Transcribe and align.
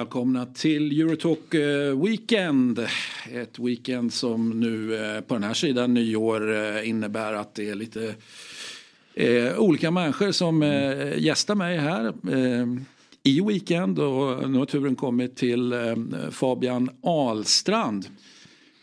Välkomna 0.00 0.46
till 0.46 1.00
Eurotalk 1.00 1.54
eh, 1.54 2.02
Weekend. 2.04 2.78
Ett 3.32 3.58
weekend 3.58 4.12
som 4.12 4.60
nu 4.60 4.94
eh, 4.94 5.20
på 5.20 5.34
den 5.34 5.42
här 5.42 5.54
sidan 5.54 5.94
nyår 5.94 6.52
eh, 6.52 6.88
innebär 6.88 7.32
att 7.32 7.54
det 7.54 7.68
är 7.68 7.74
lite 7.74 8.14
olika 9.56 9.90
människor 9.90 10.32
som 10.32 10.62
gästar 11.16 11.54
mig 11.54 11.78
här 11.78 12.12
i 13.22 13.40
Weekend 13.40 13.98
och 13.98 14.50
nu 14.50 14.58
har 14.58 14.66
turen 14.66 14.96
kommit 14.96 15.36
till 15.36 15.74
Fabian 16.30 16.90
Ahlstrand. 17.02 18.06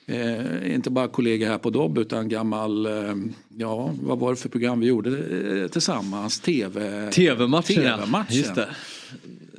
Eh, 0.10 0.76
inte 0.76 0.90
bara 0.90 1.08
kollega 1.08 1.50
här 1.50 1.58
på 1.58 1.70
Dobb 1.70 1.98
utan 1.98 2.30
gammal, 2.30 2.86
eh, 2.86 3.16
ja 3.58 3.94
vad 4.02 4.20
var 4.20 4.30
det 4.30 4.36
för 4.36 4.50
program 4.50 4.80
vi 4.80 4.88
gjorde 4.88 5.10
eh, 5.10 5.68
tillsammans? 5.68 6.40
TV, 6.40 7.12
TV-matchen. 7.12 7.76
TV-matchen. 7.76 8.38
Just 8.38 8.56
det. 8.56 8.70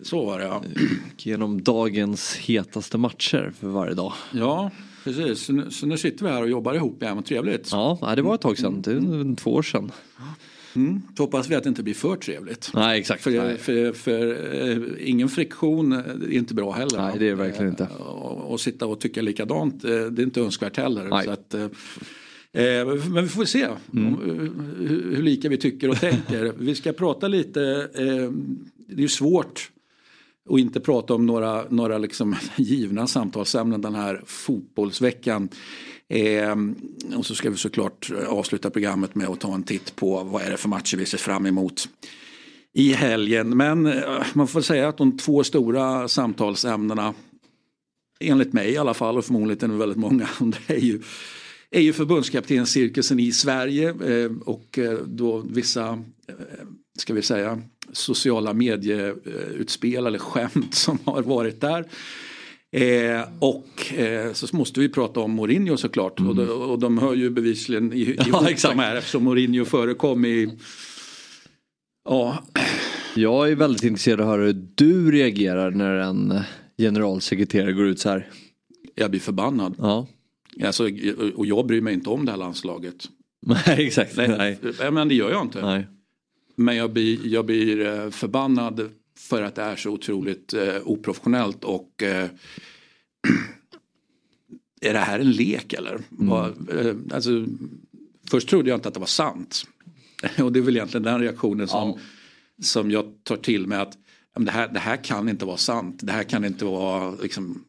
Så 0.02 0.25
var 0.27 0.38
det 0.38 0.45
ja. 0.45 0.62
Genom 1.16 1.62
dagens 1.62 2.37
hetaste 2.37 2.98
matcher 2.98 3.53
för 3.61 3.69
varje 3.69 3.95
dag. 3.95 4.12
Ja, 4.33 4.70
precis. 5.05 5.41
Så 5.47 5.53
nu, 5.53 5.70
så 5.70 5.86
nu 5.86 5.97
sitter 5.97 6.25
vi 6.25 6.31
här 6.31 6.42
och 6.42 6.48
jobbar 6.48 6.75
ihop 6.75 7.03
igen. 7.03 7.17
Vad 7.17 7.25
trevligt. 7.25 7.69
Ja, 7.73 8.12
det 8.17 8.23
var 8.23 8.34
ett 8.34 8.41
tag 8.41 8.58
sedan. 8.58 8.83
Det 8.83 8.91
är 8.92 9.36
två 9.36 9.53
år 9.53 9.62
sedan. 9.62 9.92
Mm. 10.77 11.03
Så 11.17 11.23
hoppas 11.23 11.48
vi 11.50 11.55
att 11.55 11.62
det 11.62 11.69
inte 11.69 11.83
blir 11.83 11.95
för 11.95 12.17
trevligt. 12.17 12.70
Nej, 12.75 12.98
exakt. 13.00 13.23
För, 13.23 13.31
Nej. 13.31 13.56
för, 13.58 13.92
för, 13.92 14.55
eh, 14.70 15.08
ingen 15.08 15.28
friktion 15.28 15.92
är 15.92 16.33
inte 16.33 16.55
bra 16.55 16.73
heller. 16.73 16.98
Nej, 16.98 17.19
det 17.19 17.25
är 17.25 17.28
det 17.30 17.34
verkligen 17.34 17.69
inte. 17.70 17.84
Eh, 17.84 17.97
Och, 17.97 18.53
och 18.53 18.61
sitta 18.61 18.86
och 18.86 19.01
tycka 19.01 19.23
likadant, 19.23 19.84
eh, 19.84 19.91
det 19.91 20.23
är 20.23 20.25
inte 20.25 20.41
önskvärt 20.41 20.77
heller. 20.77 21.05
Nej. 21.05 21.25
Så 21.25 21.30
att, 21.30 21.55
men 23.11 23.23
vi 23.23 23.28
får 23.28 23.45
se 23.45 23.67
Mm. 23.92 24.14
hur, 24.78 25.23
lika 25.23 25.48
vi 25.48 25.56
tycker 25.56 25.91
och 25.91 25.97
tänker. 26.01 26.53
vi 26.58 26.75
ska 26.75 26.92
prata 26.92 27.28
lite, 27.28 27.61
det 28.89 28.95
är 28.97 29.01
ju 29.01 29.08
svårt 29.08 29.70
och 30.49 30.61
inte 30.61 30.81
prata 30.81 31.15
om 31.15 31.27
några, 31.27 31.65
några 31.69 31.99
liksom 31.99 32.37
givna 32.57 33.07
samtalsämnen 33.07 33.81
den 33.81 33.95
här 33.95 34.23
fotbollsveckan. 34.27 35.49
Eh, 36.09 36.57
och 37.17 37.27
så 37.27 37.35
ska 37.35 37.51
vi 37.51 37.57
såklart 37.57 38.11
avsluta 38.29 38.71
programmet 38.71 39.15
med 39.15 39.29
att 39.29 39.41
ta 39.41 39.55
en 39.55 39.63
titt 39.63 39.97
på 39.97 40.25
vad 40.25 40.43
är 40.43 40.51
det 40.51 40.57
för 40.57 40.69
matcher 40.69 40.97
vi 40.97 41.07
ser 41.07 41.19
fram 41.19 41.47
emot 41.47 41.89
i 42.73 42.93
helgen. 42.93 43.57
Men 43.57 43.87
eh, 43.87 44.23
man 44.35 44.49
får 44.49 44.61
säga 44.61 44.89
att 44.89 44.99
de 44.99 45.17
två 45.19 45.45
stora 45.45 46.09
samtalsämnena 46.09 47.15
enligt 48.21 48.53
mig 48.53 48.71
i 48.71 48.77
alla 48.77 48.95
fall 48.95 49.19
och 49.19 49.25
förmodligen 49.25 49.79
väldigt 49.79 49.99
många 49.99 50.29
det 50.41 50.75
är 50.75 50.81
ju, 50.81 51.01
är 51.71 51.81
ju 51.81 51.93
förbundskaptenscirkusen 51.93 53.21
i 53.21 53.33
Sverige 53.33 53.89
eh, 53.89 54.33
och 54.45 54.79
eh, 54.79 54.99
då 55.07 55.39
vissa 55.39 55.89
eh, 56.29 56.35
ska 57.01 57.15
vi 57.15 57.23
säga 57.23 57.63
sociala 57.93 58.53
medieutspel 58.53 60.07
eller 60.07 60.19
skämt 60.19 60.75
som 60.75 60.99
har 61.05 61.23
varit 61.23 61.61
där. 61.61 61.85
Eh, 62.73 63.23
och 63.39 63.95
eh, 63.99 64.33
så 64.33 64.57
måste 64.57 64.81
vi 64.81 64.89
prata 64.89 65.21
om 65.21 65.33
Mourinho 65.33 65.77
såklart 65.77 66.21
och, 66.21 66.37
de, 66.37 66.49
och 66.49 66.79
de 66.79 66.98
hör 66.98 67.14
ju 67.14 67.31
bevisligen 67.31 67.92
i- 67.92 67.97
ihop 68.01 68.27
Ja, 68.33 68.51
exakt. 68.51 68.75
de 68.77 68.81
här 68.83 68.97
eftersom 68.97 69.25
Mourinho 69.25 69.64
förekom 69.64 70.25
i 70.25 70.58
Ja, 72.08 72.45
Jag 73.17 73.51
är 73.51 73.57
väldigt 73.57 73.85
intresserad 73.85 74.20
av 74.20 74.27
att 74.29 74.33
höra 74.37 74.47
hur 74.47 74.67
du 74.75 75.11
reagerar 75.11 75.70
när 75.70 75.95
en 75.95 76.41
generalsekreterare 76.79 77.73
går 77.73 77.87
ut 77.87 78.01
så 78.01 78.08
här. 78.08 78.31
jag 78.95 79.11
blir 79.11 79.20
förbannad. 79.20 79.75
Ja, 79.79 80.07
Alltså, 80.64 80.89
och 81.35 81.47
jag 81.47 81.67
bryr 81.67 81.81
mig 81.81 81.95
inte 81.95 82.11
om 82.11 82.25
det 82.25 82.31
här 82.31 82.39
landslaget. 82.39 82.95
nej 83.67 83.87
exakt. 83.87 84.17
Nej. 84.17 84.58
nej. 84.81 84.91
Men 84.91 85.08
det 85.08 85.14
gör 85.14 85.31
jag 85.31 85.42
inte. 85.42 85.63
Nej. 85.63 85.87
Men 86.61 86.77
jag 86.77 86.92
blir, 86.92 87.27
jag 87.27 87.46
blir 87.46 87.86
eh, 87.86 88.11
förbannad 88.11 88.91
för 89.19 89.42
att 89.42 89.55
det 89.55 89.63
är 89.63 89.77
så 89.77 89.91
otroligt 89.91 90.55
eh, 90.55 90.77
oprofessionellt 90.85 91.64
och 91.64 92.02
eh, 92.02 92.24
är 94.80 94.92
det 94.92 94.98
här 94.98 95.19
en 95.19 95.30
lek 95.30 95.73
eller? 95.73 96.01
Vad, 96.08 96.79
eh, 96.79 96.95
alltså, 97.13 97.46
först 98.30 98.48
trodde 98.48 98.69
jag 98.69 98.77
inte 98.77 98.89
att 98.89 98.95
det 98.95 99.01
var 99.01 99.07
sant. 99.07 99.64
och 100.42 100.52
det 100.52 100.58
är 100.58 100.63
väl 100.63 100.77
egentligen 100.77 101.05
den 101.05 101.20
reaktionen 101.20 101.69
som, 101.69 101.98
som 102.63 102.90
jag 102.90 103.13
tar 103.23 103.36
till 103.36 103.67
mig 103.67 103.79
att 103.79 103.98
ja, 104.35 104.40
det, 104.40 104.51
här, 104.51 104.69
det 104.69 104.80
här 104.80 105.05
kan 105.05 105.29
inte 105.29 105.45
vara 105.45 105.57
sant. 105.57 106.01
Det 106.02 106.13
här 106.13 106.25
kan 106.25 106.45
inte 106.45 106.64
vara 106.64 107.14
liksom, 107.23 107.64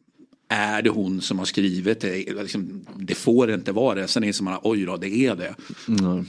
är 0.52 0.82
det 0.82 0.90
hon 0.90 1.20
som 1.20 1.38
har 1.38 1.46
skrivit 1.46 2.00
det? 2.00 2.34
Liksom, 2.42 2.86
det 2.96 3.14
får 3.14 3.52
inte 3.52 3.72
vara 3.72 3.94
det. 3.94 4.08
Sen 4.08 4.24
inser 4.24 4.44
man 4.44 4.54
att 4.54 4.60
oj 4.64 4.84
då, 4.84 4.96
det 4.96 5.08
är 5.08 5.36
det. 5.36 5.54
Mm. 5.88 6.26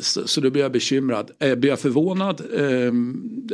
Så, 0.00 0.28
så 0.28 0.40
då 0.40 0.50
blir 0.50 0.62
jag 0.62 0.72
bekymrad. 0.72 1.30
Eh, 1.38 1.54
blir 1.54 1.70
jag 1.70 1.80
förvånad? 1.80 2.42
Eh, 2.56 2.92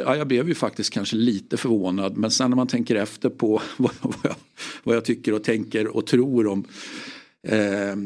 ja, 0.04 0.16
jag 0.16 0.26
blev 0.26 0.48
ju 0.48 0.54
faktiskt 0.54 0.92
kanske 0.92 1.16
lite 1.16 1.56
förvånad. 1.56 2.16
Men 2.16 2.30
sen 2.30 2.50
när 2.50 2.56
man 2.56 2.66
tänker 2.66 2.94
efter 2.94 3.28
på 3.28 3.62
vad, 3.76 3.92
vad, 4.00 4.16
jag, 4.22 4.34
vad 4.82 4.96
jag 4.96 5.04
tycker 5.04 5.34
och 5.34 5.44
tänker 5.44 5.86
och 5.86 6.06
tror 6.06 6.46
om 6.46 6.64
eh, 7.48 7.96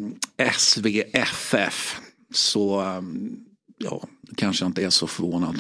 SVFF 0.53 2.01
så 2.35 2.81
eh, 2.81 3.03
ja, 3.79 4.09
kanske 4.37 4.65
jag 4.65 4.69
inte 4.69 4.85
är 4.85 4.91
så 4.91 5.07
förvånad. 5.07 5.57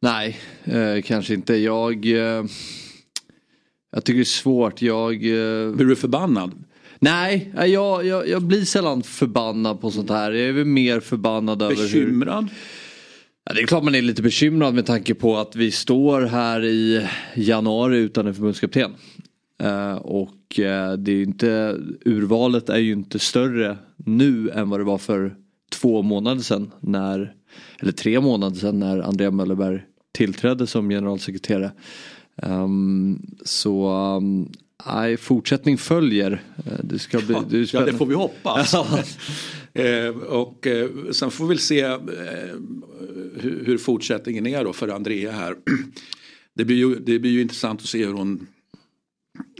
Nej, 0.00 0.40
eh, 0.64 1.02
kanske 1.02 1.34
inte. 1.34 1.56
Jag, 1.56 2.06
eh, 2.06 2.44
jag 3.90 4.04
tycker 4.04 4.18
det 4.18 4.22
är 4.22 4.24
svårt. 4.24 4.82
Jag... 4.82 5.14
Eh, 5.14 5.72
Blir 5.72 5.86
du 5.86 5.96
förbannad? 5.96 6.64
nej, 7.00 7.52
jag, 7.66 8.06
jag, 8.06 8.28
jag 8.28 8.42
blir 8.42 8.64
sällan 8.64 9.02
förbannad 9.02 9.80
på 9.80 9.90
sånt 9.90 10.10
här. 10.10 10.32
Jag 10.32 10.48
är 10.48 10.52
väl 10.52 10.64
mer 10.64 11.00
förbannad 11.00 11.62
över 11.62 11.74
hur... 11.74 11.82
Bekymrad? 11.82 12.48
Ja, 13.44 13.54
det 13.54 13.60
är 13.60 13.66
klart 13.66 13.84
man 13.84 13.94
är 13.94 14.02
lite 14.02 14.22
bekymrad 14.22 14.74
med 14.74 14.86
tanke 14.86 15.14
på 15.14 15.36
att 15.36 15.56
vi 15.56 15.70
står 15.70 16.22
här 16.22 16.64
i 16.64 17.06
januari 17.34 17.98
utan 17.98 18.26
en 18.26 18.34
förbundskapten. 18.34 18.90
Eh, 19.62 19.94
och 19.94 20.60
eh, 20.60 20.92
det 20.92 21.12
är 21.12 21.16
ju 21.16 21.22
inte, 21.22 21.76
urvalet 22.04 22.68
är 22.68 22.78
ju 22.78 22.92
inte 22.92 23.18
större 23.18 23.76
nu 23.96 24.50
än 24.50 24.70
vad 24.70 24.80
det 24.80 24.84
var 24.84 24.98
för 24.98 25.34
två 25.72 26.02
månader 26.02 26.42
sedan. 26.42 26.70
När, 26.80 27.32
eller 27.80 27.92
tre 27.92 28.20
månader 28.20 28.56
sedan 28.56 28.78
när 28.78 28.98
Andrea 28.98 29.30
Möllerberg 29.30 29.82
tillträdde 30.12 30.66
som 30.66 30.88
generalsekreterare. 30.88 31.72
Ehm, 32.42 33.26
så 33.44 33.92
um, 34.16 34.52
nej, 34.86 35.16
fortsättning 35.16 35.78
följer. 35.78 36.42
Eh, 36.66 36.72
Det 36.82 36.98
ska 36.98 37.18
bli, 37.18 37.36
det 37.50 37.72
Ja, 37.72 37.84
det 37.84 37.92
får 37.92 38.06
vi 38.06 38.14
hoppas. 38.14 38.74
Eh, 39.72 40.08
och 40.16 40.66
eh, 40.66 40.90
sen 41.12 41.30
får 41.30 41.46
vi 41.46 41.58
se 41.58 41.80
eh, 41.80 41.98
hur, 43.36 43.62
hur 43.66 43.78
fortsättningen 43.78 44.46
är 44.46 44.64
då 44.64 44.72
för 44.72 44.88
Andrea 44.88 45.32
här. 45.32 45.56
Det 46.54 46.64
blir, 46.64 46.76
ju, 46.76 46.94
det 46.94 47.18
blir 47.18 47.30
ju 47.30 47.40
intressant 47.40 47.80
att 47.80 47.86
se 47.86 48.06
hur 48.06 48.12
hon 48.12 48.46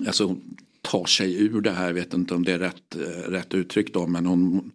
alltså, 0.06 0.24
hon 0.24 0.56
tar 0.82 1.04
sig 1.04 1.42
ur 1.42 1.60
det 1.60 1.70
här. 1.70 1.86
Jag 1.86 1.94
vet 1.94 2.14
inte 2.14 2.34
om 2.34 2.44
det 2.44 2.52
är 2.52 2.58
rätt, 2.58 2.96
eh, 2.96 3.30
rätt 3.30 3.54
uttryck 3.54 3.92
då. 3.94 4.06
Men 4.06 4.26
hon, 4.26 4.70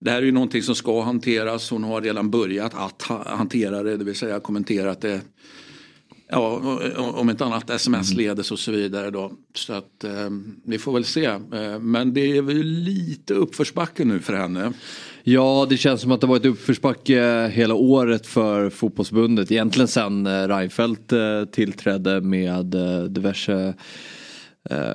det 0.00 0.10
här 0.10 0.18
är 0.18 0.26
ju 0.26 0.32
någonting 0.32 0.62
som 0.62 0.74
ska 0.74 1.02
hanteras. 1.02 1.70
Hon 1.70 1.84
har 1.84 2.00
redan 2.00 2.30
börjat 2.30 2.74
att 2.74 3.02
ha, 3.02 3.36
hantera 3.36 3.82
det. 3.82 3.96
Det 3.96 4.04
vill 4.04 4.14
säga 4.14 4.40
kommenterat 4.40 5.00
det. 5.00 5.20
Ja, 6.32 6.78
om 6.96 7.30
inte 7.30 7.44
annat 7.44 7.70
sms-ledes 7.70 8.50
och 8.52 8.58
så 8.58 8.72
vidare 8.72 9.10
då. 9.10 9.32
Så 9.54 9.72
att 9.72 10.04
eh, 10.04 10.30
vi 10.64 10.78
får 10.78 10.92
väl 10.92 11.04
se. 11.04 11.24
Eh, 11.24 11.78
men 11.80 12.14
det 12.14 12.36
är 12.36 12.42
väl 12.42 12.62
lite 12.62 13.34
uppförsbacke 13.34 14.04
nu 14.04 14.20
för 14.20 14.32
henne. 14.32 14.72
Ja, 15.22 15.66
det 15.70 15.76
känns 15.76 16.00
som 16.00 16.12
att 16.12 16.20
det 16.20 16.26
varit 16.26 16.44
uppförsbacke 16.44 17.48
hela 17.48 17.74
året 17.74 18.26
för 18.26 18.70
fotbollsbundet. 18.70 19.52
Egentligen 19.52 19.88
sen 19.88 20.26
eh, 20.26 20.48
Reinfeldt 20.48 21.12
eh, 21.12 21.44
tillträdde 21.52 22.20
med 22.20 22.74
diverse 23.08 23.74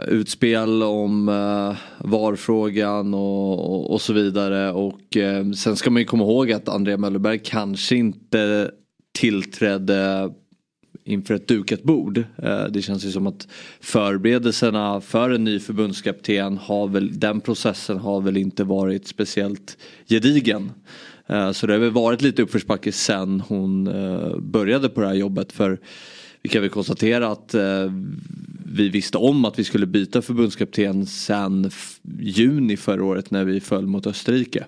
utspel 0.07 0.83
om 0.83 1.29
eh, 1.29 1.75
VAR-frågan 1.97 3.13
och, 3.13 3.71
och, 3.71 3.91
och 3.91 4.01
så 4.01 4.13
vidare. 4.13 4.71
Och 4.71 5.17
sen 5.55 5.75
ska 5.75 5.89
man 5.89 6.01
ju 6.01 6.05
komma 6.05 6.23
ihåg 6.23 6.51
att 6.51 6.69
André 6.69 6.97
Möllerberg 6.97 7.39
kanske 7.43 7.95
inte 7.95 8.71
tillträdde 9.19 10.29
inför 11.05 11.33
ett 11.33 11.47
dukat 11.47 11.83
bord. 11.83 12.17
Eh, 12.17 12.65
det 12.65 12.81
känns 12.81 13.05
ju 13.05 13.11
som 13.11 13.27
att 13.27 13.47
förberedelserna 13.79 15.01
för 15.01 15.29
en 15.29 15.43
ny 15.43 15.59
förbundskapten 15.59 16.57
har 16.57 16.87
väl, 16.87 17.19
den 17.19 17.41
processen 17.41 17.97
har 17.97 18.21
väl 18.21 18.37
inte 18.37 18.63
varit 18.63 19.07
speciellt 19.07 19.77
gedigen. 20.07 20.71
Eh, 21.27 21.51
så 21.51 21.67
det 21.67 21.73
har 21.73 21.79
väl 21.79 21.91
varit 21.91 22.21
lite 22.21 22.41
uppförsbacke 22.41 22.91
sen 22.91 23.43
hon 23.47 23.87
eh, 23.87 24.37
började 24.37 24.89
på 24.89 25.01
det 25.01 25.07
här 25.07 25.15
jobbet. 25.15 25.51
För 25.51 25.79
vi 26.41 26.49
kan 26.49 26.61
väl 26.61 26.69
konstatera 26.69 27.27
att 27.27 27.55
vi 28.65 28.89
visste 28.89 29.17
om 29.17 29.45
att 29.45 29.59
vi 29.59 29.63
skulle 29.63 29.85
byta 29.85 30.21
förbundskapten 30.21 31.05
sen 31.05 31.71
juni 32.19 32.77
förra 32.77 33.03
året 33.03 33.31
när 33.31 33.43
vi 33.43 33.59
föll 33.59 33.87
mot 33.87 34.07
Österrike. 34.07 34.65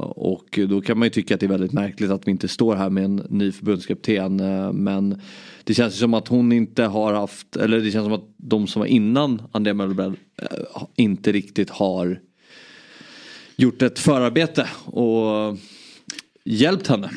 Och 0.00 0.58
då 0.68 0.80
kan 0.80 0.98
man 0.98 1.06
ju 1.06 1.10
tycka 1.10 1.34
att 1.34 1.40
det 1.40 1.46
är 1.46 1.48
väldigt 1.50 1.72
märkligt 1.72 2.10
att 2.10 2.26
vi 2.26 2.30
inte 2.30 2.48
står 2.48 2.76
här 2.76 2.90
med 2.90 3.04
en 3.04 3.26
ny 3.28 3.52
förbundskapten. 3.52 4.36
Men 4.72 5.20
det 5.64 5.74
känns 5.74 5.98
som 5.98 6.14
att 6.14 6.28
hon 6.28 6.52
inte 6.52 6.82
har 6.82 7.12
haft, 7.12 7.56
eller 7.56 7.80
det 7.80 7.90
känns 7.90 8.04
som 8.04 8.12
att 8.12 8.34
de 8.36 8.66
som 8.66 8.80
var 8.80 8.86
innan 8.86 9.42
Andrea 9.52 9.74
Möllberg 9.74 10.14
inte 10.96 11.32
riktigt 11.32 11.70
har 11.70 12.20
gjort 13.56 13.82
ett 13.82 13.98
förarbete 13.98 14.68
och 14.84 15.58
hjälpt 16.44 16.86
henne. 16.86 17.10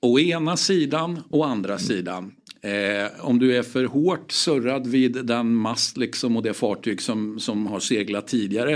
Å 0.00 0.18
ena 0.18 0.56
sidan, 0.56 1.18
å 1.30 1.42
andra 1.42 1.78
sidan. 1.78 2.32
Eh, 2.62 3.26
om 3.26 3.38
du 3.38 3.56
är 3.56 3.62
för 3.62 3.84
hårt 3.84 4.32
surrad 4.32 4.86
vid 4.86 5.26
den 5.26 5.54
mast 5.54 5.96
liksom 5.96 6.36
och 6.36 6.42
det 6.42 6.54
fartyg 6.54 7.02
som, 7.02 7.40
som 7.40 7.66
har 7.66 7.80
seglat 7.80 8.28
tidigare. 8.28 8.74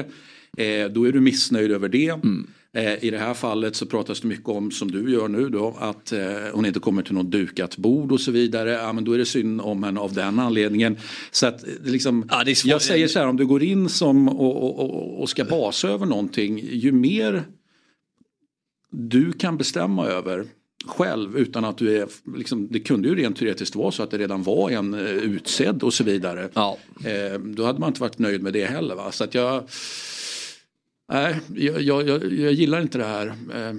Eh, 0.57 0.89
då 0.91 1.05
är 1.09 1.13
du 1.13 1.21
missnöjd 1.21 1.73
över 1.73 1.89
det. 1.89 2.09
Mm. 2.09 2.47
Eh, 2.75 3.05
I 3.05 3.11
det 3.11 3.19
här 3.19 3.35
fallet 3.35 3.77
så 3.77 3.87
pratas 3.87 4.21
det 4.21 4.29
mycket 4.29 4.49
om, 4.49 4.71
som 4.71 4.91
du 4.91 5.13
gör 5.13 5.29
nu 5.29 5.49
då, 5.49 5.77
att 5.81 6.13
eh, 6.13 6.21
hon 6.53 6.67
inte 6.67 6.81
kommer 6.81 7.03
till 7.03 7.15
något 7.15 7.31
dukat 7.31 7.77
bord 7.77 8.13
och 8.13 8.21
så 8.21 8.31
vidare. 8.31 8.71
Ja, 8.71 8.93
men 8.93 9.05
då 9.05 9.13
är 9.13 9.19
det 9.19 9.27
synd 9.27 9.61
om 9.61 9.83
henne 9.83 10.01
av 10.01 10.13
den 10.13 10.39
anledningen. 10.39 10.97
Så 11.31 11.47
att, 11.47 11.65
eh, 11.65 11.71
liksom, 11.85 12.29
ja, 12.31 12.45
jag 12.65 12.83
säger 12.83 13.09
så 13.09 13.19
här, 13.19 13.27
om 13.27 13.37
du 13.37 13.47
går 13.47 13.63
in 13.63 13.89
som 13.89 14.29
och, 14.29 14.81
och, 14.81 15.21
och 15.21 15.29
ska 15.29 15.45
basa 15.45 15.89
över 15.89 16.07
någonting, 16.07 16.61
ju 16.73 16.93
mer 16.93 17.45
du 18.91 19.33
kan 19.33 19.57
bestämma 19.57 20.07
över 20.07 20.47
själv 20.87 21.39
utan 21.39 21.65
att 21.65 21.79
du 21.79 21.99
är, 21.99 22.09
liksom, 22.37 22.69
det 22.71 22.81
kunde 22.81 23.09
ju 23.09 23.15
rent 23.15 23.37
teoretiskt 23.37 23.77
vara 23.77 23.91
så 23.91 24.03
att 24.03 24.11
det 24.11 24.19
redan 24.19 24.43
var 24.43 24.71
en 24.71 24.95
utsedd 24.95 25.83
och 25.83 25.95
så 25.95 26.05
vidare. 26.05 26.49
Ja. 26.55 26.79
Eh, 27.05 27.39
då 27.41 27.65
hade 27.65 27.79
man 27.79 27.89
inte 27.89 28.01
varit 28.01 28.19
nöjd 28.19 28.43
med 28.43 28.53
det 28.53 28.65
heller. 28.65 28.95
Va? 28.95 29.13
Så 29.13 29.25
att 29.25 29.35
jag 29.35 29.65
Nej, 31.13 31.37
jag, 31.55 31.83
jag, 31.83 32.09
jag, 32.09 32.53
gillar 32.53 32.83
inte 32.83 32.99
det 32.99 33.05
här. 33.05 33.27
Eh, 33.27 33.75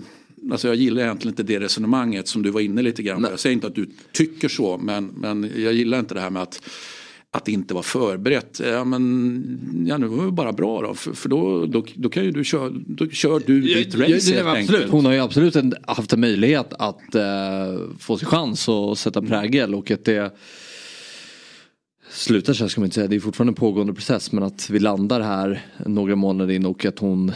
alltså 0.51 0.68
jag 0.68 0.75
gillar 0.75 1.01
egentligen 1.01 1.31
inte 1.31 1.44
det 1.44 1.60
resonemanget 1.60 2.27
som 2.27 2.44
du 2.44 2.50
var 2.50 2.62
inne 2.62 2.81
lite 2.81 3.04
grann 3.04 3.24
på. 3.24 3.30
Jag 3.30 3.39
säger 3.39 3.54
inte 3.54 3.68
att 3.68 3.75
du 3.75 3.89
tycker 4.12 4.48
så 4.48 4.77
men, 4.77 5.06
men 5.06 5.51
jag 5.56 5.74
gillar 5.74 6.00
inte 6.00 6.13
det 6.13 6.22
här 6.22 6.30
med 6.30 6.42
att 6.42 6.62
att 7.36 7.48
inte 7.48 7.74
vara 7.74 7.83
förberett. 7.83 8.62
Ja 8.63 8.83
men 8.83 9.86
ja, 9.88 9.98
nu 9.98 10.07
var 10.07 10.25
det 10.25 10.31
bara 10.31 10.54
bra 10.54 10.81
då. 10.81 10.94
För, 10.94 11.13
för 11.13 11.30
då, 11.30 11.66
då, 11.66 11.86
då, 11.95 12.10
kan 12.10 12.24
ju 12.25 12.31
du 12.31 12.44
köra, 12.44 12.69
då 12.69 13.07
kör 13.07 13.42
du 13.45 13.62
ditt 13.62 13.95
race 13.95 14.36
ja, 14.36 14.45
helt 14.45 14.57
absolut. 14.57 14.92
Hon 14.92 15.06
har 15.06 15.13
ju 15.13 15.19
absolut 15.19 15.56
en, 15.56 15.74
haft 15.88 16.13
en 16.13 16.19
möjlighet 16.19 16.74
att 16.80 17.16
uh, 17.16 17.22
få 18.00 18.18
sin 18.18 18.27
chans 18.27 18.68
och 18.68 18.98
sätta 18.98 19.22
prägel 19.22 19.75
och 19.75 19.92
att 19.92 20.06
det 20.06 20.36
slutar 22.15 22.53
så 22.53 22.63
här 22.63 22.69
ska 22.69 22.81
man 22.81 22.85
inte 22.85 22.95
säga, 22.95 23.07
det 23.07 23.15
är 23.15 23.19
fortfarande 23.19 23.51
en 23.51 23.56
pågående 23.56 23.94
process 23.94 24.31
men 24.31 24.44
att 24.44 24.69
vi 24.69 24.79
landar 24.79 25.21
här 25.21 25.65
några 25.85 26.15
månader 26.15 26.53
in 26.53 26.65
och 26.65 26.85
att 26.85 27.00
hon 27.00 27.31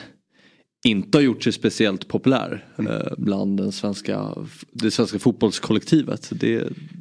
inte 0.86 1.18
har 1.18 1.24
gjort 1.24 1.44
sig 1.44 1.54
speciellt 1.54 2.08
populär 2.08 2.66
mm. 2.78 3.02
bland 3.18 3.58
den 3.58 3.72
svenska, 3.72 4.36
det 4.72 4.92
svenska 4.92 5.20
fotbollskollektivet. 5.20 6.30
Det... 6.32 6.56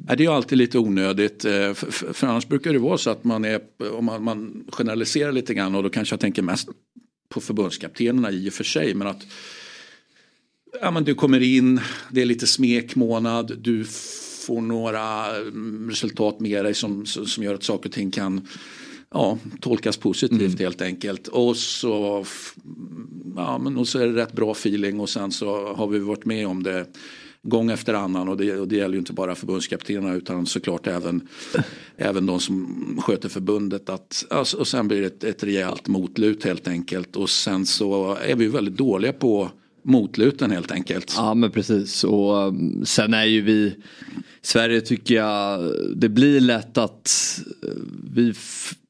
är 0.07 0.15
det 0.15 0.25
är 0.25 0.29
alltid 0.29 0.57
lite 0.57 0.79
onödigt 0.79 1.45
eh, 1.45 1.73
för, 1.73 2.13
för 2.13 2.27
annars 2.27 2.47
brukar 2.47 2.73
det 2.73 2.79
vara 2.79 2.97
så 2.97 3.09
att 3.09 3.23
man, 3.23 3.45
är, 3.45 3.61
om 3.93 4.05
man, 4.05 4.23
man 4.23 4.63
generaliserar 4.71 5.31
lite 5.31 5.53
grann 5.53 5.75
och 5.75 5.83
då 5.83 5.89
kanske 5.89 6.13
jag 6.13 6.19
tänker 6.19 6.41
mest 6.41 6.69
på 7.29 7.41
förbundskaptenerna 7.41 8.31
i 8.31 8.49
och 8.49 8.53
för 8.53 8.63
sig 8.63 8.93
men 8.93 9.07
att 9.07 9.25
ja, 10.81 10.91
men 10.91 11.03
du 11.03 11.15
kommer 11.15 11.39
in, 11.39 11.79
det 12.11 12.21
är 12.21 12.25
lite 12.25 12.47
smekmånad, 12.47 13.57
du 13.61 13.85
får 14.49 14.61
några 14.61 15.35
mm, 15.35 15.89
resultat 15.89 16.39
med 16.39 16.65
dig 16.65 16.73
som, 16.73 17.05
som 17.05 17.43
gör 17.43 17.55
att 17.55 17.63
saker 17.63 17.89
och 17.89 17.93
ting 17.93 18.11
kan 18.11 18.47
ja, 19.11 19.37
tolkas 19.59 19.97
positivt 19.97 20.41
mm. 20.41 20.57
helt 20.57 20.81
enkelt. 20.81 21.27
Och 21.27 21.57
så, 21.57 22.25
ja, 23.35 23.57
men 23.57 23.77
och 23.77 23.87
så 23.87 23.99
är 23.99 24.07
det 24.07 24.21
rätt 24.21 24.33
bra 24.33 24.51
feeling 24.51 24.99
och 24.99 25.09
sen 25.09 25.31
så 25.31 25.73
har 25.73 25.87
vi 25.87 25.99
varit 25.99 26.25
med 26.25 26.47
om 26.47 26.63
det 26.63 26.85
gång 27.41 27.71
efter 27.71 27.93
annan 27.93 28.29
och 28.29 28.37
det, 28.37 28.55
och 28.55 28.67
det 28.67 28.75
gäller 28.75 28.93
ju 28.93 28.99
inte 28.99 29.13
bara 29.13 29.35
förbundskaptenerna 29.35 30.13
utan 30.13 30.45
såklart 30.45 30.87
även, 30.87 31.27
även 31.97 32.25
de 32.25 32.39
som 32.39 32.97
sköter 33.01 33.29
förbundet. 33.29 33.89
Att, 33.89 34.25
alltså, 34.29 34.57
och 34.57 34.67
sen 34.67 34.87
blir 34.87 35.01
det 35.01 35.07
ett, 35.07 35.23
ett 35.23 35.43
rejält 35.43 35.87
motlut 35.87 36.43
helt 36.43 36.67
enkelt 36.67 37.15
och 37.15 37.29
sen 37.29 37.65
så 37.65 38.17
är 38.27 38.35
vi 38.35 38.47
väldigt 38.47 38.77
dåliga 38.77 39.13
på 39.13 39.51
motluten 39.83 40.51
helt 40.51 40.71
enkelt. 40.71 41.13
Ja 41.17 41.33
men 41.33 41.51
precis 41.51 42.03
och 42.03 42.47
um, 42.47 42.85
sen 42.85 43.13
är 43.13 43.25
ju 43.25 43.41
vi 43.41 43.75
Sverige 44.49 44.81
tycker 44.81 45.15
jag 45.15 45.73
det 45.95 46.09
blir 46.09 46.39
lätt 46.39 46.77
att 46.77 47.09
eh, 47.63 47.69
vi 48.13 48.33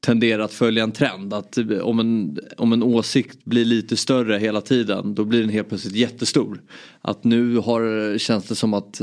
tenderar 0.00 0.42
att 0.42 0.52
följa 0.52 0.82
en 0.82 0.92
trend. 0.92 1.34
Att 1.34 1.58
eh, 1.58 1.78
om 1.78 2.00
en, 2.00 2.38
om 2.56 2.72
en 2.72 2.82
åsikt 2.82 3.44
blir 3.44 3.64
lite 3.64 3.96
större 3.96 4.38
hela 4.38 4.60
tiden 4.60 5.14
då 5.14 5.24
blir 5.24 5.40
den 5.40 5.48
helt 5.48 5.68
plötsligt 5.68 5.94
jättestor. 5.94 6.60
Att 7.00 7.24
nu 7.24 7.56
har, 7.56 8.18
känns 8.18 8.44
det 8.44 8.54
som 8.54 8.74
att 8.74 9.00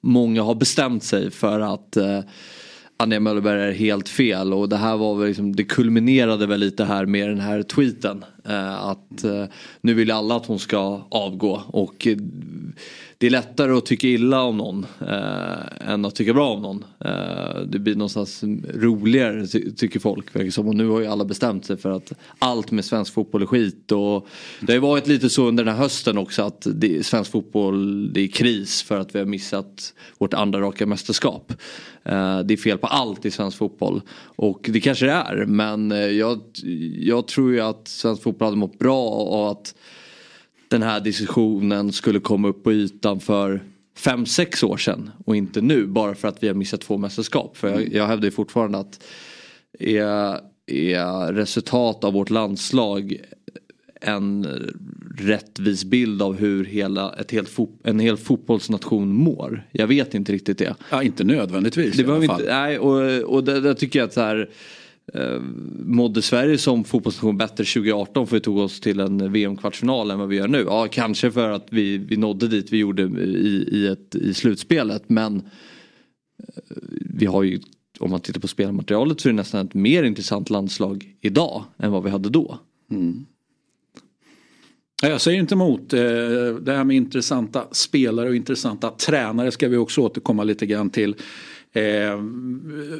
många 0.00 0.42
har 0.42 0.54
bestämt 0.54 1.04
sig 1.04 1.30
för 1.30 1.60
att 1.60 1.96
eh, 1.96 2.20
Anja 2.96 3.20
Möllerberg 3.20 3.62
är 3.62 3.72
helt 3.72 4.08
fel 4.08 4.52
och 4.52 4.68
det 4.68 4.76
här 4.76 4.96
var 4.96 5.14
väl 5.14 5.28
liksom, 5.28 5.56
det 5.56 5.64
kulminerade 5.64 6.46
väl 6.46 6.60
lite 6.60 6.84
här 6.84 7.06
med 7.06 7.28
den 7.28 7.40
här 7.40 7.62
tweeten. 7.62 8.24
Eh, 8.44 8.84
att 8.84 9.24
eh, 9.24 9.44
nu 9.80 9.94
vill 9.94 10.10
alla 10.10 10.36
att 10.36 10.46
hon 10.46 10.58
ska 10.58 11.06
avgå 11.10 11.62
och 11.66 12.06
eh, 12.06 12.16
det 13.20 13.26
är 13.26 13.30
lättare 13.30 13.72
att 13.72 13.86
tycka 13.86 14.06
illa 14.06 14.42
om 14.42 14.56
någon 14.56 14.86
eh, 15.00 15.90
än 15.90 16.04
att 16.04 16.14
tycka 16.14 16.32
bra 16.32 16.54
om 16.54 16.62
någon. 16.62 16.84
Eh, 17.04 17.60
det 17.66 17.78
blir 17.78 17.94
någonstans 17.94 18.44
roligare 18.74 19.46
ty 19.46 19.70
tycker 19.70 20.00
folk. 20.00 20.52
Som. 20.52 20.68
Och 20.68 20.74
nu 20.74 20.88
har 20.88 21.00
ju 21.00 21.06
alla 21.06 21.24
bestämt 21.24 21.64
sig 21.64 21.76
för 21.76 21.90
att 21.90 22.12
allt 22.38 22.70
med 22.70 22.84
svensk 22.84 23.14
fotboll 23.14 23.42
är 23.42 23.46
skit. 23.46 23.92
Och 23.92 24.28
det 24.60 24.72
har 24.72 24.74
ju 24.74 24.80
varit 24.80 25.06
lite 25.06 25.30
så 25.30 25.48
under 25.48 25.64
den 25.64 25.74
här 25.74 25.82
hösten 25.82 26.18
också 26.18 26.42
att 26.42 26.66
det, 26.74 27.06
svensk 27.06 27.30
fotboll 27.30 28.12
det 28.12 28.20
är 28.20 28.28
kris 28.28 28.82
för 28.82 29.00
att 29.00 29.14
vi 29.14 29.18
har 29.18 29.26
missat 29.26 29.94
vårt 30.18 30.34
andra 30.34 30.60
raka 30.60 30.86
mästerskap. 30.86 31.52
Eh, 32.04 32.40
det 32.40 32.54
är 32.54 32.56
fel 32.56 32.78
på 32.78 32.86
allt 32.86 33.24
i 33.24 33.30
svensk 33.30 33.58
fotboll. 33.58 34.02
Och 34.36 34.70
det 34.72 34.80
kanske 34.80 35.06
det 35.06 35.12
är 35.12 35.46
men 35.46 35.92
eh, 35.92 35.98
jag, 35.98 36.40
jag 36.98 37.26
tror 37.26 37.52
ju 37.52 37.60
att 37.60 37.88
svensk 37.88 38.22
fotboll 38.22 38.46
hade 38.46 38.56
mått 38.56 38.78
bra 38.78 39.08
och 39.08 39.50
att 39.50 39.74
den 40.70 40.82
här 40.82 41.00
diskussionen 41.00 41.92
skulle 41.92 42.20
komma 42.20 42.48
upp 42.48 42.64
på 42.64 42.72
ytan 42.72 43.20
för 43.20 43.60
fem 43.96 44.26
sex 44.26 44.62
år 44.62 44.76
sedan 44.76 45.10
och 45.24 45.36
inte 45.36 45.60
nu 45.60 45.86
bara 45.86 46.14
för 46.14 46.28
att 46.28 46.42
vi 46.42 46.48
har 46.48 46.54
missat 46.54 46.80
två 46.80 46.98
mästerskap. 46.98 47.56
För 47.56 47.68
jag, 47.68 47.92
jag 47.92 48.06
hävdar 48.06 48.30
fortfarande 48.30 48.78
att 48.78 49.04
är, 49.78 50.40
är 50.66 51.32
resultat 51.32 52.04
av 52.04 52.12
vårt 52.12 52.30
landslag 52.30 53.20
en 54.00 54.46
rättvis 55.18 55.84
bild 55.84 56.22
av 56.22 56.38
hur 56.38 56.64
hela, 56.64 57.14
ett 57.20 57.30
helt 57.30 57.58
en 57.84 58.00
hel 58.00 58.16
fotbollsnation 58.16 59.12
mår. 59.12 59.66
Jag 59.72 59.86
vet 59.86 60.14
inte 60.14 60.32
riktigt 60.32 60.58
det. 60.58 60.74
Ja, 60.90 61.02
inte 61.02 61.24
nödvändigtvis 61.24 61.96
det 61.96 62.02
i 62.02 62.06
alla 62.06 62.26
fall. 62.26 62.40
Inte, 62.40 62.54
nej, 62.54 62.78
och, 62.78 63.34
och 63.34 63.44
där, 63.44 63.60
där 63.60 63.74
tycker 63.74 63.98
jag 63.98 64.06
att 64.06 64.14
så 64.14 64.20
här, 64.20 64.50
eh, 65.14 65.40
mådde 65.78 66.22
Sverige 66.22 66.58
som 66.58 66.84
fotbollsnation 66.84 67.36
bättre 67.36 67.64
2018 67.64 68.26
för 68.26 68.36
vi 68.36 68.40
tog 68.40 68.58
oss 68.58 68.80
till 68.80 69.00
en 69.00 69.32
VM-kvartsfinal 69.32 70.10
än 70.10 70.18
vad 70.18 70.28
vi 70.28 70.36
gör 70.36 70.48
nu? 70.48 70.64
Ja, 70.66 70.88
kanske 70.90 71.30
för 71.30 71.50
att 71.50 71.66
vi, 71.70 71.98
vi 71.98 72.16
nådde 72.16 72.48
dit 72.48 72.72
vi 72.72 72.78
gjorde 72.78 73.02
i, 73.02 73.68
i, 73.72 73.86
ett, 73.86 74.14
i 74.14 74.34
slutspelet 74.34 75.02
men 75.06 75.36
eh, 75.36 75.42
vi 77.00 77.26
har 77.26 77.42
ju, 77.42 77.60
om 77.98 78.10
man 78.10 78.20
tittar 78.20 78.40
på 78.40 78.48
spelmaterialet 78.48 79.20
så 79.20 79.28
är 79.28 79.32
det 79.32 79.36
nästan 79.36 79.66
ett 79.66 79.74
mer 79.74 80.02
intressant 80.02 80.50
landslag 80.50 81.14
idag 81.20 81.64
än 81.78 81.92
vad 81.92 82.04
vi 82.04 82.10
hade 82.10 82.28
då. 82.28 82.58
Mm. 82.90 83.26
Jag 85.02 85.20
säger 85.20 85.40
inte 85.40 85.54
emot. 85.54 85.92
Eh, 85.92 86.00
det 86.60 86.72
här 86.72 86.84
med 86.84 86.96
intressanta 86.96 87.66
spelare 87.72 88.28
och 88.28 88.36
intressanta 88.36 88.90
tränare 88.90 89.50
ska 89.50 89.68
vi 89.68 89.76
också 89.76 90.00
återkomma 90.00 90.44
lite 90.44 90.66
grann 90.66 90.90
till. 90.90 91.14
Eh, 91.72 92.18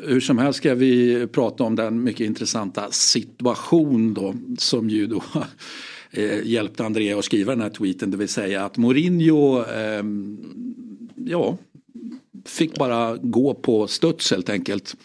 hur 0.07 0.21
som 0.21 0.39
helst 0.39 0.57
ska 0.57 0.75
vi 0.75 1.27
prata 1.27 1.65
om 1.65 1.77
den 1.77 2.05
mycket 2.05 2.27
intressanta 2.27 2.91
situation 2.91 4.15
då 4.15 4.35
som 4.59 4.91
ju 4.91 5.07
då 5.07 5.23
eh, 6.11 6.47
hjälpte 6.47 6.85
Andrea 6.85 7.19
att 7.19 7.25
skriva 7.25 7.53
den 7.53 7.63
här 7.63 7.71
tweeten. 7.71 8.11
Det 8.11 8.17
vill 8.17 8.29
säga 8.29 8.65
att 8.65 8.77
Mourinho 8.77 9.65
eh, 9.65 10.05
ja, 11.15 11.57
fick 12.47 12.79
bara 12.79 13.17
gå 13.17 13.55
på 13.55 13.87
studs 13.87 14.31
helt 14.31 14.51
enkelt. 14.51 14.97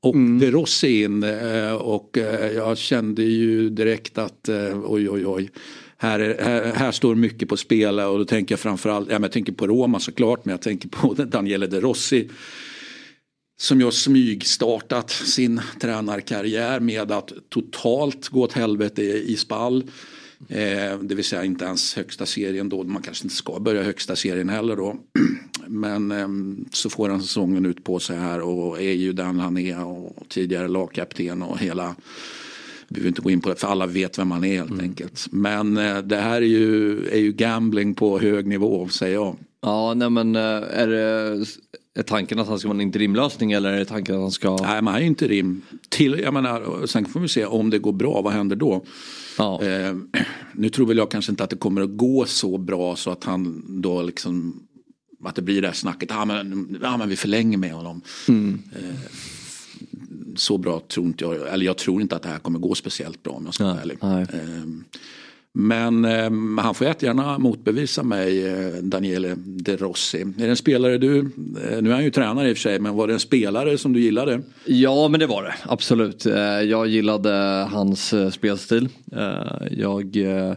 Och 0.00 0.14
mm. 0.14 0.38
De 0.38 0.50
Rossi 0.50 1.02
in 1.02 1.22
eh, 1.22 1.72
och 1.72 2.18
eh, 2.18 2.52
jag 2.52 2.78
kände 2.78 3.22
ju 3.22 3.70
direkt 3.70 4.18
att 4.18 4.48
eh, 4.48 4.80
oj 4.84 5.10
oj 5.10 5.26
oj 5.26 5.50
här, 5.98 6.20
är, 6.20 6.44
här, 6.44 6.72
här, 6.74 6.92
står 6.92 7.14
mycket 7.14 7.48
på 7.48 7.56
spel 7.56 8.00
och 8.00 8.18
då 8.18 8.24
tänker 8.24 8.52
jag 8.52 8.60
framförallt, 8.60 9.08
ja, 9.08 9.14
men 9.14 9.22
jag 9.22 9.32
tänker 9.32 9.52
på 9.52 9.66
Roma 9.66 10.00
såklart 10.00 10.44
men 10.44 10.52
jag 10.52 10.62
tänker 10.62 10.88
på 10.88 11.14
Daniele 11.24 11.66
De 11.66 11.80
Rossi 11.80 12.28
som 13.56 13.78
ju 13.78 13.84
har 13.84 13.90
smygstartat 13.90 15.10
sin 15.10 15.60
tränarkarriär 15.80 16.80
med 16.80 17.12
att 17.12 17.32
totalt 17.48 18.28
gå 18.28 18.42
åt 18.42 18.52
helvete 18.52 19.02
i 19.02 19.36
spall. 19.36 19.84
Eh, 20.48 20.98
det 21.00 21.14
vill 21.14 21.24
säga 21.24 21.44
inte 21.44 21.64
ens 21.64 21.94
högsta 21.94 22.26
serien 22.26 22.68
då. 22.68 22.82
Man 22.82 23.02
kanske 23.02 23.24
inte 23.24 23.36
ska 23.36 23.60
börja 23.60 23.82
högsta 23.82 24.16
serien 24.16 24.48
heller 24.48 24.76
då. 24.76 24.96
Men 25.66 26.10
eh, 26.10 26.28
så 26.72 26.90
får 26.90 27.08
han 27.08 27.22
säsongen 27.22 27.66
ut 27.66 27.84
på 27.84 27.98
sig 27.98 28.16
här 28.16 28.40
och 28.40 28.82
är 28.82 28.92
ju 28.92 29.12
den 29.12 29.38
han 29.38 29.58
är 29.58 29.84
och 29.84 30.28
tidigare 30.28 30.68
lagkapten 30.68 31.42
och 31.42 31.58
hela 31.58 31.94
vi 32.88 32.94
behöver 32.94 33.08
inte 33.08 33.22
gå 33.22 33.30
in 33.30 33.40
på 33.40 33.48
det 33.48 33.56
för 33.56 33.68
alla 33.68 33.86
vet 33.86 34.18
vem 34.18 34.30
han 34.30 34.44
är 34.44 34.56
helt 34.56 34.70
mm. 34.70 34.84
enkelt. 34.84 35.26
Men 35.30 35.76
eh, 35.76 35.98
det 35.98 36.16
här 36.16 36.36
är 36.36 36.46
ju, 36.46 37.06
är 37.08 37.18
ju 37.18 37.32
gambling 37.32 37.94
på 37.94 38.18
hög 38.18 38.46
nivå 38.46 38.88
säger 38.88 39.14
jag. 39.14 39.36
Ja, 39.60 39.94
nej 39.94 40.10
men 40.10 40.36
eh, 40.36 40.62
är 40.70 40.86
det 40.86 41.46
är 41.96 42.02
tanken 42.02 42.38
att 42.38 42.48
han 42.48 42.58
ska 42.58 42.68
vara 42.68 42.76
en 42.76 42.80
interimlösning 42.80 43.52
eller 43.52 43.72
är 43.72 43.84
tanken 43.84 44.14
att 44.14 44.20
han 44.20 44.30
ska? 44.30 44.56
Nej, 44.56 44.82
men 44.82 44.86
han 44.86 45.02
är 45.02 45.06
interim. 45.06 45.62
Till, 45.88 46.20
jag 46.22 46.34
menar, 46.34 46.86
sen 46.86 47.06
får 47.06 47.20
vi 47.20 47.28
se 47.28 47.44
om 47.44 47.70
det 47.70 47.78
går 47.78 47.92
bra, 47.92 48.22
vad 48.22 48.32
händer 48.32 48.56
då? 48.56 48.84
Ja. 49.38 49.62
Eh, 49.62 49.94
nu 50.52 50.68
tror 50.68 50.86
väl 50.86 50.96
jag 50.96 51.10
kanske 51.10 51.32
inte 51.32 51.44
att 51.44 51.50
det 51.50 51.56
kommer 51.56 51.80
att 51.80 51.96
gå 51.96 52.24
så 52.24 52.58
bra 52.58 52.96
så 52.96 53.10
att 53.10 53.24
han 53.24 53.64
då 53.82 54.02
liksom 54.02 54.62
att 55.24 55.34
det 55.34 55.42
blir 55.42 55.62
det 55.62 55.68
här 55.68 55.74
snacket, 55.74 56.12
ah, 56.12 56.24
men, 56.24 56.78
ah, 56.82 56.96
men 56.96 57.08
vi 57.08 57.16
förlänger 57.16 57.58
med 57.58 57.72
honom. 57.72 58.00
Mm. 58.28 58.62
Eh, 58.72 59.10
så 60.36 60.58
bra 60.58 60.80
tror 60.88 61.06
inte 61.06 61.24
jag, 61.24 61.48
eller 61.48 61.66
jag 61.66 61.78
tror 61.78 62.02
inte 62.02 62.16
att 62.16 62.22
det 62.22 62.28
här 62.28 62.38
kommer 62.38 62.58
gå 62.58 62.74
speciellt 62.74 63.22
bra 63.22 63.32
om 63.32 63.44
jag 63.44 63.54
ska 63.54 63.64
vara 63.64 63.80
ärlig. 63.80 63.98
Eh, 64.02 64.64
men 65.58 66.04
eh, 66.04 66.30
han 66.62 66.74
får 66.74 66.86
jättegärna 66.86 67.38
motbevisa 67.38 68.02
mig, 68.02 68.46
eh, 68.46 68.74
Daniele 68.82 69.34
De 69.36 69.76
Rossi. 69.76 70.20
Är 70.20 70.32
det 70.36 70.48
en 70.48 70.56
spelare 70.56 70.98
du, 70.98 71.18
eh, 71.18 71.82
nu 71.82 71.90
är 71.90 71.94
han 71.94 72.04
ju 72.04 72.10
tränare 72.10 72.50
i 72.50 72.52
och 72.52 72.56
för 72.56 72.62
sig, 72.62 72.78
men 72.78 72.94
var 72.94 73.06
det 73.06 73.12
en 73.12 73.20
spelare 73.20 73.78
som 73.78 73.92
du 73.92 74.00
gillade? 74.00 74.40
Ja 74.64 75.08
men 75.08 75.20
det 75.20 75.26
var 75.26 75.42
det, 75.42 75.54
absolut. 75.62 76.26
Eh, 76.26 76.34
jag 76.42 76.86
gillade 76.86 77.30
hans 77.70 78.12
eh, 78.12 78.30
spelstil. 78.30 78.88
Eh, 79.12 79.68
jag 79.70 80.16
eh, 80.16 80.54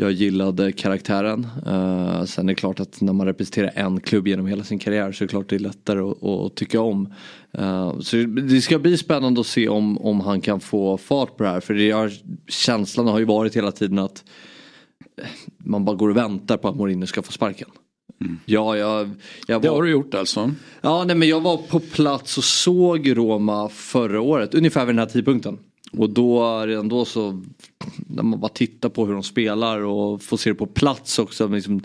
jag 0.00 0.12
gillade 0.12 0.72
karaktären. 0.72 1.46
Uh, 1.66 2.24
sen 2.24 2.48
är 2.48 2.52
det 2.52 2.54
klart 2.54 2.80
att 2.80 3.00
när 3.00 3.12
man 3.12 3.26
representerar 3.26 3.72
en 3.74 4.00
klubb 4.00 4.28
genom 4.28 4.46
hela 4.46 4.64
sin 4.64 4.78
karriär 4.78 5.12
så 5.12 5.24
är 5.24 5.26
det 5.26 5.30
klart 5.30 5.48
det 5.48 5.56
är 5.56 5.60
lättare 5.60 6.00
att, 6.00 6.24
att 6.24 6.54
tycka 6.54 6.80
om. 6.80 7.14
Uh, 7.58 8.00
så 8.00 8.16
det 8.16 8.60
ska 8.60 8.78
bli 8.78 8.96
spännande 8.96 9.40
att 9.40 9.46
se 9.46 9.68
om, 9.68 9.98
om 9.98 10.20
han 10.20 10.40
kan 10.40 10.60
få 10.60 10.96
fart 10.96 11.36
på 11.36 11.42
det 11.42 11.48
här. 11.48 11.60
För 11.60 11.74
det 11.74 11.90
har, 11.90 12.12
känslan 12.48 13.06
har 13.06 13.18
ju 13.18 13.24
varit 13.24 13.56
hela 13.56 13.72
tiden 13.72 13.98
att 13.98 14.24
man 15.58 15.84
bara 15.84 15.96
går 15.96 16.08
och 16.08 16.16
väntar 16.16 16.56
på 16.56 16.68
att 16.68 16.76
Mourinho 16.76 17.06
ska 17.06 17.22
få 17.22 17.32
sparken. 17.32 17.68
Mm. 18.20 18.38
Ja, 18.44 18.76
jag, 18.76 19.10
jag 19.46 19.54
var... 19.54 19.62
Det 19.62 19.68
har 19.68 19.82
du 19.82 19.90
gjort 19.90 20.14
alltså? 20.14 20.50
Ja, 20.80 21.04
nej, 21.04 21.16
men 21.16 21.28
jag 21.28 21.40
var 21.40 21.56
på 21.56 21.80
plats 21.80 22.38
och 22.38 22.44
såg 22.44 23.16
Roma 23.16 23.68
förra 23.68 24.20
året, 24.20 24.54
ungefär 24.54 24.86
vid 24.86 24.94
den 24.94 24.98
här 24.98 25.06
tidpunkten. 25.06 25.58
Och 25.92 26.10
då, 26.10 26.60
redan 26.66 26.88
då 26.88 27.04
så, 27.04 27.42
när 28.06 28.22
man 28.22 28.40
bara 28.40 28.48
tittar 28.48 28.88
på 28.88 29.06
hur 29.06 29.12
de 29.12 29.22
spelar 29.22 29.80
och 29.80 30.22
får 30.22 30.36
se 30.36 30.50
det 30.50 30.54
på 30.54 30.66
plats 30.66 31.18
också. 31.18 31.48
Liksom, 31.48 31.80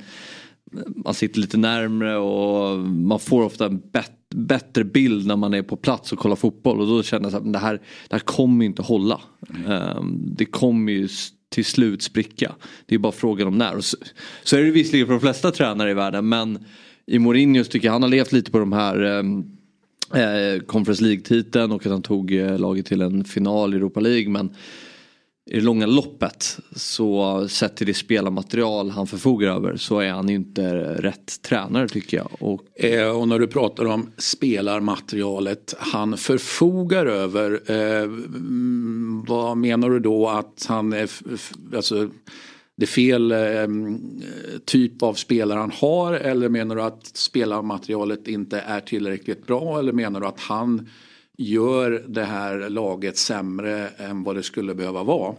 man 0.87 1.13
sitter 1.13 1.39
lite 1.39 1.57
närmre 1.57 2.17
och 2.17 2.79
man 2.79 3.19
får 3.19 3.43
ofta 3.43 3.65
en 3.65 3.81
bet 3.93 4.11
bättre 4.35 4.83
bild 4.83 5.27
när 5.27 5.35
man 5.35 5.53
är 5.53 5.61
på 5.61 5.77
plats 5.77 6.11
och 6.11 6.19
kollar 6.19 6.35
fotboll. 6.35 6.81
Och 6.81 6.87
då 6.87 7.03
känner 7.03 7.31
jag 7.31 7.37
att 7.37 7.53
det 7.53 7.59
här, 7.59 7.73
det 8.07 8.15
här 8.15 8.19
kommer 8.19 8.65
inte 8.65 8.81
hålla. 8.81 9.21
Mm. 9.65 10.35
det 10.35 10.45
kommer 10.45 10.91
ju 10.91 11.07
till 11.49 11.65
slut 11.65 12.01
spricka. 12.01 12.55
Det 12.85 12.95
är 12.95 12.99
bara 12.99 13.11
frågan 13.11 13.47
om 13.47 13.57
när. 13.57 13.75
Och 13.75 13.85
så, 13.85 13.97
så 14.43 14.57
är 14.57 14.63
det 14.63 14.71
visserligen 14.71 15.07
för 15.07 15.13
de 15.13 15.19
flesta 15.19 15.51
tränare 15.51 15.91
i 15.91 15.93
världen 15.93 16.29
men 16.29 16.65
i 17.07 17.19
Mourinhos 17.19 17.69
tycker 17.69 17.87
jag 17.87 17.93
han 17.93 18.01
har 18.01 18.09
levt 18.09 18.31
lite 18.31 18.51
på 18.51 18.59
de 18.59 18.73
här 18.73 19.03
um, 19.03 19.54
eh, 20.13 20.61
Conference 20.65 21.03
League-titeln 21.03 21.71
och 21.71 21.85
att 21.85 21.91
han 21.91 22.01
tog 22.01 22.33
eh, 22.33 22.59
laget 22.59 22.85
till 22.85 23.01
en 23.01 23.23
final 23.23 23.73
i 23.73 23.77
Europa 23.77 23.99
League. 23.99 24.29
Men 24.29 24.55
i 25.51 25.55
det 25.55 25.61
långa 25.61 25.85
loppet 25.85 26.59
så 26.75 27.47
sett 27.47 27.75
till 27.75 27.87
det 27.87 27.93
spelarmaterial 27.93 28.89
han 28.89 29.07
förfogar 29.07 29.47
över 29.47 29.77
så 29.77 29.99
är 29.99 30.11
han 30.11 30.29
inte 30.29 30.73
rätt 31.01 31.41
tränare 31.41 31.87
tycker 31.87 32.17
jag. 32.17 32.29
Och, 32.39 32.83
eh, 32.83 33.17
och 33.17 33.27
när 33.27 33.39
du 33.39 33.47
pratar 33.47 33.85
om 33.85 34.11
spelarmaterialet 34.17 35.75
han 35.79 36.17
förfogar 36.17 37.05
över, 37.05 37.61
eh, 37.65 38.03
mm, 38.03 39.25
vad 39.27 39.57
menar 39.57 39.89
du 39.89 39.99
då 39.99 40.29
att 40.29 40.65
han 40.69 40.93
är, 40.93 41.09
alltså 41.75 42.09
det 42.75 42.85
är 42.85 42.87
fel 42.87 43.31
eh, 43.31 43.63
mm, 43.63 44.21
typ 44.65 45.03
av 45.03 45.13
spelare 45.13 45.59
han 45.59 45.71
har 45.71 46.13
eller 46.13 46.49
menar 46.49 46.75
du 46.75 46.81
att 46.81 47.05
spelarmaterialet 47.05 48.27
inte 48.27 48.59
är 48.59 48.79
tillräckligt 48.79 49.47
bra 49.47 49.79
eller 49.79 49.93
menar 49.93 50.21
du 50.21 50.27
att 50.27 50.39
han 50.39 50.89
gör 51.37 52.05
det 52.07 52.23
här 52.23 52.69
laget 52.69 53.17
sämre 53.17 53.87
än 53.87 54.23
vad 54.23 54.35
det 54.35 54.43
skulle 54.43 54.75
behöva 54.75 55.03
vara? 55.03 55.35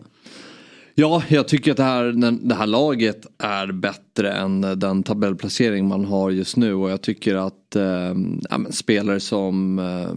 Ja, 0.98 1.22
jag 1.28 1.48
tycker 1.48 1.70
att 1.70 1.76
det 1.76 1.82
här, 1.82 2.32
det 2.48 2.54
här 2.54 2.66
laget 2.66 3.26
är 3.38 3.72
bättre 3.72 4.32
än 4.32 4.60
den 4.60 5.02
tabellplacering 5.02 5.88
man 5.88 6.04
har 6.04 6.30
just 6.30 6.56
nu 6.56 6.74
och 6.74 6.90
jag 6.90 7.02
tycker 7.02 7.34
att 7.34 7.76
eh, 7.76 8.14
ja, 8.50 8.60
spelare 8.70 9.20
som 9.20 9.78
eh, 9.78 10.10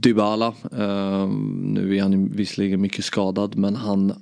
Dybala. 0.00 0.54
Ehm, 0.72 1.74
nu 1.74 1.96
är 1.96 2.02
han 2.02 2.28
visserligen 2.28 2.80
mycket 2.80 3.04
skadad 3.04 3.56
men 3.56 3.76
han, 3.76 4.12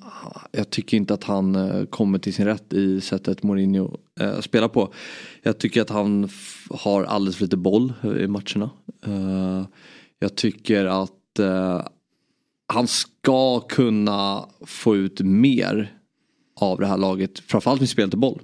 jag 0.53 0.71
tycker 0.71 0.97
inte 0.97 1.15
att 1.15 1.25
han 1.25 1.55
eh, 1.55 1.85
kommer 1.85 2.19
till 2.19 2.35
sin 2.35 2.45
rätt 2.45 2.73
i 2.73 3.01
sättet 3.01 3.43
Mourinho 3.43 3.97
eh, 4.21 4.41
spelar 4.41 4.69
på. 4.69 4.93
Jag 5.43 5.59
tycker 5.59 5.83
att 5.83 5.91
han 5.91 6.29
har 6.71 7.05
alldeles 7.05 7.37
för 7.37 7.45
lite 7.45 7.57
boll 7.57 7.93
eh, 8.03 8.11
i 8.11 8.27
matcherna. 8.27 8.71
Ehm, 9.07 9.65
jag 10.19 10.35
tycker 10.37 10.85
att 10.85 11.13
han 12.67 12.87
ska 12.87 13.61
kunna 13.61 14.49
få 14.67 14.97
ut 14.97 15.21
mer 15.21 15.97
av 16.61 16.81
det 16.81 16.87
här 16.87 16.97
laget, 16.97 17.39
framförallt 17.39 17.81
med 17.81 17.89
spel 17.89 18.11
till 18.11 18.19
boll 18.19 18.41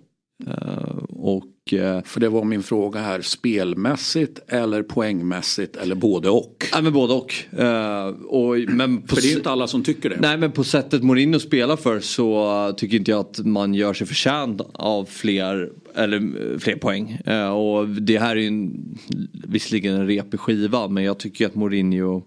och 1.08 1.44
Eh, 1.72 2.02
För 2.02 2.20
det 2.20 2.28
var 2.28 2.44
min 2.44 2.62
fråga 2.62 3.00
här, 3.00 3.20
spelmässigt 3.20 4.40
eller 4.48 4.82
poängmässigt 4.82 5.76
eller 5.76 5.94
både 5.94 6.30
och? 6.30 6.66
Ja 6.72 6.80
men 6.80 6.92
både 6.92 7.14
och. 7.14 7.34
Uh, 7.58 8.24
och 8.26 8.58
men 8.58 9.06
för 9.06 9.16
det 9.16 9.32
är 9.32 9.36
inte 9.36 9.50
alla 9.50 9.66
som 9.66 9.84
tycker 9.84 10.10
det. 10.10 10.18
Nej 10.20 10.36
men 10.36 10.52
på 10.52 10.64
sättet 10.64 11.02
Mourinho 11.02 11.38
spelar 11.38 11.76
för 11.76 12.00
så 12.00 12.74
tycker 12.76 12.96
inte 12.96 13.10
jag 13.10 13.20
att 13.20 13.38
man 13.38 13.74
gör 13.74 13.94
sig 13.94 14.06
förtjänt 14.06 14.60
av 14.72 15.04
fler, 15.04 15.72
eller, 15.94 16.52
eh, 16.52 16.58
fler 16.58 16.76
poäng. 16.76 17.18
Och 17.54 17.88
det 17.88 18.18
här 18.18 18.36
är 18.36 18.40
ju 18.40 18.46
en, 18.46 18.98
visserligen 19.32 19.94
en 19.94 20.06
repig 20.06 20.40
skiva 20.40 20.88
men 20.88 21.04
jag 21.04 21.18
tycker 21.18 21.46
att 21.46 21.54
Mourinho, 21.54 22.22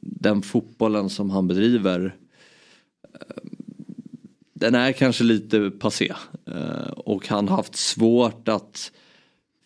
den 0.00 0.42
fotbollen 0.42 1.10
som 1.10 1.30
han 1.30 1.48
bedriver 1.48 2.14
den 4.58 4.74
är 4.74 4.92
kanske 4.92 5.24
lite 5.24 5.70
passé. 5.70 6.12
Eh, 6.48 6.90
och 6.96 7.28
han 7.28 7.48
har 7.48 7.56
haft 7.56 7.76
svårt 7.76 8.48
att 8.48 8.92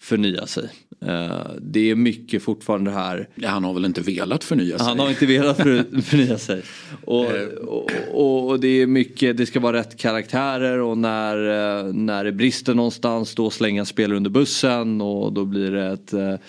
förnya 0.00 0.46
sig. 0.46 0.68
Eh, 1.06 1.50
det 1.60 1.90
är 1.90 1.94
mycket 1.94 2.42
fortfarande 2.42 2.90
här. 2.90 3.28
Ja, 3.34 3.48
han 3.48 3.64
har 3.64 3.74
väl 3.74 3.84
inte 3.84 4.00
velat 4.00 4.44
förnya 4.44 4.78
sig? 4.78 4.86
Han 4.86 4.98
har 4.98 5.10
inte 5.10 5.26
velat 5.26 5.56
förnya 6.04 6.38
sig. 6.38 6.62
Och, 7.04 7.24
eh. 7.24 7.48
och, 7.48 8.48
och, 8.48 8.60
det 8.60 8.68
är 8.68 8.86
mycket, 8.86 9.36
det 9.36 9.46
ska 9.46 9.60
vara 9.60 9.76
rätt 9.76 9.96
karaktärer 9.96 10.78
och 10.78 10.98
när, 10.98 11.36
när 11.92 12.24
det 12.24 12.32
brister 12.32 12.74
någonstans 12.74 13.34
då 13.34 13.50
slänga 13.50 13.84
spelare 13.84 14.16
under 14.16 14.30
bussen 14.30 15.00
och 15.00 15.32
då 15.32 15.44
blir 15.44 15.70
det 15.70 15.86
ett 15.86 16.40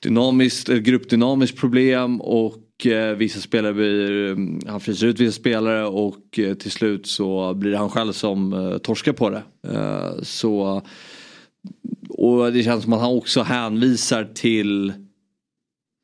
dynamiskt, 0.00 0.68
ett 0.68 0.82
gruppdynamiskt 0.82 1.58
problem 1.58 2.20
och 2.20 2.63
Eh, 2.82 3.16
vissa 3.16 3.40
spelare 3.40 3.72
blir, 3.74 4.30
eh, 4.30 4.36
han 4.70 4.80
fryser 4.80 5.06
ut 5.06 5.20
vissa 5.20 5.40
spelare 5.40 5.86
och 5.86 6.38
eh, 6.38 6.54
till 6.54 6.70
slut 6.70 7.06
så 7.06 7.54
blir 7.54 7.70
det 7.70 7.78
han 7.78 7.90
själv 7.90 8.12
som 8.12 8.52
eh, 8.52 8.78
torskar 8.78 9.12
på 9.12 9.30
det. 9.30 9.42
Eh, 9.68 10.22
så 10.22 10.82
och 12.08 12.52
det 12.52 12.62
känns 12.62 12.84
som 12.84 12.92
att 12.92 13.00
han 13.00 13.16
också 13.16 13.42
hänvisar 13.42 14.24
till 14.34 14.92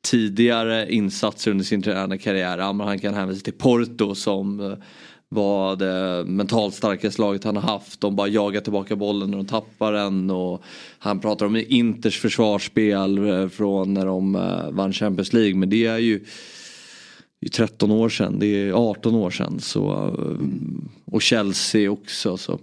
tidigare 0.07 0.93
insatser 0.93 1.51
under 1.51 1.65
sin 1.65 1.81
tränarkarriär. 1.81 2.57
Han 2.57 2.99
kan 2.99 3.13
hänvisa 3.13 3.43
till 3.43 3.53
Porto 3.53 4.15
som 4.15 4.59
eh, 4.59 4.77
var 5.29 5.75
det 5.75 6.25
mentalt 6.25 6.73
starkaste 6.73 7.21
laget 7.21 7.43
han 7.43 7.55
har 7.55 7.63
haft. 7.63 8.01
De 8.01 8.15
bara 8.15 8.27
jagar 8.27 8.61
tillbaka 8.61 8.95
bollen 8.95 9.31
när 9.31 9.37
de 9.37 9.45
tappar 9.45 9.93
den. 9.93 10.29
Och 10.29 10.63
han 10.99 11.19
pratar 11.19 11.45
om 11.45 11.55
Inters 11.55 12.19
försvarsspel 12.19 13.49
från 13.49 13.93
när 13.93 14.05
de 14.05 14.33
vann 14.71 14.93
Champions 14.93 15.33
League. 15.33 15.55
Men 15.55 15.69
det 15.69 15.85
är 15.85 15.97
ju 15.97 16.25
är 17.45 17.49
13 17.49 17.91
år 17.91 18.09
sedan, 18.09 18.39
det 18.39 18.45
är 18.47 18.71
18 18.71 19.15
år 19.15 19.29
sedan. 19.29 19.59
Så, 19.59 19.91
eh, 19.91 20.47
och 21.05 21.21
Chelsea 21.21 21.91
också. 21.91 22.37
Så. 22.37 22.59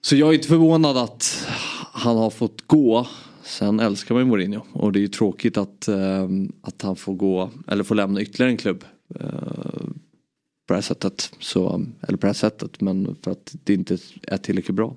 så 0.00 0.16
jag 0.16 0.28
är 0.28 0.34
inte 0.34 0.48
förvånad 0.48 0.96
att 0.96 1.46
han 1.92 2.16
har 2.16 2.30
fått 2.30 2.66
gå. 2.66 3.06
Sen 3.42 3.80
älskar 3.80 4.14
man 4.14 4.22
ju 4.24 4.28
Mourinho 4.28 4.62
och 4.72 4.92
det 4.92 4.98
är 4.98 5.00
ju 5.00 5.08
tråkigt 5.08 5.56
att, 5.56 5.88
eh, 5.88 6.28
att 6.62 6.82
han 6.82 6.96
får 6.96 7.14
gå 7.14 7.50
eller 7.68 7.84
får 7.84 7.94
lämna 7.94 8.20
ytterligare 8.20 8.50
en 8.50 8.56
klubb. 8.56 8.84
Eh, 9.20 9.86
på 10.66 10.74
det 10.74 10.74
här 10.74 10.82
sättet. 10.82 11.32
Så, 11.38 11.86
eller 12.08 12.18
på 12.18 12.26
det 12.26 12.28
här 12.28 12.34
sättet 12.34 12.80
men 12.80 13.16
för 13.22 13.30
att 13.30 13.54
det 13.64 13.74
inte 13.74 13.98
är 14.22 14.36
tillräckligt 14.36 14.76
bra. 14.76 14.96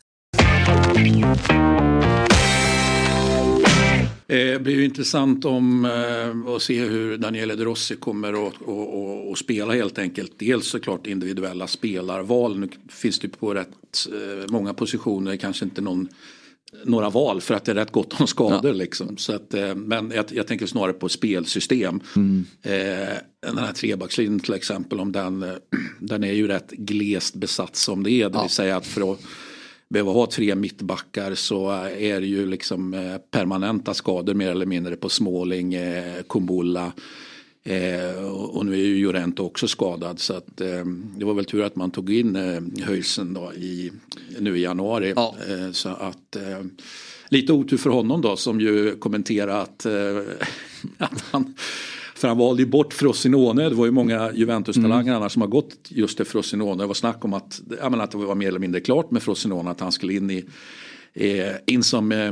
Det 4.27 4.61
blir 4.63 4.75
ju 4.75 4.85
intressant 4.85 5.45
om 5.45 5.85
eh, 5.85 6.53
att 6.55 6.61
se 6.61 6.79
hur 6.85 7.17
Daniele 7.17 7.55
De 7.55 7.65
Rossi 7.65 7.95
kommer 7.95 8.47
att 8.47 8.53
att- 8.53 9.31
att 9.31 9.37
spela 9.37 9.73
helt 9.73 9.97
enkelt. 9.99 10.31
Dels 10.37 10.67
såklart 10.67 11.07
individuella 11.07 11.67
spelarval. 11.67 12.59
Nu 12.59 12.69
finns 12.89 13.19
det 13.19 13.27
på 13.27 13.53
rätt 13.53 13.67
eh, 14.11 14.51
många 14.51 14.73
positioner 14.73 15.35
kanske 15.35 15.65
inte 15.65 15.81
någon 15.81 16.07
några 16.85 17.09
val 17.09 17.41
för 17.41 17.53
att 17.53 17.65
det 17.65 17.71
är 17.71 17.75
rätt 17.75 17.91
gott 17.91 18.21
om 18.21 18.27
skador. 18.27 18.73
Liksom. 18.73 19.17
Så 19.17 19.35
att, 19.35 19.53
eh, 19.53 19.75
men 19.75 20.11
jag, 20.11 20.25
jag 20.31 20.47
tänker 20.47 20.65
snarare 20.65 20.93
på 20.93 21.09
spelsystem. 21.09 21.99
Eh, 22.63 22.71
den 23.47 23.57
här 23.57 23.73
trebackslinjen 23.73 24.39
till 24.39 24.53
exempel, 24.53 24.99
om 24.99 25.11
den, 25.11 25.43
eh, 25.43 25.49
den 25.99 26.23
är 26.23 26.33
ju 26.33 26.47
rätt 26.47 26.71
glest 26.71 27.35
besatt 27.35 27.75
som 27.75 28.03
det 28.03 28.11
är. 28.11 28.29
Det 28.29 28.41
vill 28.41 28.49
säga 28.49 28.75
att 28.77 28.85
för 28.85 29.13
att 29.13 29.19
behöva 29.91 30.11
ha 30.11 30.25
tre 30.25 30.55
mittbackar 30.55 31.35
så 31.35 31.69
är 31.99 32.21
det 32.21 32.27
ju 32.27 32.45
liksom 32.45 32.93
eh, 32.93 33.17
permanenta 33.17 33.93
skador 33.93 34.33
mer 34.33 34.51
eller 34.51 34.65
mindre 34.65 34.95
på 34.95 35.09
Småling, 35.09 35.73
eh, 35.73 36.23
Kumbulla. 36.29 36.91
Eh, 37.63 38.25
och 38.31 38.65
nu 38.65 38.73
är 38.73 38.77
ju 38.77 38.97
Jorente 38.97 39.41
också 39.41 39.67
skadad 39.67 40.19
så 40.19 40.33
att 40.33 40.61
eh, 40.61 40.85
det 41.17 41.25
var 41.25 41.33
väl 41.33 41.45
tur 41.45 41.63
att 41.63 41.75
man 41.75 41.91
tog 41.91 42.13
in 42.13 42.35
eh, 42.35 42.85
Höjsen 42.85 43.33
då 43.33 43.53
i, 43.53 43.91
nu 44.39 44.57
i 44.57 44.61
januari. 44.61 45.13
Ja. 45.15 45.35
Eh, 45.49 45.71
så 45.71 45.89
att 45.89 46.37
lite 47.29 47.53
otur 47.53 47.77
för 47.77 47.89
honom 47.89 48.21
då 48.21 48.35
som 48.35 48.61
ju 48.61 48.95
kommenterar 48.95 49.61
att, 49.61 49.85
att 50.97 51.21
han 51.31 51.55
för 52.21 52.27
han 52.27 52.37
valde 52.37 52.61
ju 52.61 52.69
bort 52.69 52.93
Frosinone. 52.93 53.69
Det 53.69 53.75
var 53.75 53.85
ju 53.85 53.91
många 53.91 54.31
Juventus-talanger 54.31 55.13
annars 55.13 55.31
som 55.31 55.41
har 55.41 55.49
gått 55.49 55.75
just 55.89 56.17
till 56.17 56.25
Frosinone. 56.25 56.83
Det 56.83 56.87
var 56.87 56.93
snack 56.93 57.25
om 57.25 57.33
att, 57.33 57.61
jag 57.81 57.91
menar, 57.91 58.03
att 58.03 58.11
det 58.11 58.17
var 58.17 58.35
mer 58.35 58.47
eller 58.47 58.59
mindre 58.59 58.81
klart 58.81 59.11
med 59.11 59.23
Frosinone 59.23 59.71
att 59.71 59.79
han 59.79 59.91
skulle 59.91 60.13
in 60.13 60.31
i 60.31 60.45
eh, 61.13 61.55
in 61.65 61.83
som 61.83 62.11
eh, 62.11 62.19
eh, 62.19 62.31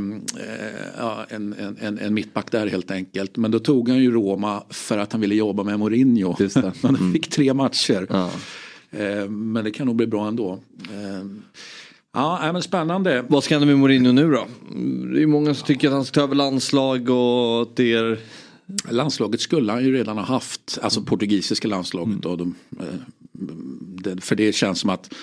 en, 1.29 1.55
en, 1.79 1.99
en, 1.99 2.13
mittback 2.13 2.51
där 2.51 2.67
helt 2.67 2.91
enkelt. 2.91 3.37
Men 3.37 3.51
då 3.51 3.59
tog 3.59 3.89
han 3.89 3.97
ju 3.97 4.11
Roma 4.11 4.63
för 4.69 4.97
att 4.97 5.11
han 5.11 5.21
ville 5.21 5.35
jobba 5.35 5.63
med 5.63 5.79
Mourinho. 5.79 6.35
Just 6.39 6.55
det. 6.55 6.73
Men 6.81 6.95
han 6.95 7.13
fick 7.13 7.29
tre 7.29 7.53
matcher. 7.53 8.07
Ja. 8.09 8.31
Eh, 8.91 9.29
men 9.29 9.63
det 9.63 9.71
kan 9.71 9.87
nog 9.87 9.95
bli 9.95 10.07
bra 10.07 10.27
ändå. 10.27 10.59
Eh, 10.81 11.25
ja, 12.13 12.49
men 12.53 12.61
spännande. 12.61 13.25
Vad 13.27 13.43
ska 13.43 13.55
hända 13.55 13.65
med 13.65 13.77
Mourinho 13.77 14.11
nu 14.11 14.31
då? 14.31 14.47
Det 15.13 15.21
är 15.21 15.27
många 15.27 15.53
som 15.53 15.67
tycker 15.67 15.87
att 15.87 15.93
han 15.93 16.05
ska 16.05 16.19
ta 16.19 16.23
över 16.23 16.35
landslag 16.35 17.09
och 17.09 17.61
att 17.61 17.75
det 17.75 17.93
är... 17.93 18.19
Landslaget 18.89 19.41
skulle 19.41 19.71
han 19.71 19.83
ju 19.83 19.93
redan 19.93 20.17
ha 20.17 20.25
haft, 20.25 20.79
alltså 20.81 21.01
portugisiska 21.01 21.67
landslaget. 21.67 22.25
Och 22.25 22.37
de, 22.37 22.55
eh, 22.79 22.85
det, 24.03 24.23
för 24.23 24.35
det 24.35 24.53
känns 24.53 24.79
som 24.79 24.89
att 24.89 25.13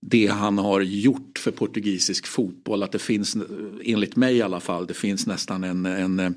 det 0.00 0.26
han 0.26 0.58
har 0.58 0.80
gjort 0.80 1.38
för 1.38 1.50
portugisisk 1.50 2.26
fotboll, 2.26 2.82
att 2.82 2.92
det 2.92 2.98
finns, 2.98 3.36
enligt 3.84 4.16
mig 4.16 4.36
i 4.36 4.42
alla 4.42 4.60
fall, 4.60 4.86
det 4.86 4.94
finns 4.94 5.26
nästan 5.26 5.64
en, 5.64 5.86
en, 5.86 6.34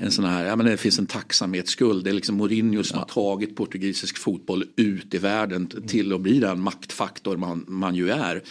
en 0.00 0.10
sån 0.10 0.24
här, 0.24 0.44
ja 0.44 0.56
men 0.56 0.66
det 0.66 0.76
finns 0.76 0.98
en 0.98 1.06
tacksamhetsskuld. 1.06 2.04
Det 2.04 2.10
är 2.10 2.14
liksom 2.14 2.36
Mourinho 2.36 2.82
som 2.82 2.98
har 2.98 3.06
tagit 3.06 3.56
portugisisk 3.56 4.18
fotboll 4.18 4.64
ut 4.76 5.14
i 5.14 5.18
världen 5.18 5.66
till 5.66 6.12
att 6.12 6.20
bli 6.20 6.38
den 6.38 6.60
maktfaktor 6.60 7.36
man, 7.36 7.64
man 7.68 7.94
ju 7.94 8.10
är. 8.10 8.42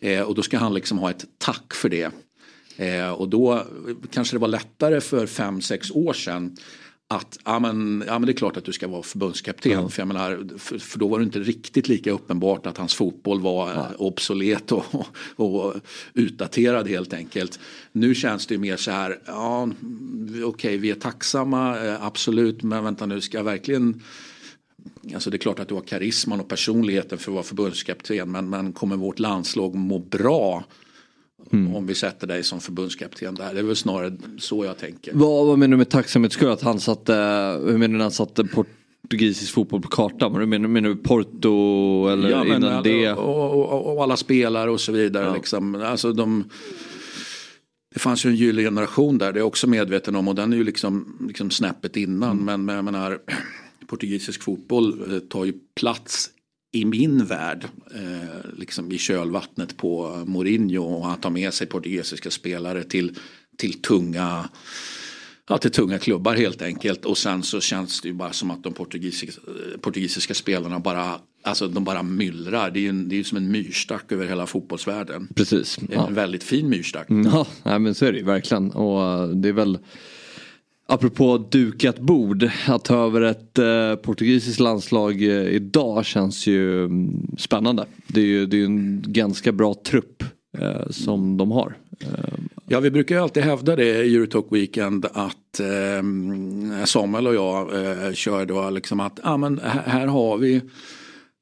Eh, 0.00 0.22
och 0.22 0.34
då 0.34 0.42
ska 0.42 0.58
han 0.58 0.74
liksom 0.74 0.98
ha 0.98 1.10
ett 1.10 1.24
tack 1.38 1.74
för 1.74 1.88
det. 1.88 2.10
Eh, 2.76 3.10
och 3.10 3.28
då 3.28 3.66
kanske 4.10 4.36
det 4.36 4.40
var 4.40 4.48
lättare 4.48 5.00
för 5.00 5.26
fem, 5.26 5.60
sex 5.60 5.90
år 5.90 6.12
sedan 6.12 6.56
att 7.14 7.38
ja 7.44 7.58
men, 7.58 8.04
ja 8.06 8.18
men 8.18 8.26
det 8.26 8.32
är 8.32 8.36
klart 8.36 8.56
att 8.56 8.64
du 8.64 8.72
ska 8.72 8.88
vara 8.88 9.02
förbundskapten. 9.02 9.90
För, 9.90 10.00
jag 10.00 10.08
menar, 10.08 10.58
för, 10.58 10.78
för 10.78 10.98
då 10.98 11.08
var 11.08 11.18
det 11.18 11.24
inte 11.24 11.38
riktigt 11.38 11.88
lika 11.88 12.10
uppenbart 12.10 12.66
att 12.66 12.78
hans 12.78 12.94
fotboll 12.94 13.40
var 13.40 13.70
eh, 13.70 13.86
obsolet 13.98 14.72
och, 14.72 14.84
och, 15.36 15.74
utdaterad 16.14 16.88
helt 16.88 17.12
enkelt. 17.12 17.60
Nu 17.92 18.14
känns 18.14 18.46
det 18.46 18.58
mer 18.58 18.76
så 18.76 18.90
här, 18.90 19.18
ja 19.26 19.68
okej 20.44 20.76
vi 20.76 20.90
är 20.90 20.94
tacksamma, 20.94 21.86
eh, 21.86 22.04
absolut, 22.04 22.62
men 22.62 22.84
vänta 22.84 23.06
nu 23.06 23.20
ska 23.20 23.36
jag 23.36 23.44
verkligen 23.44 24.02
Alltså 25.14 25.30
det 25.30 25.36
är 25.36 25.38
klart 25.38 25.58
att 25.58 25.68
du 25.68 25.74
har 25.74 25.82
karisman 25.82 26.40
och 26.40 26.48
personligheten 26.48 27.18
för 27.18 27.30
att 27.30 27.34
vara 27.34 27.44
förbundskapten 27.44 28.30
men, 28.30 28.50
men 28.50 28.72
kommer 28.72 28.96
vårt 28.96 29.18
landslag 29.18 29.74
må 29.74 29.98
bra 29.98 30.64
om 31.52 31.86
vi 31.86 31.94
sätter 31.94 32.26
dig 32.26 32.42
som 32.42 32.60
förbundskapten 32.60 33.34
där? 33.34 33.54
Det 33.54 33.60
är 33.60 33.64
väl 33.64 33.76
snarare 33.76 34.16
så 34.38 34.64
jag 34.64 34.78
tänker. 34.78 35.12
Vad, 35.14 35.46
vad 35.46 35.58
menar 35.58 35.70
du 35.70 35.76
med 35.76 35.88
tacksamhetsskull? 35.88 36.50
Att 36.50 36.62
han 36.62 36.80
satte, 36.80 37.14
hur 37.64 37.78
menar 37.78 37.98
du 37.98 38.02
han 38.02 38.10
satte 38.10 38.44
portugisisk 38.44 39.52
fotboll 39.52 39.82
på 39.82 39.88
kartan? 39.88 40.32
Vad 40.32 40.48
menar, 40.48 40.68
menar 40.68 40.88
du 40.88 40.96
Porto 40.96 42.08
eller 42.08 42.30
Ja, 42.30 42.44
men, 42.44 42.56
innan 42.56 42.82
det? 42.82 43.12
och, 43.12 43.72
och, 43.72 43.96
och 43.96 44.02
alla 44.02 44.16
spelare 44.16 44.70
och 44.70 44.80
så 44.80 44.92
vidare. 44.92 45.26
Ja. 45.26 45.34
Liksom. 45.34 45.74
Alltså 45.74 46.12
de, 46.12 46.44
det 47.94 48.00
fanns 48.00 48.26
ju 48.26 48.30
en 48.30 48.36
gyllene 48.36 48.66
generation 48.66 49.18
där, 49.18 49.32
det 49.32 49.38
är 49.38 49.40
jag 49.40 49.46
också 49.46 49.66
medveten 49.66 50.16
om 50.16 50.28
och 50.28 50.34
den 50.34 50.52
är 50.52 50.56
ju 50.56 50.64
liksom, 50.64 51.16
liksom 51.26 51.50
snäppet 51.50 51.96
innan. 51.96 52.30
Mm. 52.30 52.44
Men, 52.44 52.64
men 52.64 52.76
jag 52.76 52.84
menar, 52.84 53.18
portugisisk 53.86 54.42
fotboll 54.42 55.14
eh, 55.14 55.18
tar 55.18 55.44
ju 55.44 55.52
plats 55.80 56.30
i 56.72 56.84
min 56.84 57.24
värld, 57.24 57.64
eh, 57.94 58.58
liksom 58.58 58.92
i 58.92 58.98
kölvattnet 58.98 59.76
på 59.76 60.24
Mourinho 60.26 60.82
och 60.82 61.06
han 61.06 61.20
tar 61.20 61.30
med 61.30 61.54
sig 61.54 61.66
portugisiska 61.66 62.30
spelare 62.30 62.84
till, 62.84 63.18
till 63.58 63.82
tunga 63.82 64.48
Ja, 65.48 65.58
till 65.58 65.70
tunga 65.70 65.98
klubbar 65.98 66.34
helt 66.34 66.62
enkelt 66.62 67.04
och 67.04 67.18
sen 67.18 67.42
så 67.42 67.60
känns 67.60 68.00
det 68.00 68.08
ju 68.08 68.14
bara 68.14 68.32
som 68.32 68.50
att 68.50 68.62
de 68.62 68.72
portugisiska, 68.72 69.40
portugisiska 69.80 70.34
spelarna 70.34 70.80
bara, 70.80 71.18
alltså 71.42 71.68
de 71.68 71.84
bara 71.84 72.02
myllrar. 72.02 72.70
Det 72.70 72.78
är 72.78 72.80
ju 72.80 72.92
det 72.92 73.16
är 73.18 73.24
som 73.24 73.38
en 73.38 73.50
myrstack 73.50 74.12
över 74.12 74.26
hela 74.26 74.46
fotbollsvärlden. 74.46 75.28
Precis. 75.34 75.78
Ja. 75.90 76.08
en 76.08 76.14
väldigt 76.14 76.44
fin 76.44 76.68
myrstack. 76.68 77.06
Ja, 77.08 77.46
nej, 77.62 77.78
men 77.78 77.94
så 77.94 78.06
är 78.06 78.12
det 78.12 78.18
ju 78.18 78.24
verkligen. 78.24 78.70
Och 78.70 79.02
eh, 79.02 79.28
det 79.28 79.48
är 79.48 79.52
väl 79.52 79.78
Apropå 80.92 81.38
dukat 81.38 81.98
bord, 81.98 82.50
att 82.68 82.84
ta 82.84 83.06
över 83.06 83.20
ett 83.20 83.58
eh, 83.58 83.94
portugisiskt 83.94 84.60
landslag 84.60 85.22
eh, 85.22 85.30
idag 85.30 86.04
känns 86.04 86.46
ju 86.46 86.84
mm, 86.84 87.26
spännande. 87.38 87.84
Det 88.06 88.20
är 88.20 88.24
ju 88.24 88.46
det 88.46 88.60
är 88.60 88.64
en 88.64 89.04
ganska 89.06 89.52
bra 89.52 89.74
trupp 89.74 90.22
eh, 90.58 90.90
som 90.90 91.36
de 91.36 91.50
har. 91.52 91.76
Eh, 92.00 92.34
ja, 92.68 92.80
vi 92.80 92.90
brukar 92.90 93.14
ju 93.14 93.22
alltid 93.22 93.42
hävda 93.42 93.76
det 93.76 94.04
i 94.04 94.16
Eurotalk 94.16 94.46
Weekend 94.50 95.06
att 95.12 95.60
eh, 95.60 96.84
Samuel 96.84 97.26
och 97.26 97.34
jag 97.34 97.84
eh, 97.84 98.12
kör 98.12 98.46
då 98.46 98.70
liksom 98.70 99.00
att 99.00 99.20
ah, 99.22 99.36
men 99.36 99.60
här, 99.64 99.82
här 99.86 100.06
har 100.06 100.38
vi 100.38 100.60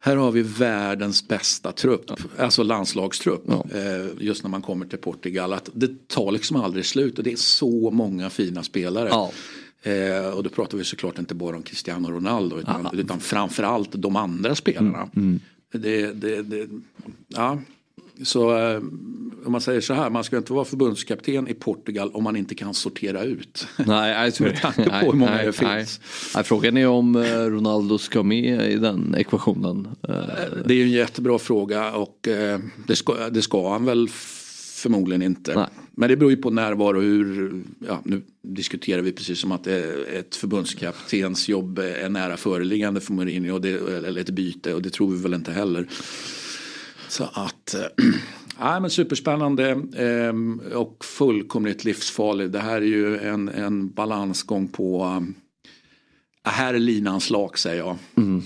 här 0.03 0.17
har 0.17 0.31
vi 0.31 0.43
världens 0.43 1.29
bästa 1.29 1.73
trupp, 1.73 2.11
alltså 2.39 2.63
landslagstrupp. 2.63 3.45
Ja. 3.47 3.67
Eh, 3.75 4.07
just 4.19 4.43
när 4.43 4.51
man 4.51 4.63
kommer 4.63 4.87
till 4.87 4.99
Portugal. 4.99 5.53
Att 5.53 5.71
det 5.75 6.09
tar 6.09 6.33
liksom 6.33 6.57
aldrig 6.57 6.87
slut 6.87 7.19
och 7.19 7.25
det 7.25 7.33
är 7.33 7.37
så 7.37 7.91
många 7.91 8.31
fina 8.31 8.63
spelare. 8.63 9.09
Ja. 9.09 9.33
Eh, 9.83 10.31
och 10.31 10.43
då 10.43 10.51
pratar 10.51 10.79
vi 10.79 10.85
såklart 10.85 11.19
inte 11.19 11.35
bara 11.35 11.57
om 11.57 11.63
Cristiano 11.63 12.11
Ronaldo 12.11 12.59
utan, 12.59 12.89
utan 12.93 13.21
framförallt 13.21 13.93
de 13.93 14.17
andra 14.17 14.55
spelarna. 14.55 15.09
Det, 15.73 16.13
det, 16.13 16.43
det, 16.43 16.69
ja. 17.29 17.59
Så 18.25 18.59
eh, 18.59 18.77
om 19.45 19.53
man 19.53 19.61
säger 19.61 19.81
så 19.81 19.95
här, 19.95 20.11
man 20.11 20.25
ska 20.25 20.37
inte 20.37 20.53
vara 20.53 20.65
förbundskapten 20.65 21.49
i 21.49 21.55
Portugal 21.55 22.11
om 22.15 22.25
man 22.25 22.37
inte 22.37 22.55
kan 22.55 22.75
sortera 22.75 23.23
ut. 23.23 23.67
nej. 23.87 24.33
Med 24.41 24.61
tanke 24.61 24.85
på 24.85 24.91
Nej, 24.91 25.05
hur 25.05 25.13
många 25.13 25.31
nej, 25.31 25.47
det 25.47 25.53
finns. 25.53 26.01
Nej, 26.35 26.45
frågan 26.45 26.77
är 26.77 26.87
om 26.87 27.17
eh, 27.17 27.23
Ronaldo 27.23 27.99
ska 27.99 28.23
med 28.23 28.73
i 28.73 28.77
den 28.77 29.15
ekvationen. 29.19 29.89
Eh, 30.09 30.15
Det 30.65 30.75
är 30.75 30.79
ju 30.79 30.83
en 30.83 30.91
jättebra 30.91 31.39
fråga 31.39 31.93
och 31.93 32.29
eh, 32.29 32.61
det, 32.87 32.97
ska, 32.97 33.31
det 33.31 33.43
ska 33.43 33.73
han 33.73 33.85
väl 33.85 34.09
förmodligen 34.75 35.23
inte. 35.23 35.55
Nej. 35.55 35.67
Men 35.93 36.09
det 36.09 36.17
beror 36.17 36.31
ju 36.31 36.37
på 36.37 36.51
närvaro 36.51 36.97
och 36.97 37.03
hur, 37.03 37.63
ja 37.89 38.03
nu 38.05 38.23
diskuterar 38.43 39.03
vi 39.03 39.13
precis 39.13 39.39
som 39.39 39.53
att 39.53 39.67
är 39.67 40.15
ett 40.19 40.37
förbundskaptens 40.37 41.49
jobb 41.49 41.79
är 41.79 42.09
nära 42.09 42.37
föreliggande 42.37 43.01
för 43.01 43.13
Mourinho 43.13 43.55
och 43.55 43.61
det, 43.61 43.71
eller 44.07 44.21
ett 44.21 44.31
byte 44.31 44.75
och 44.75 44.83
det 44.83 44.91
tror 44.91 45.11
vi 45.11 45.23
väl 45.23 45.35
inte 45.35 45.53
heller. 45.53 45.87
Så 47.11 47.25
att, 47.33 47.75
äh, 48.61 48.81
men 48.81 48.91
superspännande 48.91 49.71
äh, 49.71 50.77
och 50.77 51.05
fullkomligt 51.05 51.85
livsfarlig. 51.85 52.51
Det 52.51 52.59
här 52.59 52.77
är 52.77 52.87
ju 52.87 53.19
en, 53.19 53.49
en 53.49 53.91
balansgång 53.91 54.69
på, 54.69 55.21
äh, 56.47 56.53
här 56.53 56.75
är 56.75 56.79
linans 56.79 57.31
lak 57.31 57.59
säger 57.59 57.79
jag. 57.79 57.97
Mm. 58.17 58.43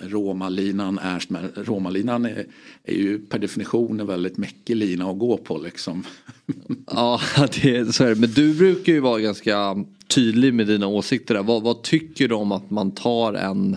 Romalinan 0.00 0.98
är, 0.98 1.64
Romalinan 1.64 2.24
är, 2.24 2.46
är 2.84 2.94
ju 2.94 3.18
per 3.18 3.38
definition 3.38 4.00
en 4.00 4.06
väldigt 4.06 4.36
mäckig 4.36 4.76
lina 4.76 5.10
att 5.10 5.18
gå 5.18 5.36
på 5.36 5.58
liksom. 5.58 6.04
ja, 6.86 7.20
det, 7.62 7.94
så 7.94 8.04
är 8.04 8.08
det. 8.08 8.20
Men 8.20 8.30
du 8.30 8.54
brukar 8.54 8.92
ju 8.92 9.00
vara 9.00 9.20
ganska 9.20 9.84
tydlig 10.06 10.54
med 10.54 10.66
dina 10.66 10.86
åsikter 10.86 11.34
där. 11.34 11.42
Vad, 11.42 11.62
vad 11.62 11.82
tycker 11.82 12.28
du 12.28 12.34
om 12.34 12.52
att 12.52 12.70
man 12.70 12.90
tar 12.90 13.34
en 13.34 13.76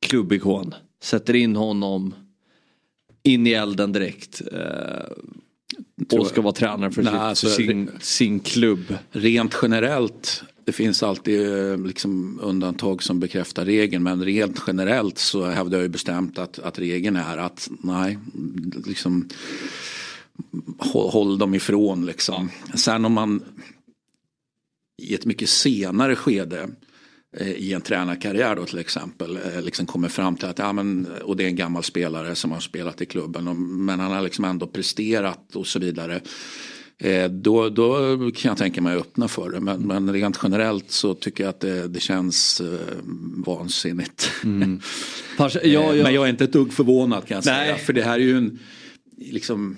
klubbikon, 0.00 0.74
sätter 1.02 1.34
in 1.34 1.56
honom 1.56 2.14
in 3.22 3.46
i 3.46 3.52
elden 3.52 3.92
direkt. 3.92 4.42
Eh, 4.52 6.18
och 6.18 6.26
ska 6.26 6.40
vara 6.40 6.52
tränare 6.52 6.90
för, 6.90 7.02
Nej, 7.02 7.12
sitt, 7.12 7.20
alltså, 7.20 7.48
sin, 7.48 7.90
sin 8.00 8.40
klubb. 8.40 8.98
Rent 9.10 9.56
generellt 9.62 10.44
det 10.70 10.74
finns 10.74 11.02
alltid 11.02 11.70
eh, 11.70 11.78
liksom 11.78 12.40
undantag 12.42 13.02
som 13.02 13.20
bekräftar 13.20 13.64
regeln 13.64 14.02
men 14.02 14.24
rent 14.24 14.62
generellt 14.66 15.18
så 15.18 15.44
hävdar 15.44 15.78
jag 15.78 15.82
ju 15.82 15.88
bestämt 15.88 16.38
att, 16.38 16.58
att 16.58 16.78
regeln 16.78 17.16
är 17.16 17.38
att 17.38 17.70
nej, 17.82 18.18
liksom 18.86 19.28
håll, 20.78 21.10
håll 21.10 21.38
dem 21.38 21.54
ifrån 21.54 22.06
liksom. 22.06 22.50
Sen 22.74 23.04
om 23.04 23.12
man 23.12 23.42
i 25.02 25.14
ett 25.14 25.26
mycket 25.26 25.48
senare 25.48 26.16
skede 26.16 26.68
i 27.38 27.72
en 27.72 27.80
tränarkarriär 27.80 28.56
då 28.56 28.64
till 28.64 28.78
exempel 28.78 29.36
eh, 29.36 29.62
liksom 29.62 29.86
kommer 29.86 30.08
fram 30.08 30.36
till 30.36 30.48
att 30.48 30.58
ja, 30.58 30.72
men, 30.72 31.06
och 31.22 31.36
det 31.36 31.44
är 31.44 31.48
en 31.48 31.56
gammal 31.56 31.84
spelare 31.84 32.34
som 32.34 32.52
har 32.52 32.60
spelat 32.60 33.00
i 33.00 33.06
klubben 33.06 33.48
och, 33.48 33.56
men 33.56 34.00
han 34.00 34.12
har 34.12 34.22
liksom 34.22 34.44
ändå 34.44 34.66
presterat 34.66 35.56
och 35.56 35.66
så 35.66 35.78
vidare. 35.78 36.20
Eh, 36.98 37.30
då, 37.30 37.68
då 37.68 38.16
kan 38.30 38.48
jag 38.48 38.56
tänka 38.58 38.82
mig 38.82 38.94
att 38.94 39.00
öppna 39.00 39.28
för 39.28 39.50
det 39.50 39.60
men, 39.60 39.80
men 39.80 40.12
rent 40.12 40.40
generellt 40.42 40.90
så 40.90 41.14
tycker 41.14 41.44
jag 41.44 41.50
att 41.50 41.60
det, 41.60 41.88
det 41.88 42.00
känns 42.00 42.60
eh, 42.60 42.96
vansinnigt. 43.36 44.30
Mm. 44.44 44.80
Pasha, 45.36 45.60
ja, 45.62 45.94
ja. 45.94 46.02
Men 46.02 46.14
jag 46.14 46.24
är 46.24 46.30
inte 46.30 46.44
ett 46.44 46.52
dugg 46.52 46.72
förvånad 46.72 47.26
kan 47.26 47.34
jag 47.34 47.46
Nej. 47.46 47.66
säga 47.66 47.78
för 47.78 47.92
det 47.92 48.02
här 48.02 48.14
är 48.14 48.24
ju 48.24 48.36
en 48.36 48.58
liksom, 49.16 49.76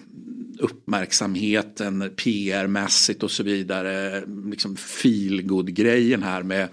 uppmärksamheten 0.59 2.11
PR-mässigt 2.17 3.23
och 3.23 3.31
så 3.31 3.43
vidare. 3.43 4.23
Liksom 4.51 4.77
feelgood-grejen 4.77 6.23
här 6.23 6.43
med 6.43 6.69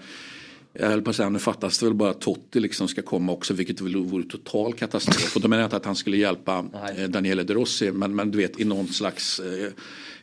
jag 0.80 0.88
höll 0.88 1.02
på 1.02 1.10
att 1.10 1.16
säga, 1.16 1.28
nu 1.28 1.38
fattas 1.38 1.78
det 1.78 1.86
väl 1.86 1.94
bara 1.94 2.10
att 2.10 2.20
Totti 2.20 2.60
liksom 2.60 2.88
ska 2.88 3.02
komma 3.02 3.32
också 3.32 3.54
vilket 3.54 3.80
väl 3.80 3.96
vore 3.96 4.24
total 4.24 4.72
katastrof. 4.72 5.36
Och 5.36 5.42
då 5.42 5.48
menar 5.48 5.62
jag 5.62 5.66
inte 5.66 5.76
att 5.76 5.84
han 5.84 5.96
skulle 5.96 6.16
hjälpa 6.16 6.62
Nej. 6.62 6.94
Eh, 6.98 7.08
Daniele 7.08 7.42
De 7.42 7.54
Rossi 7.54 7.92
men, 7.92 8.14
men 8.14 8.30
du 8.30 8.38
vet 8.38 8.60
i 8.60 8.64
någon 8.64 8.88
slags 8.88 9.40
eh, 9.40 9.70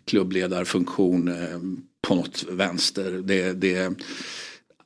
klubbledarfunktion 0.05 1.27
eh, 1.27 1.59
på 2.07 2.15
något 2.15 2.45
vänster. 2.49 3.11
Det, 3.11 3.53
det, 3.53 3.93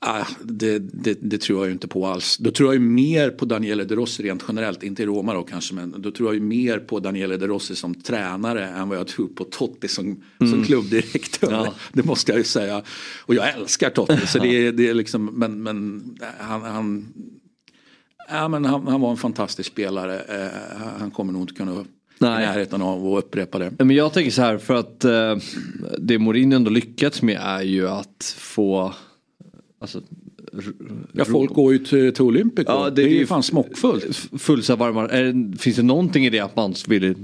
Ah, 0.05 0.25
det, 0.43 0.79
det, 0.79 1.17
det, 1.21 1.37
tror 1.37 1.59
jag 1.59 1.65
ju 1.65 1.71
inte 1.71 1.87
på 1.87 2.07
alls. 2.07 2.37
Då 2.37 2.51
tror 2.51 2.69
jag 2.69 2.73
ju 2.73 2.87
mer 2.87 3.29
på 3.29 3.45
Daniele 3.45 3.83
De 3.83 3.95
Rossi 3.95 4.23
rent 4.23 4.43
generellt, 4.47 4.83
inte 4.83 5.03
i 5.03 5.05
Roma 5.05 5.33
då 5.33 5.43
kanske, 5.43 5.73
men 5.75 6.01
då 6.01 6.11
tror 6.11 6.29
jag 6.29 6.35
ju 6.35 6.41
mer 6.41 6.79
på 6.79 6.99
Daniele 6.99 7.37
De 7.37 7.47
Rossi 7.47 7.75
som 7.75 7.95
tränare 7.95 8.67
än 8.67 8.89
vad 8.89 8.97
jag 8.97 9.07
tror 9.07 9.27
på 9.27 9.43
Totti 9.43 9.87
som, 9.87 10.05
mm. 10.05 10.51
som 10.51 10.63
klubbdirektör. 10.63 11.51
Ja. 11.51 11.73
Det 11.93 12.05
måste 12.05 12.31
jag 12.31 12.39
ju 12.39 12.43
säga. 12.43 12.83
Och 13.25 13.35
jag 13.35 13.55
älskar 13.55 13.89
Totti, 13.89 14.27
så 14.27 14.39
det, 14.39 14.71
det 14.71 14.89
är 14.89 14.93
liksom, 14.93 15.25
men, 15.25 15.63
men 15.63 16.03
han, 16.39 16.61
han 16.61 17.13
Ja, 18.29 18.47
men 18.47 18.65
han, 18.65 18.87
han, 18.87 19.01
var 19.01 19.11
en 19.11 19.17
fantastisk 19.17 19.71
spelare. 19.71 20.19
Eh, 20.19 20.81
han 20.99 21.11
kommer 21.11 21.33
nog 21.33 21.41
inte 21.41 21.53
kunna 21.53 21.85
Nej. 22.17 22.43
i 22.43 22.47
närheten 22.47 22.81
av 22.81 23.07
att 23.07 23.23
upprepa 23.23 23.59
det. 23.59 23.71
Men 23.77 23.91
jag 23.91 24.13
tänker 24.13 24.31
så 24.31 24.41
här 24.41 24.57
för 24.57 24.75
att 24.75 25.05
eh, 25.05 25.37
det 25.99 26.19
Mourinho 26.19 26.55
ändå 26.55 26.69
lyckats 26.69 27.21
med 27.21 27.39
är 27.43 27.61
ju 27.61 27.89
att 27.89 28.35
få 28.37 28.93
Alltså, 29.81 30.01
ja, 31.11 31.25
folk 31.25 31.53
går 31.53 31.73
ju 31.73 31.79
till, 31.79 32.13
till 32.13 32.23
Olympic. 32.23 32.65
Ja, 32.67 32.89
det, 32.89 33.01
det, 33.01 33.09
är 33.09 33.19
ju 33.19 33.27
fan 33.27 33.43
smockfullt. 33.43 34.29
Fullt 34.39 34.65
så 34.65 34.75
varma. 34.75 35.09
finns 35.57 35.75
det 35.75 35.83
någonting 35.83 36.25
i 36.25 36.29
det 36.29 36.39
att 36.39 36.55
man 36.55 36.73
vill 36.87 37.15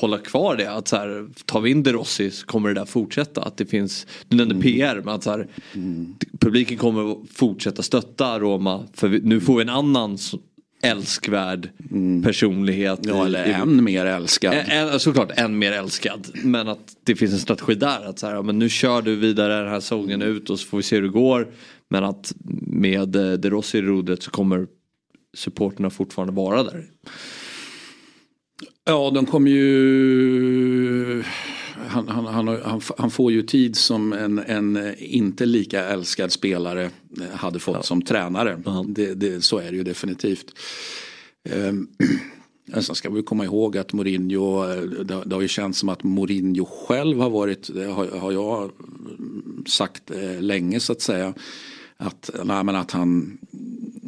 hålla 0.00 0.18
kvar 0.18 0.56
det? 0.56 0.72
Att 0.72 0.88
så 0.88 0.96
här, 0.96 1.28
tar 1.44 1.60
vi 1.60 1.70
in 1.70 1.82
De 1.82 1.92
Rossi 1.92 2.30
så 2.30 2.46
kommer 2.46 2.68
det 2.68 2.74
där 2.74 2.84
fortsätta. 2.84 3.42
Att 3.42 3.56
det 3.56 3.66
finns, 3.66 4.06
du 4.28 4.36
nämnde 4.36 4.54
mm. 4.54 4.62
PR, 4.62 5.02
men 5.04 5.14
att 5.14 5.22
så 5.22 5.30
här, 5.30 5.48
mm. 5.74 6.14
publiken 6.40 6.78
kommer 6.78 7.16
fortsätta 7.32 7.82
stötta 7.82 8.38
Roma. 8.40 8.84
För 8.94 9.08
vi, 9.08 9.20
nu 9.20 9.40
får 9.40 9.56
vi 9.56 9.62
en 9.62 9.68
annan 9.68 10.18
älskvärd 10.84 11.68
mm. 11.90 12.22
personlighet. 12.22 13.00
Ja, 13.02 13.26
eller 13.26 13.44
än 13.44 13.84
mer 13.84 14.06
älskad. 14.06 14.54
En, 14.68 15.00
såklart 15.00 15.30
än 15.38 15.58
mer 15.58 15.72
älskad. 15.72 16.28
Men 16.34 16.68
att 16.68 16.96
det 17.04 17.16
finns 17.16 17.32
en 17.32 17.38
strategi 17.38 17.74
där. 17.74 18.08
Att 18.08 18.18
så 18.18 18.26
här, 18.26 18.42
men 18.42 18.58
nu 18.58 18.68
kör 18.68 19.02
du 19.02 19.16
vidare 19.16 19.62
den 19.62 19.68
här 19.68 19.80
säsongen 19.80 20.22
ut 20.22 20.50
och 20.50 20.60
så 20.60 20.66
får 20.66 20.76
vi 20.76 20.82
se 20.82 20.96
hur 20.96 21.02
det 21.02 21.08
går. 21.08 21.48
Men 21.94 22.04
att 22.04 22.34
med 22.66 23.16
eh, 23.16 23.32
De 23.32 23.50
Rossi 23.50 23.78
i 23.78 23.82
rodret 23.82 24.22
så 24.22 24.30
kommer 24.30 24.66
supporterna 25.36 25.90
fortfarande 25.90 26.34
vara 26.34 26.62
där. 26.62 26.86
Ja, 28.84 29.10
de 29.14 29.26
kommer 29.26 29.50
ju... 29.50 31.22
Han, 31.88 32.08
han, 32.08 32.26
han, 32.26 32.80
han, 32.98 33.10
får 33.10 33.32
ju 33.32 33.42
tid 33.42 33.76
som 33.76 34.12
en, 34.12 34.38
en 34.38 34.94
inte 34.98 35.46
lika 35.46 35.84
älskad 35.84 36.32
spelare 36.32 36.90
hade 37.32 37.58
fått 37.58 37.76
ja. 37.76 37.82
som 37.82 38.02
tränare. 38.02 38.62
Ja. 38.64 38.84
Det, 38.88 39.14
det, 39.14 39.44
så 39.44 39.58
är 39.58 39.70
det 39.70 39.76
ju 39.76 39.84
definitivt. 39.84 40.52
Um, 41.50 41.88
Sen 42.82 42.94
ska 42.94 43.10
vi 43.10 43.22
komma 43.22 43.44
ihåg 43.44 43.78
att 43.78 43.92
Mourinho, 43.92 44.70
eh, 44.70 44.82
det, 44.82 45.22
det 45.26 45.34
har 45.34 45.42
ju 45.42 45.48
känts 45.48 45.78
som 45.78 45.88
att 45.88 46.02
Mourinho 46.02 46.64
själv 46.64 47.20
har 47.20 47.30
varit, 47.30 47.74
det 47.74 47.84
har, 47.84 48.06
har 48.06 48.32
jag 48.32 48.70
sagt 49.66 50.10
eh, 50.10 50.40
länge 50.40 50.80
så 50.80 50.92
att 50.92 51.00
säga, 51.00 51.34
att, 51.96 52.30
nej, 52.44 52.64
men 52.64 52.76
att 52.76 52.90
han, 52.90 53.38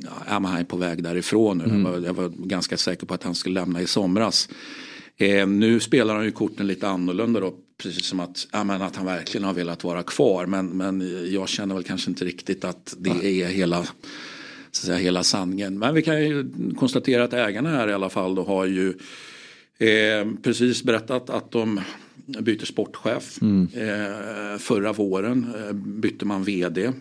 ja, 0.02 0.10
han 0.26 0.44
är 0.44 0.64
på 0.64 0.76
väg 0.76 1.02
därifrån 1.02 1.58
nu. 1.58 1.64
Mm. 1.64 1.84
Jag, 1.84 1.90
var, 1.90 2.06
jag, 2.06 2.14
var, 2.14 2.28
ganska 2.28 2.76
säker 2.76 3.06
på 3.06 3.14
att 3.14 3.22
han 3.22 3.34
skulle 3.34 3.60
lämna 3.60 3.80
i 3.82 3.86
somras. 3.86 4.48
Eh, 5.16 5.46
nu 5.46 5.80
spelar 5.80 6.14
han 6.14 6.24
ju 6.24 6.30
korten 6.30 6.66
lite 6.66 6.88
annorlunda 6.88 7.40
då. 7.40 7.54
Precis 7.82 8.06
som 8.06 8.20
att, 8.20 8.46
ja, 8.52 8.64
men 8.64 8.82
att 8.82 8.96
han 8.96 9.06
verkligen 9.06 9.44
har 9.44 9.54
velat 9.54 9.84
vara 9.84 10.02
kvar. 10.02 10.46
Men, 10.46 10.68
men 10.68 11.24
jag 11.32 11.48
känner 11.48 11.74
väl 11.74 11.84
kanske 11.84 12.10
inte 12.10 12.24
riktigt 12.24 12.64
att 12.64 12.94
det 12.98 13.10
ja. 13.10 13.22
är 13.22 13.46
hela, 13.46 13.86
så 14.70 14.86
säga, 14.86 14.98
hela 14.98 15.22
sanningen. 15.22 15.78
Men 15.78 15.94
vi 15.94 16.02
kan 16.02 16.22
ju 16.22 16.50
konstatera 16.78 17.24
att 17.24 17.32
ägarna 17.32 17.68
här 17.68 17.88
i 17.88 17.92
alla 17.92 18.10
fall 18.10 18.34
då 18.34 18.44
har 18.44 18.66
ju 18.66 18.88
eh, 19.78 20.26
precis 20.42 20.82
berättat 20.82 21.30
att 21.30 21.50
de 21.50 21.80
byter 22.26 22.64
sportchef. 22.64 23.42
Mm. 23.42 23.68
Eh, 23.74 24.58
förra 24.58 24.92
våren 24.92 25.54
eh, 25.58 25.72
bytte 25.72 26.24
man 26.24 26.44
vd. 26.44 26.92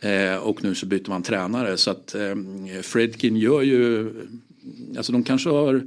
Eh, 0.00 0.36
och 0.36 0.64
nu 0.64 0.74
så 0.74 0.86
byter 0.86 1.08
man 1.08 1.22
tränare 1.22 1.76
så 1.76 1.90
att 1.90 2.14
eh, 2.14 2.34
Fredkin 2.82 3.36
gör 3.36 3.62
ju, 3.62 4.10
alltså 4.96 5.12
de 5.12 5.22
kanske 5.22 5.50
har 5.50 5.86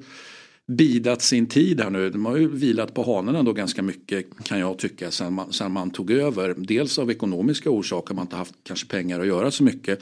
bidat 0.68 1.22
sin 1.22 1.48
tid 1.48 1.82
här 1.82 1.90
nu. 1.90 2.10
De 2.10 2.26
har 2.26 2.38
ju 2.38 2.48
vilat 2.48 2.94
på 2.94 3.04
hanen 3.04 3.36
ändå 3.36 3.54
ganska 3.54 3.82
mycket 3.82 4.26
kan 4.44 4.60
jag 4.60 4.78
tycka 4.78 5.12
sen 5.12 5.34
man, 5.34 5.54
sen 5.54 5.72
man 5.72 5.92
tog 5.92 6.12
över. 6.12 6.56
Dels 6.58 7.00
av 7.00 7.12
ekonomiska 7.12 7.70
orsaker, 7.70 8.16
man 8.16 8.26
inte 8.26 8.36
haft 8.36 8.56
kanske 8.64 8.88
pengar 8.88 9.20
att 9.20 9.28
göra 9.28 9.52
så 9.52 9.64
mycket. 9.64 10.00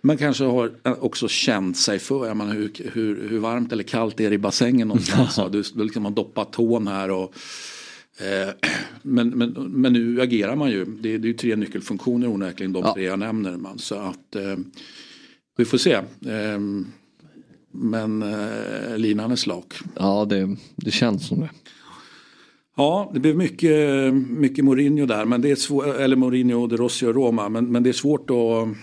Man 0.00 0.18
kanske 0.18 0.44
har 0.44 0.72
också 0.84 1.28
känt 1.28 1.76
sig 1.76 1.98
för, 1.98 2.26
jag 2.26 2.36
menar, 2.36 2.54
hur, 2.54 2.72
hur, 2.92 3.28
hur 3.28 3.38
varmt 3.38 3.72
eller 3.72 3.84
kallt 3.84 4.20
är 4.20 4.30
det 4.30 4.34
i 4.34 4.38
bassängen 4.38 4.88
någonstans? 4.88 5.36
du, 5.52 5.62
du 5.74 5.84
liksom 5.84 6.04
har 6.04 6.12
doppat 6.12 6.52
tån 6.52 6.88
här 6.88 7.10
och 7.10 7.34
Eh, 7.34 7.81
men, 9.02 9.28
men, 9.28 9.50
men 9.52 9.92
nu 9.92 10.20
agerar 10.20 10.56
man 10.56 10.70
ju. 10.70 10.84
Det, 10.84 11.18
det 11.18 11.26
är 11.26 11.28
ju 11.28 11.36
tre 11.36 11.56
nyckelfunktioner 11.56 12.28
onekligen, 12.28 12.72
de 12.72 12.84
ja. 12.84 12.94
tre 12.94 13.04
jag 13.04 13.18
nämner. 13.18 13.56
Man. 13.56 13.78
Så 13.78 13.94
att 13.94 14.36
eh, 14.36 14.56
vi 15.56 15.64
får 15.64 15.78
se. 15.78 15.92
Eh, 15.92 16.58
men 17.70 18.22
eh, 18.22 18.96
linan 18.96 19.30
är 19.30 19.36
slak. 19.36 19.74
Ja, 19.98 20.24
det, 20.24 20.56
det 20.76 20.90
känns 20.90 21.28
som 21.28 21.40
det. 21.40 21.50
Ja, 22.76 23.10
det 23.14 23.20
blev 23.20 23.36
mycket, 23.36 24.14
mycket 24.14 24.64
Mourinho 24.64 25.06
där, 25.06 25.24
men 25.24 25.40
det 25.40 25.50
är 25.50 25.56
svårt, 25.56 25.86
eller 25.86 26.16
Mourinho, 26.16 26.66
De 26.66 26.76
Rossi 26.76 27.06
och 27.06 27.14
Roma, 27.14 27.48
men, 27.48 27.72
men 27.72 27.82
det 27.82 27.90
är 27.90 27.92
svårt 27.92 28.30
att 28.30 28.76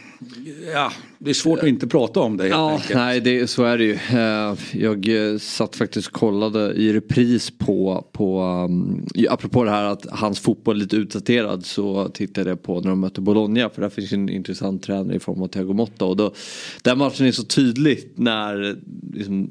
Ja, 0.74 0.92
det 1.18 1.30
är 1.30 1.34
svårt 1.34 1.60
att 1.60 1.68
inte 1.68 1.88
prata 1.88 2.20
om 2.20 2.38
det 2.38 2.44
helt 2.44 2.56
ja, 2.56 2.72
enkelt. 2.72 2.96
Nej, 2.96 3.22
det, 3.22 3.48
så 3.48 3.64
är 3.64 3.78
det 3.78 3.84
ju. 3.84 3.94
Eh, 3.94 4.56
jag 4.74 5.32
eh, 5.32 5.38
satt 5.38 5.76
faktiskt 5.76 6.08
och 6.08 6.14
kollade 6.14 6.74
i 6.74 6.94
repris 6.94 7.52
på, 7.58 8.08
på 8.12 8.42
um, 8.42 9.06
apropå 9.30 9.64
det 9.64 9.72
här 9.72 9.84
att 9.84 10.06
hans 10.10 10.40
fotboll 10.40 10.76
är 10.76 10.80
lite 10.80 10.96
utdaterad 10.96 11.66
så 11.66 12.10
tittade 12.10 12.50
jag 12.50 12.64
på 12.64 12.82
när 12.82 12.90
de 12.90 13.00
mötte 13.00 13.22
Bologna 13.22 13.70
för 13.70 13.82
där 13.82 13.90
finns 13.90 14.12
en 14.12 14.30
intressant 14.30 14.84
tränare 14.84 15.16
i 15.16 15.20
form 15.20 15.42
av 15.42 15.48
Thiago 15.48 15.74
Motta 15.74 16.06
och 16.06 16.18
då, 16.18 16.34
den 16.82 16.98
matchen 16.98 17.26
är 17.26 17.32
så 17.32 17.44
tydlig 17.44 18.12
när 18.16 18.78
liksom, 19.14 19.50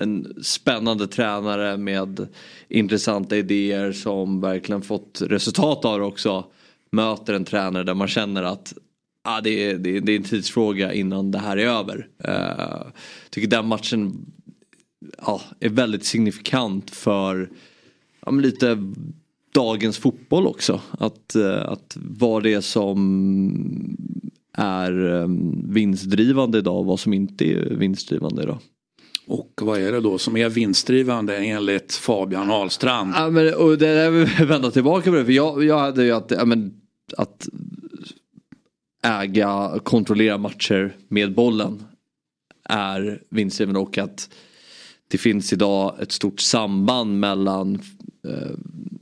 en 0.00 0.34
spännande 0.42 1.06
tränare 1.06 1.76
med 1.76 2.28
intressanta 2.68 3.36
idéer 3.36 3.92
som 3.92 4.40
verkligen 4.40 4.82
fått 4.82 5.22
resultat 5.22 5.84
av 5.84 5.98
det 5.98 6.04
också 6.04 6.44
möter 6.90 7.34
en 7.34 7.44
tränare 7.44 7.84
där 7.84 7.94
man 7.94 8.08
känner 8.08 8.42
att 8.42 8.74
ah, 9.24 9.40
det, 9.40 9.64
är, 9.64 9.78
det, 9.78 9.96
är, 9.96 10.00
det 10.00 10.12
är 10.12 10.16
en 10.16 10.22
tidsfråga 10.22 10.92
innan 10.92 11.30
det 11.30 11.38
här 11.38 11.56
är 11.56 11.66
över. 11.66 12.08
Uh, 12.28 12.90
tycker 13.30 13.48
den 13.48 13.66
matchen 13.66 14.26
ja, 15.26 15.40
är 15.60 15.68
väldigt 15.68 16.04
signifikant 16.04 16.90
för 16.90 17.50
ja, 18.20 18.30
men 18.30 18.42
lite 18.42 18.78
dagens 19.54 19.98
fotboll 19.98 20.46
också. 20.46 20.80
Att, 20.90 21.34
eh, 21.34 21.68
att 21.68 21.96
vad 21.96 22.42
det 22.42 22.52
är 22.52 22.60
som 22.60 23.96
är 24.52 25.14
eh, 25.14 25.28
vinstdrivande 25.64 26.58
idag 26.58 26.78
och 26.78 26.86
vad 26.86 27.00
som 27.00 27.12
inte 27.12 27.44
är 27.44 27.74
vinstdrivande 27.74 28.42
idag. 28.42 28.58
Och 29.30 29.60
vad 29.62 29.80
är 29.80 29.92
det 29.92 30.00
då 30.00 30.18
som 30.18 30.36
är 30.36 30.48
vinstdrivande 30.48 31.36
enligt 31.36 31.92
Fabian 31.92 32.50
Ahlstrand? 32.50 33.14
Ja, 33.16 33.30
men, 33.30 33.54
och 33.54 33.78
det 33.78 34.10
vill 34.10 34.28
vi 34.38 34.44
vända 34.44 34.70
tillbaka 34.70 35.10
på 35.10 35.16
det. 35.16 35.24
För 35.24 35.32
jag, 35.32 35.64
jag 35.64 35.78
hade 35.78 36.04
ju 36.04 36.12
att, 36.12 36.30
ja, 36.30 36.44
men, 36.44 36.74
att 37.16 37.48
äga, 39.02 39.78
kontrollera 39.82 40.38
matcher 40.38 40.96
med 41.08 41.34
bollen 41.34 41.82
är 42.64 43.22
vinstdrivande 43.30 43.80
och 43.80 43.98
att 43.98 44.30
det 45.10 45.18
finns 45.18 45.52
idag 45.52 45.96
ett 46.00 46.12
stort 46.12 46.40
samband 46.40 47.20
mellan 47.20 47.74
eh, 48.28 48.56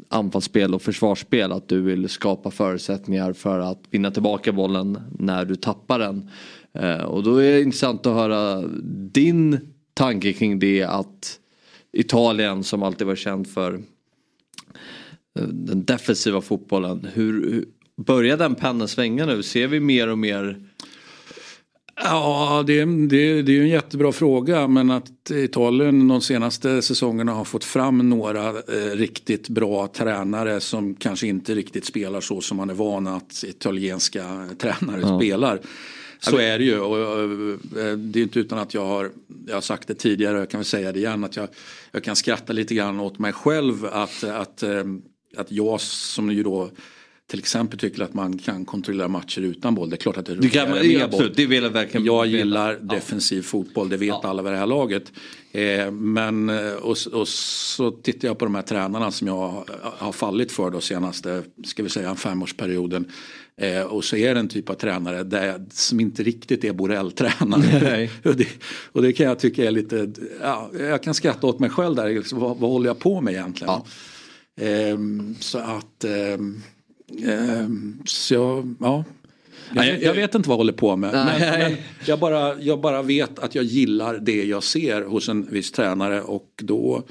anfallsspel 0.09 0.75
och 0.75 0.83
försvarsspel. 0.83 1.53
Att 1.53 1.69
du 1.69 1.81
vill 1.81 2.09
skapa 2.09 2.51
förutsättningar 2.51 3.33
för 3.33 3.59
att 3.59 3.83
vinna 3.91 4.11
tillbaka 4.11 4.53
bollen 4.53 4.99
när 5.19 5.45
du 5.45 5.57
tappar 5.57 5.99
den. 5.99 6.31
Eh, 6.75 7.05
och 7.05 7.23
då 7.23 7.37
är 7.37 7.53
det 7.53 7.63
intressant 7.63 8.07
att 8.07 8.15
höra 8.15 8.63
din 9.13 9.75
tanke 9.99 10.33
kring 10.33 10.59
det 10.59 10.83
att 10.83 11.39
Italien 11.93 12.65
som 12.65 12.83
alltid 12.83 13.07
var 13.07 13.17
känd 13.17 13.51
för 13.51 13.75
eh, 15.39 15.43
den 15.43 15.85
defensiva 15.85 16.41
fotbollen. 16.41 17.09
Hur, 17.15 17.53
hur 17.53 17.65
börjar 17.97 18.37
den 18.37 18.55
pennan 18.55 18.89
svänga 18.89 19.27
nu? 19.27 19.43
Ser 19.43 19.67
vi 19.67 19.81
mer 19.81 20.09
och 20.09 20.19
mer 20.19 20.69
Ja, 22.03 22.65
det, 22.67 22.85
det, 22.85 23.43
det 23.43 23.59
är 23.59 23.61
en 23.61 23.69
jättebra 23.69 24.13
fråga 24.13 24.69
men 24.69 24.91
att 24.91 25.31
Italien 25.31 26.09
de 26.09 26.21
senaste 26.21 26.83
säsongerna 26.83 27.33
har 27.33 27.45
fått 27.45 27.65
fram 27.65 28.11
några 28.11 28.49
eh, 28.49 28.95
riktigt 28.95 29.49
bra 29.49 29.87
tränare 29.87 30.61
som 30.61 30.95
kanske 30.95 31.27
inte 31.27 31.55
riktigt 31.55 31.85
spelar 31.85 32.21
så 32.21 32.41
som 32.41 32.57
man 32.57 32.71
är 32.71 32.75
van 32.75 33.07
att 33.07 33.45
italienska 33.47 34.49
tränare 34.59 35.01
ja. 35.01 35.19
spelar. 35.19 35.61
Så 36.21 36.39
är 36.39 36.59
det 36.59 36.65
ju 36.65 36.81
och 36.81 36.99
eh, 36.99 37.97
det 37.97 38.19
är 38.19 38.23
inte 38.23 38.41
utan 38.41 38.59
att 38.59 38.75
jag 38.75 38.87
har, 38.87 39.11
jag 39.47 39.55
har 39.55 39.61
sagt 39.61 39.89
det 39.89 39.95
tidigare 39.95 40.35
och 40.35 40.41
jag 40.41 40.51
kan 40.51 40.61
väl 40.61 40.65
säga 40.65 40.93
det 40.93 40.99
igen 40.99 41.25
att 41.25 41.37
jag, 41.37 41.49
jag 41.93 42.05
kan 42.05 42.17
skratta 42.17 42.53
lite 42.53 42.75
grann 42.75 43.01
åt 43.01 43.19
mig 43.19 43.33
själv 43.33 43.87
att, 43.87 44.25
att, 44.25 44.63
eh, 44.63 44.85
att 45.37 45.53
jag 45.53 45.81
som 45.81 46.33
ju 46.33 46.43
då 46.43 46.71
till 47.31 47.39
exempel 47.39 47.79
tycker 47.79 48.03
att 48.03 48.15
man 48.15 48.39
kan 48.39 48.65
kontrollera 48.65 49.09
matcher 49.09 49.41
utan 49.41 49.75
boll. 49.75 49.91
Det 49.91 49.97
är 49.97 49.99
klart 49.99 50.17
att 50.17 50.27
det 50.27 50.33
är 50.33 50.69
man, 50.69 50.79
med 50.79 51.03
absolut, 51.03 51.37
det 51.37 51.47
vill 51.47 51.63
jag 51.63 51.71
verkligen. 51.71 52.07
Jag 52.07 52.27
gillar 52.27 52.73
ja. 52.73 52.95
defensiv 52.95 53.43
fotboll, 53.43 53.89
det 53.89 53.97
vet 53.97 54.09
ja. 54.09 54.21
alla 54.25 54.43
vid 54.43 54.53
det 54.53 54.59
här 54.59 54.67
laget. 54.67 55.13
Eh, 55.53 55.91
men 55.91 56.49
eh, 56.49 56.73
och, 56.73 56.97
och, 57.13 57.29
så 57.29 57.91
tittar 57.91 58.29
jag 58.29 58.39
på 58.39 58.45
de 58.45 58.55
här 58.55 58.63
tränarna 58.63 59.11
som 59.11 59.27
jag 59.27 59.65
har 59.83 60.13
fallit 60.13 60.53
för 60.53 60.71
då 60.71 60.81
senaste, 60.81 61.43
ska 61.65 61.83
vi 61.83 61.89
säga 61.89 62.15
femårsperioden. 62.15 63.13
Eh, 63.59 63.83
och 63.83 64.05
så 64.05 64.17
är 64.17 64.35
det 64.35 64.41
en 64.41 64.49
typ 64.49 64.71
av 64.71 64.75
tränare 64.75 65.23
där, 65.23 65.65
som 65.71 66.01
inte 66.01 66.23
riktigt 66.23 66.65
är 66.65 66.73
Borrell-tränare. 66.73 68.09
och, 68.25 68.37
det, 68.37 68.49
och 68.93 69.03
det 69.03 69.13
kan 69.13 69.27
jag 69.27 69.39
tycka 69.39 69.65
är 69.65 69.71
lite, 69.71 70.13
ja, 70.43 70.71
jag 70.79 71.03
kan 71.03 71.15
skratta 71.15 71.47
åt 71.47 71.59
mig 71.59 71.71
själv 71.71 71.97
där, 71.97 72.09
liksom, 72.09 72.39
vad, 72.39 72.57
vad 72.59 72.71
håller 72.71 72.87
jag 72.87 72.99
på 72.99 73.21
med 73.21 73.35
egentligen? 73.35 73.75
Ja. 74.55 74.65
Eh, 74.65 74.99
så 75.41 75.59
att 75.59 76.05
Ehm, 77.27 77.99
så 78.05 78.35
jag, 78.35 78.75
ja. 78.81 79.05
Jag, 79.75 80.03
jag, 80.03 80.15
vet 80.15 80.35
inte 80.35 80.49
vad 80.49 80.55
jag 80.55 80.59
håller 80.59 80.73
på 80.73 80.97
med. 80.97 81.13
Men, 81.13 81.41
men, 81.41 81.77
jag, 82.07 82.19
bara, 82.19 82.61
jag 82.61 82.81
bara 82.81 83.03
vet 83.03 83.39
att 83.39 83.55
jag 83.55 83.65
gillar 83.65 84.19
det 84.19 84.45
jag 84.45 84.63
ser 84.63 85.03
hos 85.03 85.29
en 85.29 85.47
viss 85.51 85.73
tränare 85.73 86.23
och 86.23 86.49
då 86.63 87.03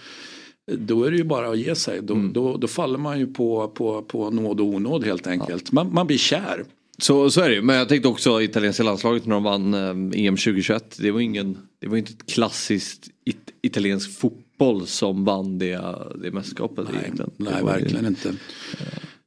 då 0.71 1.03
är 1.03 1.11
det 1.11 1.17
ju 1.17 1.23
bara 1.23 1.49
att 1.49 1.59
ge 1.59 1.75
sig. 1.75 2.01
Då, 2.01 2.13
mm. 2.13 2.33
då, 2.33 2.57
då, 2.57 2.67
faller 2.67 2.97
man 2.97 3.19
ju 3.19 3.27
på, 3.27 3.67
på, 3.67 4.01
på 4.01 4.29
nåd 4.29 4.59
och 4.59 4.67
onåd 4.67 5.05
helt 5.05 5.27
enkelt. 5.27 5.63
Ja. 5.65 5.69
Man, 5.71 5.93
man 5.93 6.07
blir 6.07 6.17
kär. 6.17 6.63
Så, 6.97 7.29
så 7.29 7.41
är 7.41 7.49
det 7.49 7.55
ju. 7.55 7.61
Men 7.61 7.75
jag 7.75 7.89
tänkte 7.89 8.07
också 8.07 8.41
italienska 8.41 8.83
landslaget 8.83 9.25
när 9.25 9.35
de 9.35 9.43
vann 9.43 9.73
eh, 9.73 10.25
EM 10.25 10.35
2021. 10.35 10.97
Det 10.99 11.11
var, 11.11 11.19
ingen, 11.19 11.57
det 11.79 11.87
var 11.87 11.97
inte 11.97 12.11
ett 12.11 12.31
klassiskt 12.31 13.07
it, 13.25 13.37
italiensk 13.61 14.19
fotboll 14.19 14.87
som 14.87 15.25
vann 15.25 15.59
det, 15.59 15.81
det 16.23 16.31
mästerskapet. 16.31 16.87
Nej, 16.93 17.11
nej 17.37 17.63
verkligen 17.63 18.03
ju, 18.03 18.07
inte. 18.07 18.33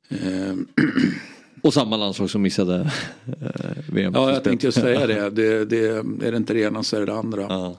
Eh, 0.08 0.54
och 1.62 1.74
samma 1.74 1.96
landslag 1.96 2.30
som 2.30 2.42
missade 2.42 2.90
eh, 3.26 3.60
VM. 3.92 4.12
Ja, 4.14 4.32
jag 4.32 4.44
tänkte 4.44 4.66
just 4.66 4.80
säga 4.80 5.06
det. 5.06 5.30
det, 5.30 5.64
det. 5.64 5.86
Är 6.26 6.30
det 6.30 6.36
inte 6.36 6.54
det 6.54 6.60
ena 6.60 6.82
så 6.82 6.96
är 6.96 7.00
det 7.00 7.06
det 7.06 7.14
andra. 7.14 7.42
Ja. 7.42 7.76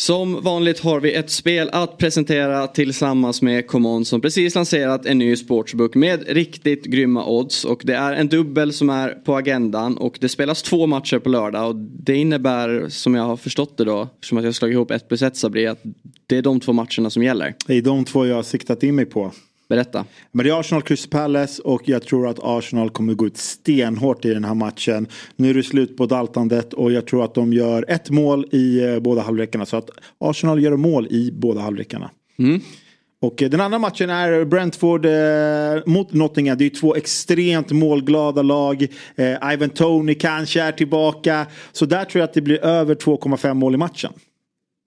Som 0.00 0.42
vanligt 0.42 0.80
har 0.80 1.00
vi 1.00 1.14
ett 1.14 1.30
spel 1.30 1.68
att 1.72 1.98
presentera 1.98 2.66
tillsammans 2.66 3.42
med 3.42 3.66
Common 3.66 4.04
som 4.04 4.20
precis 4.20 4.54
lanserat 4.54 5.06
en 5.06 5.18
ny 5.18 5.36
sportsbook 5.36 5.94
med 5.94 6.24
riktigt 6.28 6.84
grymma 6.84 7.26
odds. 7.26 7.64
Och 7.64 7.82
det 7.84 7.94
är 7.94 8.12
en 8.12 8.28
dubbel 8.28 8.72
som 8.72 8.90
är 8.90 9.08
på 9.08 9.36
agendan 9.36 9.96
och 9.96 10.18
det 10.20 10.28
spelas 10.28 10.62
två 10.62 10.86
matcher 10.86 11.18
på 11.18 11.28
lördag. 11.28 11.68
Och 11.68 11.76
det 11.76 12.16
innebär, 12.16 12.86
som 12.88 13.14
jag 13.14 13.22
har 13.22 13.36
förstått 13.36 13.76
det 13.76 13.84
då, 13.84 14.08
som 14.20 14.38
att 14.38 14.44
jag 14.44 14.54
slagit 14.54 14.74
ihop 14.74 14.90
1 14.90 15.08
plus 15.08 15.22
1 15.22 15.36
Sabri, 15.36 15.66
att 15.66 15.82
det 16.26 16.36
är 16.36 16.42
de 16.42 16.60
två 16.60 16.72
matcherna 16.72 17.10
som 17.10 17.22
gäller. 17.22 17.54
Det 17.66 17.76
är 17.76 17.82
de 17.82 18.04
två 18.04 18.26
jag 18.26 18.36
har 18.36 18.42
siktat 18.42 18.82
in 18.82 18.94
mig 18.94 19.06
på. 19.06 19.32
Berätta. 19.70 20.04
Men 20.32 20.44
det 20.44 20.50
är 20.50 20.60
Arsenal 20.60 20.82
Crystal 20.82 21.10
Palace 21.10 21.62
och 21.62 21.88
jag 21.88 22.02
tror 22.02 22.28
att 22.28 22.38
Arsenal 22.42 22.90
kommer 22.90 23.14
gå 23.14 23.26
ut 23.26 23.36
stenhårt 23.36 24.24
i 24.24 24.34
den 24.34 24.44
här 24.44 24.54
matchen. 24.54 25.06
Nu 25.36 25.50
är 25.50 25.54
det 25.54 25.62
slut 25.62 25.96
på 25.96 26.06
daltandet 26.06 26.74
och 26.74 26.92
jag 26.92 27.06
tror 27.06 27.24
att 27.24 27.34
de 27.34 27.52
gör 27.52 27.84
ett 27.88 28.10
mål 28.10 28.46
i 28.50 28.84
eh, 28.84 28.98
båda 28.98 29.22
halvleckorna. 29.22 29.66
Så 29.66 29.76
att 29.76 29.90
Arsenal 30.18 30.62
gör 30.62 30.76
mål 30.76 31.06
i 31.10 31.30
båda 31.32 31.60
halvleckorna. 31.60 32.10
Mm. 32.38 32.60
Och 33.20 33.42
eh, 33.42 33.50
den 33.50 33.60
andra 33.60 33.78
matchen 33.78 34.10
är 34.10 34.44
Brentford 34.44 35.06
eh, 35.06 35.12
mot 35.86 36.12
Nottingham. 36.12 36.58
Det 36.58 36.64
är 36.64 36.70
två 36.70 36.94
extremt 36.94 37.70
målglada 37.70 38.42
lag. 38.42 38.82
Eh, 39.16 39.52
Ivan 39.52 39.70
Tony 39.70 40.14
kanske 40.14 40.62
är 40.62 40.72
tillbaka. 40.72 41.46
Så 41.72 41.86
där 41.86 42.04
tror 42.04 42.20
jag 42.20 42.28
att 42.28 42.34
det 42.34 42.42
blir 42.42 42.64
över 42.64 42.94
2,5 42.94 43.54
mål 43.54 43.74
i 43.74 43.78
matchen. 43.78 44.12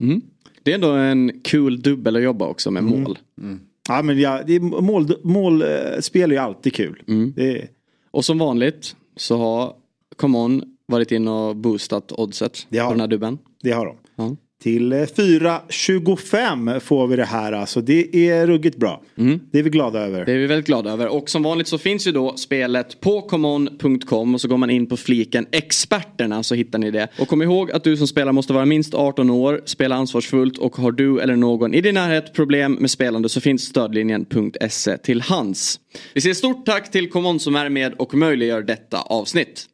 Mm. 0.02 0.22
Det 0.63 0.72
är 0.72 0.76
ändå 0.76 0.91
en 0.91 1.41
kul 1.43 1.82
dubbel 1.82 2.15
att 2.15 2.24
jobba 2.24 2.48
också 2.48 2.72
med 2.72 2.84
mm. 2.84 3.02
mål. 3.02 3.19
Mm. 3.41 3.60
Ja 3.89 4.02
men 4.02 4.19
ja, 4.19 4.41
det 4.48 4.56
är 4.56 4.60
mål, 4.60 5.15
målspel 5.24 6.32
är 6.32 6.36
ju 6.36 6.41
alltid 6.41 6.74
kul. 6.74 7.04
Mm. 7.08 7.34
Är... 7.38 7.69
Och 8.12 8.26
som 8.26 8.38
vanligt 8.38 8.96
så 9.15 9.38
har 9.38 9.76
Common 10.15 10.63
varit 10.86 11.12
in 11.12 11.28
och 11.28 11.56
boostat 11.56 12.12
oddset 12.12 12.67
på 12.69 12.76
den 12.76 13.00
här 13.00 13.08
dubben. 13.08 13.38
Det 13.62 13.72
har 13.72 13.86
de. 13.86 13.98
Ja. 14.15 14.36
Till 14.63 14.93
4.25 14.93 16.80
får 16.80 17.08
vi 17.08 17.15
det 17.15 17.26
här 17.26 17.52
alltså. 17.52 17.82
Det 17.82 18.30
är 18.30 18.47
ruggigt 18.47 18.78
bra. 18.78 19.02
Mm. 19.17 19.39
Det 19.52 19.60
är 19.60 19.63
vi 19.63 19.69
glada 19.69 19.99
över. 19.99 20.26
Det 20.26 20.32
är 20.32 20.38
vi 20.38 20.47
väldigt 20.47 20.65
glada 20.65 20.91
över. 20.91 21.08
Och 21.08 21.30
som 21.30 21.43
vanligt 21.43 21.67
så 21.67 21.78
finns 21.78 22.08
ju 22.08 22.12
då 22.12 22.38
spelet 22.38 23.02
på 23.02 23.21
common.com 23.21 24.34
och 24.34 24.41
så 24.41 24.47
går 24.47 24.58
man 24.58 24.69
in 24.69 24.86
på 24.88 24.97
fliken 24.97 25.45
experterna 25.52 26.43
så 26.43 26.56
hittar 26.56 26.80
ni 26.80 26.91
det. 26.91 27.08
Och 27.19 27.28
kom 27.28 27.41
ihåg 27.41 27.71
att 27.71 27.84
du 27.84 27.97
som 27.97 28.08
spelar 28.08 28.32
måste 28.32 28.54
vara 28.54 28.65
minst 28.65 28.93
18 28.93 29.30
år, 29.30 29.62
spela 29.65 29.95
ansvarsfullt 29.95 30.58
och 30.58 30.76
har 30.76 30.91
du 30.91 31.19
eller 31.19 31.36
någon 31.36 31.73
i 31.73 31.82
din 31.82 31.95
närhet 31.95 32.34
problem 32.34 32.73
med 32.73 32.91
spelande 32.91 33.30
så 33.30 33.41
finns 33.41 33.63
stödlinjen.se 33.63 34.97
till 34.97 35.21
hands. 35.21 35.80
Vi 36.13 36.21
säger 36.21 36.36
stort 36.36 36.65
tack 36.65 36.91
till 36.91 37.10
Common 37.10 37.39
som 37.39 37.56
är 37.56 37.69
med 37.69 37.93
och 37.93 38.13
möjliggör 38.13 38.62
detta 38.62 38.97
avsnitt. 39.02 39.65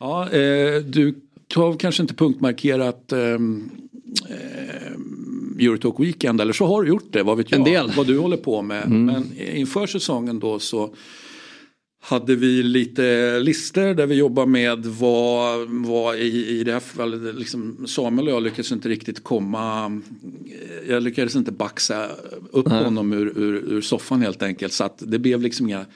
Ja, 0.00 0.30
eh, 0.30 0.82
du 0.82 1.14
har 1.54 1.76
kanske 1.76 2.02
inte 2.02 2.14
punktmarkerat 2.14 3.12
ehm, 3.12 3.70
eh, 4.28 5.66
Eurotalk 5.66 6.00
Weekend 6.00 6.40
eller 6.40 6.52
så 6.52 6.66
har 6.66 6.82
du 6.82 6.88
gjort 6.88 7.12
det, 7.12 7.22
vad 7.22 7.36
vet 7.36 7.50
jag, 7.50 7.58
en 7.58 7.64
del. 7.64 7.92
vad 7.96 8.06
du 8.06 8.18
håller 8.18 8.36
på 8.36 8.62
med. 8.62 8.84
Mm. 8.86 9.04
Men 9.04 9.40
inför 9.54 9.86
säsongen 9.86 10.38
då 10.38 10.58
så 10.58 10.94
hade 12.06 12.36
vi 12.36 12.62
lite 12.62 13.38
listor 13.40 13.94
där 13.94 14.06
vi 14.06 14.14
jobbar 14.14 14.46
med 14.46 14.86
vad, 14.86 15.68
vad 15.68 16.16
i, 16.16 16.48
i 16.48 16.64
det 16.64 16.72
här 16.72 16.80
fallet, 16.80 17.34
liksom 17.34 17.86
Samuel 17.86 18.28
och 18.28 18.34
jag 18.34 18.42
lyckades 18.42 18.72
inte 18.72 18.88
riktigt 18.88 19.24
komma, 19.24 20.00
jag 20.88 21.02
lyckades 21.02 21.36
inte 21.36 21.52
baxa 21.52 22.08
upp 22.50 22.66
Nej. 22.66 22.84
honom 22.84 23.12
ur, 23.12 23.38
ur, 23.38 23.72
ur, 23.72 23.80
soffan 23.80 24.22
helt 24.22 24.42
enkelt 24.42 24.72
så 24.72 24.84
att 24.84 25.02
det 25.06 25.18
blev 25.18 25.42
liksom 25.42 25.66
inga 25.66 25.80
eh, 25.80 25.86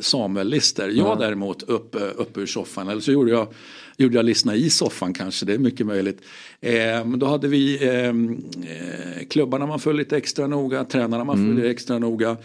Samuel-listor. 0.00 0.90
Jag 0.90 1.06
mm. 1.06 1.18
däremot 1.18 1.62
upp, 1.62 1.96
upp 2.16 2.38
ur 2.38 2.46
soffan, 2.46 2.88
eller 2.88 3.00
så 3.00 3.12
gjorde 3.12 3.30
jag, 3.30 3.48
gjorde 3.96 4.16
jag 4.16 4.24
listorna 4.24 4.54
i 4.54 4.70
soffan 4.70 5.12
kanske, 5.12 5.46
det 5.46 5.54
är 5.54 5.58
mycket 5.58 5.86
möjligt. 5.86 6.20
Eh, 6.60 7.06
då 7.06 7.26
hade 7.26 7.48
vi 7.48 7.88
ehm, 7.88 8.44
eh, 8.62 9.26
klubbarna 9.28 9.66
man 9.66 9.80
följer 9.80 9.98
lite 9.98 10.16
extra 10.16 10.46
noga, 10.46 10.84
tränarna 10.84 11.24
man 11.24 11.50
mm. 11.50 11.70
extra 11.70 11.98
noga. 11.98 12.36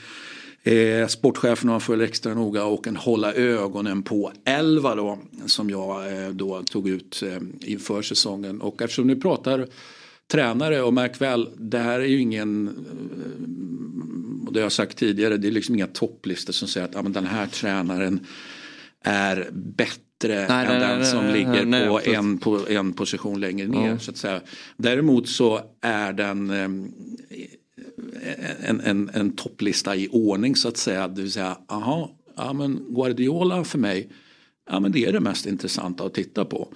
Eh, 0.65 1.07
sportcheferna 1.07 1.79
följer 1.79 2.07
extra 2.07 2.33
noga 2.33 2.65
och 2.65 2.87
en 2.87 2.95
hålla 2.95 3.33
ögonen 3.33 4.03
på 4.03 4.31
11 4.45 4.95
då 4.95 5.19
som 5.45 5.69
jag 5.69 6.23
eh, 6.23 6.29
då 6.29 6.63
tog 6.63 6.89
ut 6.89 7.23
eh, 7.23 7.69
inför 7.69 8.01
säsongen. 8.01 8.61
Och 8.61 8.81
eftersom 8.81 9.07
ni 9.07 9.15
pratar 9.15 9.67
tränare 10.31 10.81
och 10.81 10.93
märk 10.93 11.21
väl 11.21 11.49
det 11.57 11.79
här 11.79 11.99
är 11.99 12.05
ju 12.05 12.19
ingen 12.19 12.67
eh, 12.67 14.47
och 14.47 14.53
det 14.53 14.59
har 14.59 14.65
jag 14.65 14.71
sagt 14.71 14.97
tidigare 14.97 15.37
det 15.37 15.47
är 15.47 15.51
liksom 15.51 15.75
inga 15.75 15.87
topplistor 15.87 16.53
som 16.53 16.67
säger 16.67 16.87
att 16.87 16.95
ah, 16.95 17.01
men 17.01 17.13
den 17.13 17.25
här 17.25 17.47
tränaren 17.47 18.19
är 19.03 19.49
bättre 19.51 20.47
Nej, 20.47 20.65
än 20.65 20.67
nej, 20.67 20.79
den 20.79 20.99
nej, 20.99 21.05
som 21.05 21.25
ligger 21.25 21.87
på, 21.89 22.01
en, 22.03 22.37
på 22.37 22.69
en 22.69 22.93
position 22.93 23.39
längre 23.39 23.67
ner. 23.67 23.89
Ja. 23.89 23.99
Så 23.99 24.11
att 24.11 24.17
säga. 24.17 24.41
Däremot 24.77 25.29
så 25.29 25.61
är 25.81 26.13
den 26.13 26.49
eh, 26.49 26.69
en, 28.59 28.81
en, 28.81 29.09
en 29.13 29.31
topplista 29.35 29.95
i 29.95 30.07
ordning 30.11 30.55
så 30.55 30.67
att 30.67 30.77
säga. 30.77 31.07
Det 31.07 31.21
vill 31.21 31.31
säga, 31.31 31.57
aha, 31.67 32.11
ja 32.35 32.53
men 32.53 32.85
Guardiola 32.89 33.63
för 33.63 33.77
mig, 33.79 34.09
ja 34.69 34.79
men 34.79 34.91
det 34.91 35.05
är 35.05 35.13
det 35.13 35.19
mest 35.19 35.45
intressanta 35.45 36.03
att 36.05 36.13
titta 36.13 36.45
på. 36.45 36.73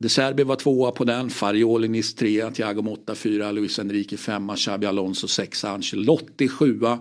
De 0.00 0.08
Serbi 0.08 0.42
var 0.42 0.56
tvåa 0.56 0.90
på 0.90 1.04
den, 1.04 1.30
Farioli 1.30 1.88
Nis 1.88 2.14
trea, 2.14 2.50
Thiago 2.50 2.82
Motta 2.82 3.14
fyra, 3.14 3.52
Luis 3.52 3.78
Enrique 3.78 4.18
femma, 4.18 4.56
Xabi 4.56 4.86
Alonso 4.86 5.28
sexa, 5.28 5.70
Ancelotti 5.70 6.48
sjua. 6.48 6.98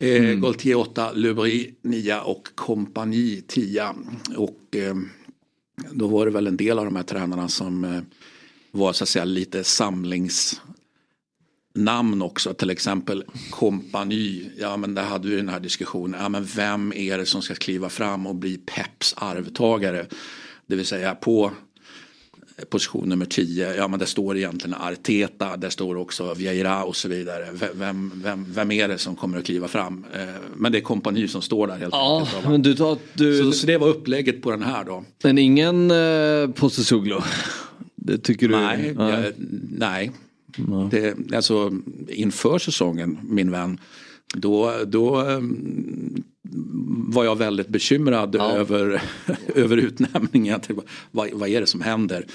Eh, 0.00 0.22
Mm. 0.22 0.40
Gaultier 0.40 0.76
8, 0.76 1.12
Lubry 1.12 1.74
9 1.82 2.20
och 2.20 2.48
kompani 2.54 3.42
10. 3.46 3.94
Och 4.36 4.76
eh, 4.76 4.96
då 5.92 6.06
var 6.08 6.26
det 6.26 6.32
väl 6.32 6.46
en 6.46 6.56
del 6.56 6.78
av 6.78 6.84
de 6.84 6.96
här 6.96 7.02
tränarna 7.02 7.48
som 7.48 7.84
eh, 7.84 8.00
var 8.70 8.92
så 8.92 9.04
att 9.04 9.08
säga 9.08 9.24
lite 9.24 9.64
samlingsnamn 11.74 12.22
också. 12.22 12.54
Till 12.54 12.70
exempel 12.70 13.24
kompani. 13.50 14.50
Ja 14.58 14.76
men 14.76 14.94
där 14.94 15.02
hade 15.02 15.28
vi 15.28 15.36
den 15.36 15.48
här 15.48 15.60
diskussionen. 15.60 16.20
Ja 16.20 16.28
men 16.28 16.44
vem 16.44 16.92
är 16.92 17.18
det 17.18 17.26
som 17.26 17.42
ska 17.42 17.54
kliva 17.54 17.88
fram 17.88 18.26
och 18.26 18.34
bli 18.34 18.58
Peps 18.58 19.14
arvtagare? 19.16 20.06
Det 20.66 20.76
vill 20.76 20.86
säga 20.86 21.14
på 21.14 21.50
position 22.70 23.08
nummer 23.08 23.24
10, 23.26 23.74
ja 23.76 23.88
men 23.88 23.98
det 24.00 24.06
står 24.06 24.36
egentligen 24.36 24.74
Arteta, 24.80 25.56
där 25.56 25.70
står 25.70 25.96
också 25.96 26.34
Vieira 26.34 26.84
och 26.84 26.96
så 26.96 27.08
vidare. 27.08 27.48
Vem, 27.74 28.12
vem, 28.14 28.44
vem 28.52 28.70
är 28.70 28.88
det 28.88 28.98
som 28.98 29.16
kommer 29.16 29.38
att 29.38 29.44
kliva 29.44 29.68
fram? 29.68 30.04
Eh, 30.14 30.20
Men 30.56 30.72
det 30.72 30.78
är 30.78 30.82
kompani 30.82 31.28
som 31.28 31.42
står 31.42 31.66
där 31.66 31.76
helt 31.78 31.94
Ja, 31.94 32.20
enkelt. 32.20 32.48
men 32.48 32.62
du 32.62 32.74
tar... 32.74 32.98
Du... 33.14 33.38
Så, 33.38 33.52
så 33.52 33.66
det 33.66 33.78
var 33.78 33.88
upplägget 33.88 34.42
på 34.42 34.50
den 34.50 34.62
här 34.62 34.84
då. 34.84 35.04
Men 35.22 35.38
ingen 35.38 35.90
eh, 35.90 36.50
Postecoglou? 36.50 37.20
Det 37.94 38.18
tycker 38.18 38.48
du? 38.48 38.56
Nej, 38.56 38.94
jag, 38.98 39.32
nej. 39.78 40.10
Det, 40.90 41.34
alltså, 41.34 41.72
inför 42.08 42.58
säsongen, 42.58 43.18
min 43.22 43.50
vän, 43.50 43.80
då, 44.34 44.72
då 44.86 45.16
ehm, 45.16 46.22
var 47.08 47.24
jag 47.24 47.36
väldigt 47.36 47.68
bekymrad 47.68 48.36
över, 48.36 49.02
över 49.54 49.76
utnämningen. 49.76 50.60
Vad, 51.10 51.30
vad 51.32 51.48
är 51.48 51.60
det 51.60 51.66
som 51.66 51.80
händer? 51.80 52.26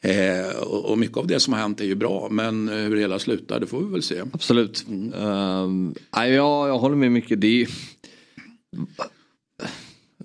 Eh, 0.00 0.56
och, 0.56 0.90
och 0.90 0.98
mycket 0.98 1.16
av 1.16 1.26
det 1.26 1.40
som 1.40 1.52
har 1.52 1.60
hänt 1.60 1.80
är 1.80 1.84
ju 1.84 1.94
bra, 1.94 2.28
men 2.30 2.68
hur 2.68 2.94
det 2.94 3.00
hela 3.00 3.18
slutar, 3.18 3.60
det 3.60 3.66
får 3.66 3.80
vi 3.80 3.92
väl 3.92 4.02
se. 4.02 4.22
Absolut. 4.32 4.86
Um, 4.88 5.94
nej, 6.16 6.32
jag, 6.32 6.68
jag 6.68 6.78
håller 6.78 6.96
med 6.96 7.12
mycket. 7.12 7.40
Det 7.40 7.62
är, 7.62 7.68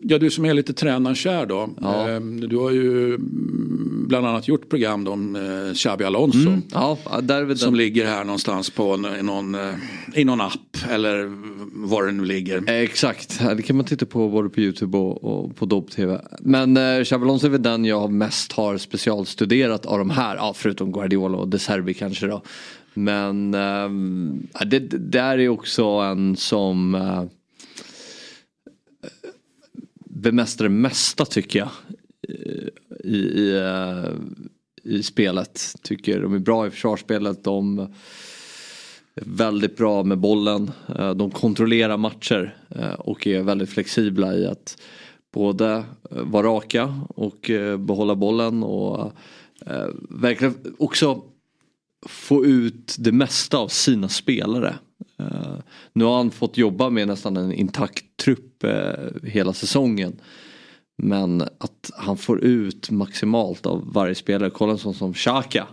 Ja, 0.01 0.17
du 0.17 0.31
som 0.31 0.45
är 0.45 0.53
lite 0.53 0.73
tränarkär 0.73 1.45
då. 1.45 1.69
Ehm, 1.87 2.39
Du 2.39 2.57
har 2.57 2.71
ju 2.71 3.05
mm, 3.15 4.05
bland 4.07 4.27
annat 4.27 4.47
gjort 4.47 4.69
program 4.69 5.07
om 5.07 5.35
eh, 5.35 5.73
Xabi 5.73 6.03
Alonso. 6.03 6.37
Mm, 6.49 6.61
ja, 6.71 6.97
Som 7.55 7.75
ligger 7.75 8.05
här 8.05 8.23
någonstans 8.23 8.69
på 8.69 8.97
någon, 8.97 9.55
eh, 9.55 9.73
i 10.15 10.23
någon 10.23 10.41
app 10.41 10.77
eller 10.89 11.31
var 11.87 12.05
det 12.05 12.11
nu 12.11 12.25
ligger. 12.25 12.69
Eh, 12.69 12.75
Exakt, 12.75 13.39
det 13.57 13.61
kan 13.61 13.75
man 13.75 13.85
titta 13.85 14.05
på 14.05 14.29
både 14.29 14.49
på 14.49 14.59
YouTube 14.59 14.97
och, 14.97 15.23
och 15.23 15.55
på 15.55 15.65
Dobb 15.65 15.91
TV. 15.91 16.21
Men 16.39 16.77
eh, 16.77 17.03
Xabi 17.03 17.23
Alonso 17.23 17.45
är 17.47 17.51
väl 17.51 17.63
den 17.63 17.85
jag 17.85 18.11
mest 18.11 18.51
har 18.51 18.77
specialstuderat 18.77 19.85
av 19.85 19.97
de 19.97 20.09
här, 20.09 20.35
ja, 20.35 20.53
förutom 20.55 20.91
Guardiola 20.91 21.37
och 21.37 21.47
De 21.47 21.59
Serbi 21.59 21.93
kanske 21.93 22.27
då. 22.27 22.41
Men 22.93 23.53
ja, 24.53 24.65
det, 24.65 24.79
det 24.79 24.97
där 24.97 25.37
är 25.37 25.49
också 25.49 25.83
en 25.85 26.35
som 26.35 26.95
eh, 26.95 27.23
bemästrar 30.17 30.69
det 30.69 30.75
mesta 30.75 31.25
tycker 31.25 31.59
jag. 31.59 31.69
Eh, 32.29 32.67
I, 33.03 33.17
i, 33.17 33.57
eh, 33.57 34.11
i 34.83 35.03
spelet. 35.03 35.75
Tycker 35.81 36.21
de 36.21 36.33
är 36.33 36.39
bra 36.39 36.67
i 36.67 36.69
försvarsspelet. 36.69 37.43
De 37.43 37.79
är 37.79 37.89
väldigt 39.15 39.77
bra 39.77 40.03
med 40.03 40.17
bollen. 40.17 40.71
Eh, 40.99 41.13
de 41.13 41.31
kontrollerar 41.31 41.97
matcher 41.97 42.57
och 42.97 43.27
är 43.27 43.43
väldigt 43.43 43.69
flexibla 43.69 44.33
i 44.33 44.47
att 44.47 44.81
både 45.33 45.83
vara 46.09 46.47
raka 46.47 47.01
och 47.09 47.51
behålla 47.79 48.15
bollen 48.15 48.63
och 48.63 49.13
verkligen 50.09 50.75
också 50.77 51.23
få 52.07 52.45
ut 52.45 52.95
det 52.99 53.11
mesta 53.11 53.57
av 53.57 53.67
sina 53.67 54.09
spelare. 54.09 54.75
Eh, 55.19 55.57
nu 55.93 56.03
har 56.03 56.17
han 56.17 56.31
fått 56.31 56.57
jobba 56.57 56.89
med 56.89 57.07
nästan 57.07 57.37
en 57.37 57.53
intakt 57.53 58.05
trupp 58.17 58.63
eh, 58.63 59.29
hela 59.29 59.53
säsongen. 59.53 60.21
Men 60.97 61.41
att 61.41 61.91
han 61.97 62.17
får 62.17 62.43
ut 62.43 62.89
maximalt 62.89 63.65
av 63.65 63.93
varje 63.93 64.15
spelare. 64.15 64.49
Kolla 64.49 64.71
en 64.71 64.77
sån 64.77 64.93
som 64.93 65.13
Xhaka. 65.13 65.67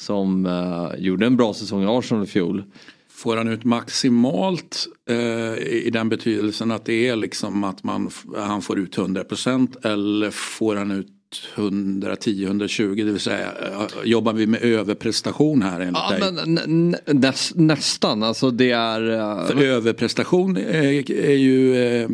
Som 0.00 0.46
eh, 0.46 0.90
gjorde 0.98 1.26
en 1.26 1.36
bra 1.36 1.54
säsong 1.54 1.82
i 1.82 1.86
Arsenal 1.86 2.24
i 2.24 2.26
fjol. 2.26 2.64
Får 3.10 3.36
han 3.36 3.48
ut 3.48 3.64
maximalt 3.64 4.86
eh, 5.08 5.54
i 5.58 5.90
den 5.92 6.08
betydelsen 6.08 6.70
att 6.70 6.84
det 6.84 7.08
är 7.08 7.16
liksom 7.16 7.64
att 7.64 7.84
man, 7.84 8.10
han 8.36 8.62
får 8.62 8.78
ut 8.78 8.96
100% 8.96 9.86
eller 9.86 10.30
får 10.30 10.76
han 10.76 10.90
ut 10.90 11.19
110-120 11.54 12.96
det 13.04 13.12
vill 13.12 13.20
säga 13.20 13.46
eh, 13.62 13.86
jobbar 14.04 14.32
vi 14.32 14.46
med 14.46 14.62
överprestation 14.62 15.62
här 15.62 15.80
enligt 15.80 15.96
Ja, 16.10 16.10
dig? 16.30 16.32
men, 16.32 16.90
nä, 16.90 16.98
näs, 17.06 17.52
nästan, 17.54 18.22
alltså 18.22 18.50
det 18.50 18.70
är... 18.70 19.10
eh, 19.10 19.46
För 19.46 19.62
överprestation 19.64 20.56
är, 20.56 21.10
är 21.10 21.36
ju, 21.36 21.84
eh, 21.84 22.08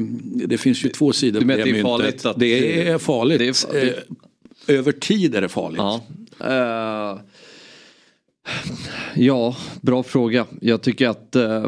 det 0.47 0.59
finns 0.59 0.85
ju 0.85 0.89
två 0.89 1.13
sidor 1.13 1.41
Du 1.41 1.47
på 1.47 1.53
det 1.53 1.57
det 1.57 1.63
är 1.63 1.67
myntet. 1.67 1.83
farligt 1.83 2.27
att- 2.27 2.39
det 2.41 2.89
är 2.89 2.99
farligt. 2.99 3.39
Det 3.71 3.79
är 3.79 3.87
Eh, 3.87 3.93
Över 4.79 4.93
tid 4.93 5.35
är 5.35 5.41
det 5.41 5.49
farligt. 5.49 5.79
Ja. 5.79 6.01
Eh, 6.41 7.19
ja, 9.15 9.57
bra 9.81 10.03
fråga. 10.03 10.47
Jag 10.61 10.83
tycker 10.83 11.09
att 11.09 11.37
eh, 11.37 11.65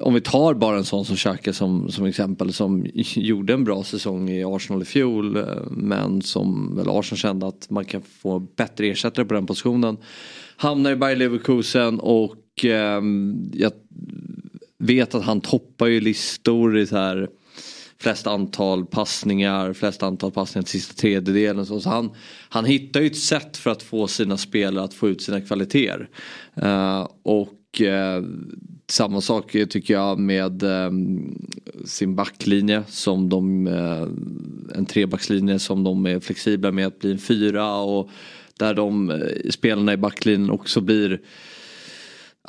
om 0.00 0.14
vi 0.14 0.20
tar 0.20 0.54
bara 0.54 0.76
en 0.76 0.84
sån 0.84 1.04
som 1.04 1.16
Xhaka 1.16 1.52
som, 1.52 1.90
som 1.90 2.06
exempel 2.06 2.52
som 2.52 2.86
gjorde 2.94 3.52
en 3.52 3.64
bra 3.64 3.84
säsong 3.84 4.30
i 4.30 4.44
Arsenal 4.44 4.82
i 4.82 4.84
fjol 4.84 5.36
eh, 5.36 5.44
men 5.70 6.22
som 6.22 6.76
väl 6.76 6.88
Arsenal 6.88 7.18
kände 7.18 7.46
att 7.46 7.70
man 7.70 7.84
kan 7.84 8.02
få 8.02 8.38
bättre 8.38 8.86
ersättare 8.86 9.24
på 9.24 9.34
den 9.34 9.46
positionen. 9.46 9.96
Hamnar 10.56 10.90
i 10.90 10.96
Bayer 10.96 11.16
Leverkusen 11.16 12.00
och 12.00 12.64
eh, 12.64 13.02
jag 13.52 13.72
vet 14.78 15.14
att 15.14 15.24
han 15.24 15.40
toppar 15.40 15.86
ju 15.86 16.00
listor 16.00 16.78
i 16.78 16.86
så 16.86 16.96
här 16.96 17.28
flest 18.00 18.26
antal 18.26 18.86
passningar, 18.86 19.72
flest 19.72 20.02
antal 20.02 20.30
passningar 20.30 20.62
till 20.62 20.80
sista 20.80 20.94
tredjedelen. 20.94 21.66
Så, 21.66 21.80
så 21.80 21.90
han, 21.90 22.10
han 22.48 22.64
hittar 22.64 23.00
ju 23.00 23.06
ett 23.06 23.16
sätt 23.16 23.56
för 23.56 23.70
att 23.70 23.82
få 23.82 24.06
sina 24.06 24.36
spelare 24.36 24.84
att 24.84 24.94
få 24.94 25.08
ut 25.08 25.22
sina 25.22 25.40
kvaliteter. 25.40 26.08
Uh, 26.62 27.08
och 27.22 27.80
uh, 27.80 28.24
samma 28.90 29.20
sak 29.20 29.56
tycker 29.68 29.94
jag 29.94 30.18
med 30.18 30.62
eh, 30.62 30.90
sin 31.84 32.14
backlinje 32.14 32.82
som 32.88 33.28
de, 33.28 33.66
eh, 33.66 34.08
en 34.78 34.86
trebackslinje 34.86 35.58
som 35.58 35.84
de 35.84 36.06
är 36.06 36.20
flexibla 36.20 36.72
med 36.72 36.86
att 36.86 36.98
bli 36.98 37.12
en 37.12 37.18
fyra 37.18 37.76
och 37.76 38.10
där 38.58 38.74
de 38.74 39.10
eh, 39.10 39.50
spelarna 39.50 39.92
i 39.92 39.96
backlinjen 39.96 40.50
också 40.50 40.80
blir 40.80 41.20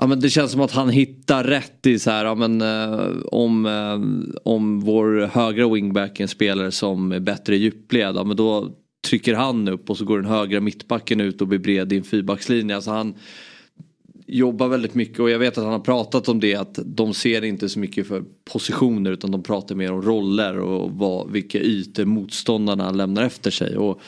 Ja, 0.01 0.07
men 0.07 0.19
det 0.19 0.29
känns 0.29 0.51
som 0.51 0.61
att 0.61 0.71
han 0.71 0.89
hittar 0.89 1.43
rätt 1.43 1.85
i 1.85 1.99
så 1.99 2.11
här, 2.11 2.25
ja, 2.25 2.35
men, 2.35 2.61
eh, 2.61 3.09
om, 3.25 3.65
eh, 3.65 4.31
om 4.43 4.79
vår 4.79 5.29
högra 5.33 5.69
wingback 5.73 6.19
är 6.19 6.23
en 6.23 6.27
spelare 6.27 6.71
som 6.71 7.11
är 7.11 7.19
bättre 7.19 7.55
i 7.55 7.59
djupled, 7.59 8.15
ja, 8.15 8.23
men 8.23 8.37
då 8.37 8.69
trycker 9.07 9.33
han 9.33 9.67
upp 9.67 9.89
och 9.89 9.97
så 9.97 10.05
går 10.05 10.17
den 10.17 10.31
högra 10.31 10.59
mittbacken 10.59 11.21
ut 11.21 11.41
och 11.41 11.47
blir 11.47 11.59
bred 11.59 11.93
i 11.93 11.97
en 11.97 12.03
fyrbackslinje. 12.03 12.75
Alltså 12.75 12.91
han 12.91 13.13
jobbar 14.27 14.67
väldigt 14.67 14.95
mycket 14.95 15.19
och 15.19 15.29
jag 15.29 15.39
vet 15.39 15.57
att 15.57 15.63
han 15.63 15.73
har 15.73 15.79
pratat 15.79 16.29
om 16.29 16.39
det 16.39 16.55
att 16.55 16.79
de 16.85 17.13
ser 17.13 17.43
inte 17.43 17.69
så 17.69 17.79
mycket 17.79 18.07
för 18.07 18.23
positioner 18.53 19.11
utan 19.11 19.31
de 19.31 19.43
pratar 19.43 19.75
mer 19.75 19.91
om 19.91 20.01
roller 20.01 20.59
och 20.59 20.91
vad, 20.91 21.31
vilka 21.31 21.59
ytor 21.59 22.05
motståndarna 22.05 22.91
lämnar 22.91 23.23
efter 23.23 23.51
sig. 23.51 23.77
Och 23.77 24.01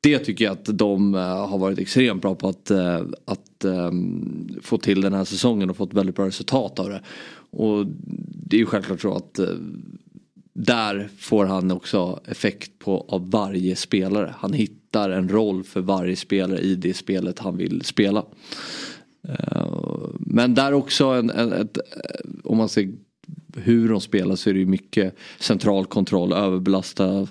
det 0.00 0.18
tycker 0.18 0.44
jag 0.44 0.52
att 0.52 0.78
de 0.78 1.14
eh, 1.14 1.48
har 1.48 1.58
varit 1.58 1.78
extremt 1.78 2.22
bra 2.22 2.34
på 2.34 2.48
att, 2.48 2.70
eh, 2.70 3.00
att 3.24 3.64
ehm, 3.64 4.48
få 4.62 4.78
till 4.78 5.00
den 5.00 5.14
här 5.14 5.24
säsongen 5.24 5.70
och 5.70 5.76
fått 5.76 5.94
väldigt 5.94 6.16
bra 6.16 6.26
resultat 6.26 6.78
av 6.78 6.88
det. 6.88 7.02
Och 7.50 7.86
det 8.46 8.56
är 8.56 8.60
ju 8.60 8.66
självklart 8.66 9.00
så 9.00 9.14
att 9.14 9.38
eh, 9.38 9.48
där 10.52 11.08
får 11.18 11.46
han 11.46 11.70
också 11.70 12.20
effekt 12.24 12.78
på 12.78 13.06
av 13.08 13.30
varje 13.30 13.76
spelare. 13.76 14.34
Han 14.38 14.52
hittar 14.52 15.10
en 15.10 15.28
roll 15.28 15.64
för 15.64 15.80
varje 15.80 16.16
spelare 16.16 16.60
i 16.60 16.74
det 16.74 16.94
spelet 16.94 17.38
han 17.38 17.56
vill 17.56 17.82
spela. 17.84 18.24
Men 20.18 20.54
där 20.54 20.72
också 20.72 21.04
en, 21.06 21.30
en, 21.30 21.52
ett, 21.52 21.78
om 22.44 22.56
man 22.56 22.68
ser 22.68 22.92
hur 23.56 23.88
de 23.88 24.00
spelar 24.00 24.36
så 24.36 24.50
är 24.50 24.54
det 24.54 24.60
ju 24.60 24.66
mycket 24.66 25.14
central 25.38 25.86
kontroll, 25.86 26.32
överbelasta 26.32 27.26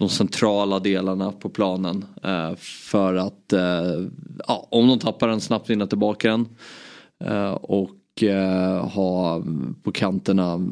de 0.00 0.08
centrala 0.08 0.78
delarna 0.78 1.32
på 1.32 1.48
planen. 1.48 2.04
eh, 2.22 2.54
För 2.58 3.14
att 3.14 3.52
eh, 3.52 4.04
ja, 4.46 4.68
om 4.70 4.88
de 4.88 4.98
tappar 4.98 5.28
den 5.28 5.40
snabbt 5.40 5.70
vinna 5.70 5.86
tillbaka 5.86 6.30
den. 6.30 6.48
Eh, 7.24 7.50
Och 7.52 7.96
ha 8.92 9.42
på 9.82 9.92
kanterna 9.92 10.68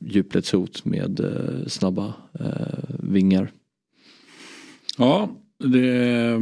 djupledshot 0.00 0.84
med 0.84 1.20
snabba 1.66 2.12
vingar. 2.98 3.50
Ja, 4.98 5.28
det 5.58 6.38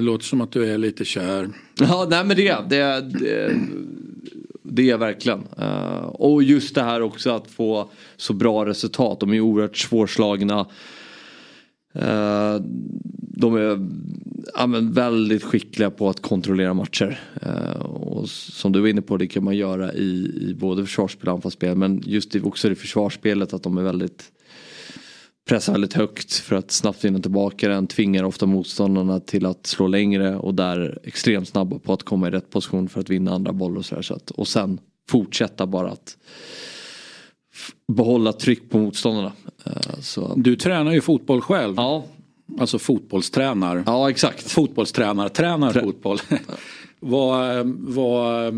låter 0.00 0.24
som 0.24 0.40
att 0.40 0.52
du 0.52 0.72
är 0.72 0.78
lite 0.78 1.04
kär. 1.04 1.48
Ja, 1.80 2.06
nej 2.10 2.24
men 2.24 2.36
det, 2.36 2.56
det, 2.68 3.00
det, 3.00 3.60
det 4.62 4.82
är 4.82 4.86
jag 4.86 4.98
verkligen. 4.98 5.40
Och 6.12 6.42
just 6.42 6.74
det 6.74 6.82
här 6.82 7.02
också 7.02 7.30
att 7.30 7.50
få 7.50 7.88
så 8.16 8.32
bra 8.32 8.66
resultat. 8.66 9.20
De 9.20 9.32
är 9.32 9.40
oerhört 9.40 9.76
svårslagna. 9.76 10.66
Eh, 12.00 12.60
de 13.38 13.56
är 13.56 13.88
ja, 14.54 14.66
men 14.66 14.92
väldigt 14.92 15.42
skickliga 15.42 15.90
på 15.90 16.08
att 16.08 16.22
kontrollera 16.22 16.74
matcher. 16.74 17.20
Eh, 17.42 17.80
och 17.80 18.28
som 18.28 18.72
du 18.72 18.80
var 18.80 18.88
inne 18.88 19.02
på 19.02 19.16
det 19.16 19.26
kan 19.26 19.44
man 19.44 19.56
göra 19.56 19.92
i, 19.92 20.38
i 20.50 20.54
både 20.54 20.84
försvarsspel 20.84 21.28
och 21.28 21.34
anfallsspel. 21.34 21.76
Men 21.76 22.02
just 22.06 22.36
i, 22.36 22.40
också 22.40 22.70
i 22.70 22.74
försvarsspelet 22.74 23.52
att 23.52 23.62
de 23.62 23.78
är 23.78 23.82
väldigt 23.82 24.32
pressar 25.48 25.72
väldigt 25.72 25.92
högt 25.92 26.32
för 26.32 26.56
att 26.56 26.70
snabbt 26.70 27.04
vinna 27.04 27.18
tillbaka 27.18 27.68
den. 27.68 27.86
Tvingar 27.86 28.24
ofta 28.24 28.46
motståndarna 28.46 29.20
till 29.20 29.46
att 29.46 29.66
slå 29.66 29.86
längre 29.86 30.36
och 30.36 30.54
där 30.54 30.98
extremt 31.04 31.48
snabba 31.48 31.78
på 31.78 31.92
att 31.92 32.02
komma 32.02 32.28
i 32.28 32.30
rätt 32.30 32.50
position 32.50 32.88
för 32.88 33.00
att 33.00 33.10
vinna 33.10 33.34
andra 33.34 33.52
bollar 33.52 33.78
och 33.78 33.84
sådär. 33.84 34.02
så 34.02 34.14
att, 34.14 34.30
Och 34.30 34.48
sen 34.48 34.80
fortsätta 35.08 35.66
bara 35.66 35.90
att 35.90 36.16
behålla 37.88 38.32
tryck 38.32 38.70
på 38.70 38.78
motståndarna. 38.78 39.32
Eh, 39.64 40.00
så. 40.00 40.34
Du 40.36 40.56
tränar 40.56 40.92
ju 40.92 41.00
fotboll 41.00 41.40
själv. 41.40 41.74
Ja. 41.76 42.04
Alltså 42.60 42.78
fotbollstränar. 42.78 43.82
Ja 43.86 44.10
exakt. 44.10 44.50
Fotbollstränar, 44.50 45.28
tränar 45.28 45.72
Trä 45.72 45.82
fotboll. 45.82 46.18
vad, 47.00 47.66
vad 47.78 48.54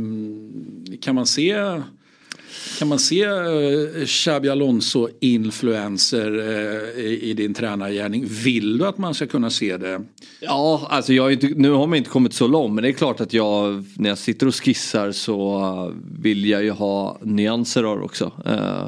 kan 1.01 1.15
man 1.15 1.27
se 1.27 1.81
kan 2.79 2.89
man 2.89 2.99
se 2.99 3.27
uh, 3.27 4.05
Xabi 4.07 4.49
Alonso-influenser 4.49 6.35
uh, 6.35 6.45
eh, 6.45 7.05
i, 7.05 7.31
i, 7.31 7.35
din 7.35 7.55
tränargärning? 7.55 8.27
Vill 8.27 8.79
du 8.79 8.87
att 8.87 8.99
man 8.99 9.14
ska 9.14 9.27
kunna 9.27 9.51
se 9.51 9.77
det? 9.77 10.03
Ja, 10.41 10.87
alltså 10.91 11.12
jag 11.12 11.33
inte, 11.33 11.47
nu 11.47 11.71
har 11.71 11.87
man 11.87 11.99
inte 11.99 12.11
kommit 12.11 12.33
så 12.33 12.47
långt 12.47 12.75
men 12.75 12.83
det 12.83 12.91
är 12.91 12.93
klart 12.93 13.21
att 13.21 13.33
jag 13.33 13.85
när 13.97 14.09
jag 14.09 14.19
sitter 14.19 14.47
och 14.47 14.55
skissar 14.55 15.12
så 15.12 15.93
vill 16.21 16.45
jag 16.45 16.64
ju 16.64 16.71
ha 16.71 17.19
nyanser 17.23 17.85
av 17.85 18.03
också. 18.03 18.33
Uh, 18.47 18.87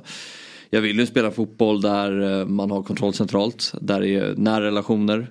jag 0.70 0.80
vill 0.80 0.98
ju 0.98 1.06
spela 1.06 1.30
fotboll 1.30 1.80
där 1.80 2.44
man 2.44 2.70
har 2.70 2.82
kontroll 2.82 3.14
centralt, 3.14 3.74
där 3.80 4.00
det 4.00 4.08
är 4.08 4.34
nära 4.36 4.64
relationer 4.64 5.30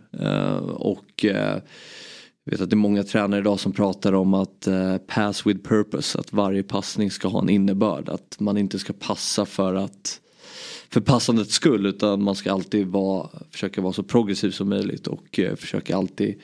och 0.77 1.25
jag 2.49 2.57
vet 2.57 2.61
att 2.61 2.69
det 2.69 2.73
är 2.73 2.77
många 2.77 3.03
tränare 3.03 3.39
idag 3.39 3.59
som 3.59 3.71
pratar 3.71 4.13
om 4.13 4.33
att 4.33 4.67
eh, 4.67 4.97
pass 4.97 5.45
with 5.45 5.67
purpose. 5.67 6.19
Att 6.19 6.33
varje 6.33 6.63
passning 6.63 7.11
ska 7.11 7.27
ha 7.27 7.41
en 7.41 7.49
innebörd. 7.49 8.09
Att 8.09 8.39
man 8.39 8.57
inte 8.57 8.79
ska 8.79 8.93
passa 8.93 9.45
för 9.45 9.75
att 9.75 10.19
för 10.89 11.01
passandets 11.01 11.53
skull 11.53 11.85
utan 11.85 12.23
man 12.23 12.35
ska 12.35 12.51
alltid 12.51 12.87
vara, 12.87 13.29
försöka 13.51 13.81
vara 13.81 13.93
så 13.93 14.03
progressiv 14.03 14.51
som 14.51 14.69
möjligt 14.69 15.07
och 15.07 15.39
eh, 15.39 15.55
försöka 15.55 15.97
alltid 15.97 16.41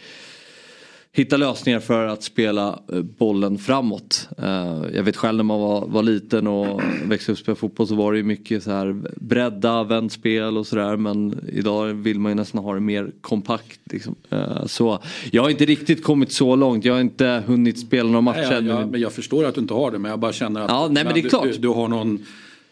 hitta 1.15 1.37
lösningar 1.37 1.79
för 1.79 2.07
att 2.07 2.23
spela 2.23 2.79
eh, 2.93 3.01
bollen 3.01 3.57
framåt. 3.57 4.29
Eh, 4.37 4.83
jag 4.93 5.03
vet 5.03 5.17
själv 5.17 5.37
när 5.37 5.43
man 5.43 5.59
var, 5.59 5.87
var 5.87 6.03
liten 6.03 6.47
och 6.47 6.81
växte 7.05 7.31
upp 7.31 7.35
och 7.35 7.39
spelade 7.39 7.59
fotboll 7.59 7.87
så 7.87 7.95
var 7.95 8.11
det 8.11 8.17
ju 8.17 8.23
mycket 8.23 8.63
så 8.63 8.71
här 8.71 8.95
bredda, 9.15 9.83
vändspel 9.83 10.57
och 10.57 10.67
sådär 10.67 10.97
men 10.97 11.45
idag 11.53 11.93
vill 11.93 12.19
man 12.19 12.31
ju 12.31 12.35
nästan 12.35 12.63
ha 12.63 12.73
det 12.73 12.79
mer 12.79 13.11
kompakt. 13.21 13.79
Liksom. 13.91 14.15
Eh, 14.29 14.65
så 14.65 14.99
jag 15.31 15.43
har 15.43 15.49
inte 15.49 15.65
riktigt 15.65 16.03
kommit 16.03 16.31
så 16.31 16.55
långt, 16.55 16.85
jag 16.85 16.93
har 16.93 17.01
inte 17.01 17.43
hunnit 17.45 17.79
spela 17.79 18.09
några 18.09 18.21
matcher. 18.21 18.61
Nej, 18.61 18.69
jag, 18.69 18.81
jag, 18.81 18.97
jag 18.97 19.13
förstår 19.13 19.45
att 19.45 19.55
du 19.55 19.61
inte 19.61 19.73
har 19.73 19.91
det 19.91 19.99
men 19.99 20.11
jag 20.11 20.19
bara 20.19 20.33
känner 20.33 20.61
att 20.61 20.69
ja, 20.69 20.87
nej, 20.91 21.03
men 21.03 21.13
det 21.13 21.19
är 21.19 21.29
klart. 21.29 21.43
Du, 21.43 21.57
du 21.57 21.67
har 21.67 21.87
någon 21.87 22.25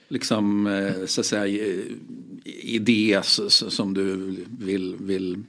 liksom, 0.09 0.69
så 1.05 1.21
att 1.21 1.25
säga, 1.25 1.67
idé 2.63 3.19
som 3.49 3.93
du 3.93 4.35
vill, 4.59 4.95
vill 4.99 5.43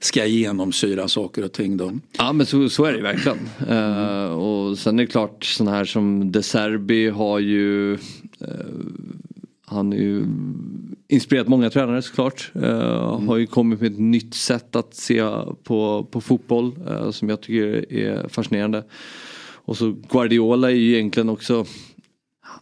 ska 0.00 0.26
genomsyra 0.26 1.08
saker 1.08 1.44
och 1.44 1.52
ting. 1.52 1.76
Då. 1.76 1.92
Ja 2.18 2.32
men 2.32 2.46
så, 2.46 2.68
så 2.68 2.84
är 2.84 2.92
det 2.92 3.02
verkligen. 3.02 3.38
Uh, 3.70 4.32
och 4.32 4.78
sen 4.78 4.98
är 4.98 5.02
det 5.02 5.10
klart 5.10 5.44
sådana 5.44 5.76
här 5.76 5.84
som 5.84 6.32
De 6.32 6.42
Serbi 6.42 7.08
har 7.08 7.38
ju 7.38 7.92
uh, 7.92 8.48
han 9.66 9.92
har 9.92 9.98
ju 9.98 10.24
inspirerat 11.08 11.48
många 11.48 11.70
tränare 11.70 12.02
såklart. 12.02 12.50
Uh, 12.56 12.64
mm. 12.64 13.28
Har 13.28 13.36
ju 13.36 13.46
kommit 13.46 13.80
med 13.80 13.92
ett 13.92 13.98
nytt 13.98 14.34
sätt 14.34 14.76
att 14.76 14.94
se 14.94 15.22
på, 15.64 16.08
på 16.10 16.20
fotboll 16.20 16.78
uh, 16.88 17.10
som 17.10 17.28
jag 17.28 17.40
tycker 17.40 17.92
är 17.92 18.28
fascinerande. 18.28 18.84
Och 19.64 19.76
så 19.76 19.96
Guardiola 20.10 20.70
är 20.70 20.74
ju 20.74 20.94
egentligen 20.94 21.28
också 21.28 21.66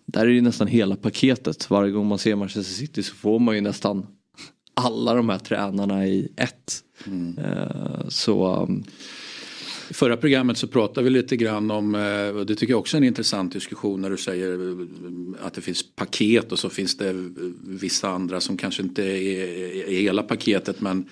där 0.07 0.26
är 0.26 0.34
det 0.34 0.41
nästan 0.41 0.66
hela 0.66 0.97
paketet. 0.97 1.70
Varje 1.70 1.91
gång 1.91 2.07
man 2.07 2.18
ser 2.18 2.37
Manchester 2.37 2.74
City 2.74 3.03
så 3.03 3.14
får 3.14 3.39
man 3.39 3.55
ju 3.55 3.61
nästan 3.61 4.07
alla 4.76 5.14
de 5.14 5.28
här 5.28 5.38
tränarna 5.38 6.06
i 6.06 6.28
ett. 6.36 6.82
Mm. 7.06 7.38
Uh, 7.38 8.08
så 8.08 8.62
um... 8.62 8.84
I 9.90 9.94
förra 9.94 10.16
programmet 10.16 10.58
så 10.58 10.66
pratade 10.66 11.04
vi 11.04 11.10
lite 11.10 11.36
grann 11.36 11.70
om, 11.70 11.94
eh, 11.94 12.36
och 12.36 12.46
det 12.46 12.54
tycker 12.54 12.72
jag 12.72 12.80
också 12.80 12.96
är 12.96 12.98
en 12.98 13.06
intressant 13.06 13.52
diskussion 13.52 14.02
när 14.02 14.10
du 14.10 14.16
säger 14.16 14.52
eh, 14.52 15.46
att 15.46 15.54
det 15.54 15.60
finns 15.60 15.82
paket 15.96 16.52
och 16.52 16.58
så 16.58 16.70
finns 16.70 16.96
det 16.96 17.12
vissa 17.66 18.08
andra 18.08 18.40
som 18.40 18.56
kanske 18.56 18.82
inte 18.82 19.02
är 19.02 19.90
hela 19.90 20.22
paketet 20.22 20.80
men 20.80 21.08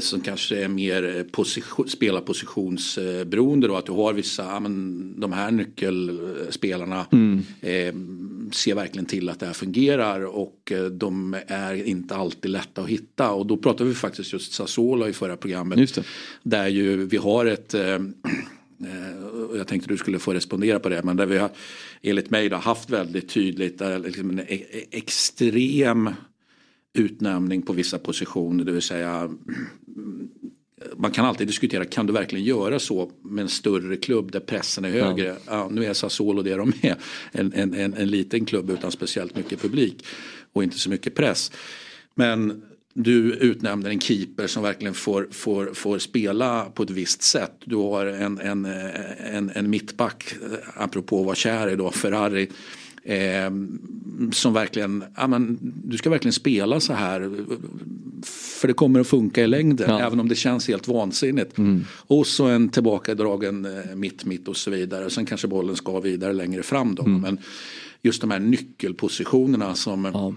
som 0.00 0.20
kanske 0.20 0.64
är 0.64 0.68
mer 0.68 1.16
eh, 1.16 1.22
position, 1.22 1.88
spelarpositionsberoende 1.88 3.68
då 3.68 3.76
att 3.76 3.86
du 3.86 3.92
har 3.92 4.12
vissa, 4.12 4.60
men 4.60 5.20
de 5.20 5.32
här 5.32 5.50
nyckelspelarna 5.50 7.06
mm. 7.12 7.42
eh, 7.60 7.94
ser 8.52 8.74
verkligen 8.74 9.06
till 9.06 9.28
att 9.28 9.40
det 9.40 9.46
här 9.46 9.52
fungerar 9.52 10.24
och 10.24 10.72
eh, 10.72 10.84
de 10.84 11.36
är 11.46 11.74
inte 11.74 12.14
alltid 12.14 12.50
lätta 12.50 12.82
att 12.82 12.88
hitta 12.88 13.30
och 13.30 13.46
då 13.46 13.56
pratar 13.56 13.84
vi 13.84 13.94
faktiskt 13.94 14.32
just 14.32 14.52
Sassuolo 14.52 15.08
i 15.08 15.12
förra 15.12 15.36
programmet. 15.36 15.98
Där 16.42 16.68
ju 16.68 17.06
vi 17.06 17.16
har 17.16 17.46
ett 17.46 17.74
eh, 17.74 17.98
jag 19.56 19.66
tänkte 19.68 19.88
du 19.88 19.96
skulle 19.96 20.18
få 20.18 20.34
respondera 20.34 20.78
på 20.78 20.88
det 20.88 21.02
men 21.02 21.16
där 21.16 21.26
vi 21.26 21.38
har 21.38 21.50
enligt 22.02 22.30
mig 22.30 22.48
då, 22.48 22.56
haft 22.56 22.90
väldigt 22.90 23.28
tydligt 23.28 23.82
liksom 24.04 24.30
en 24.30 24.40
e-, 24.40 24.44
e-, 24.48 24.84
extrem 24.90 26.10
utnämning 26.94 27.62
på 27.62 27.72
vissa 27.72 27.98
positioner. 27.98 28.64
Det 28.64 28.72
vill 28.72 28.82
säga 28.82 29.30
man 30.96 31.10
kan 31.10 31.24
alltid 31.24 31.46
diskutera, 31.46 31.84
kan 31.84 32.06
du 32.06 32.12
verkligen 32.12 32.44
göra 32.44 32.78
så 32.78 33.10
med 33.22 33.42
en 33.42 33.48
större 33.48 33.96
klubb 33.96 34.32
där 34.32 34.40
pressen 34.40 34.84
är 34.84 34.90
högre? 34.90 35.26
Ja. 35.26 35.36
ja 35.46 35.68
nu 35.70 35.84
är 35.84 35.92
Sassuolo 35.92 36.42
det 36.42 36.54
de 36.54 36.72
är, 36.82 36.96
en, 37.32 37.52
en, 37.52 37.74
en, 37.74 37.94
en 37.94 38.08
liten 38.08 38.44
klubb 38.44 38.70
utan 38.70 38.92
speciellt 38.92 39.36
mycket 39.36 39.62
publik 39.62 40.06
och 40.52 40.64
inte 40.64 40.78
så 40.78 40.90
mycket 40.90 41.14
press. 41.14 41.52
Men 42.14 42.62
du 42.94 43.34
utnämner 43.34 43.90
en 43.90 44.00
keeper 44.00 44.46
som 44.46 44.62
verkligen 44.62 44.94
får, 44.94 45.28
får, 45.30 45.74
får 45.74 45.98
spela 45.98 46.64
på 46.74 46.82
ett 46.82 46.90
visst 46.90 47.22
sätt. 47.22 47.52
Du 47.64 47.76
har 47.76 48.06
en, 48.06 48.38
en, 48.38 48.64
en, 48.64 49.50
en 49.54 49.70
mittback, 49.70 50.34
apropå 50.74 51.20
att 51.20 51.26
vara 51.26 51.36
kär 51.36 51.68
i 51.70 51.76
då, 51.76 51.90
Ferrari 51.90 52.48
Eh, 53.04 53.50
som 54.32 54.52
verkligen, 54.52 55.04
ja, 55.16 55.26
men, 55.26 55.58
du 55.84 55.98
ska 55.98 56.10
verkligen 56.10 56.32
spela 56.32 56.80
så 56.80 56.92
här. 56.92 57.30
För 58.60 58.68
det 58.68 58.74
kommer 58.74 59.00
att 59.00 59.06
funka 59.06 59.42
i 59.42 59.46
längden. 59.46 59.90
Ja. 59.90 60.00
Även 60.00 60.20
om 60.20 60.28
det 60.28 60.34
känns 60.34 60.68
helt 60.68 60.88
vansinnigt. 60.88 61.58
Mm. 61.58 61.84
Och 61.90 62.26
så 62.26 62.46
en 62.46 62.68
tillbakadragen 62.68 63.64
eh, 63.64 63.94
mitt, 63.94 64.24
mitt 64.24 64.48
och 64.48 64.56
så 64.56 64.70
vidare. 64.70 65.10
Sen 65.10 65.26
kanske 65.26 65.48
bollen 65.48 65.76
ska 65.76 66.00
vidare 66.00 66.32
längre 66.32 66.62
fram 66.62 66.94
då. 66.94 67.02
Mm. 67.02 67.20
Men 67.20 67.38
just 68.02 68.20
de 68.20 68.30
här 68.30 68.40
nyckelpositionerna 68.40 69.74
som 69.74 70.04
ja. 70.04 70.34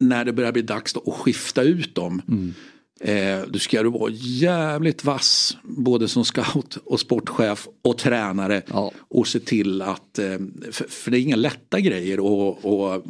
när 0.00 0.24
det 0.24 0.32
börjar 0.32 0.52
bli 0.52 0.62
dags 0.62 0.96
att 0.96 1.14
skifta 1.14 1.62
ut 1.62 1.94
dem. 1.94 2.22
Mm. 2.28 2.54
Eh, 3.00 3.40
du 3.48 3.58
ska 3.58 3.82
du 3.82 3.90
vara 3.90 4.10
jävligt 4.12 5.04
vass 5.04 5.56
både 5.62 6.08
som 6.08 6.24
scout 6.24 6.78
och 6.84 7.00
sportchef 7.00 7.68
och 7.82 7.98
tränare 7.98 8.62
ja. 8.66 8.92
och 8.98 9.28
se 9.28 9.40
till 9.40 9.82
att, 9.82 10.18
eh, 10.18 10.38
för, 10.70 10.84
för, 10.88 11.10
det 11.10 11.18
är 11.18 11.20
inga 11.20 11.36
lätta 11.36 11.80
grejer 11.80 12.20
och, 12.20 12.64
och, 12.64 13.06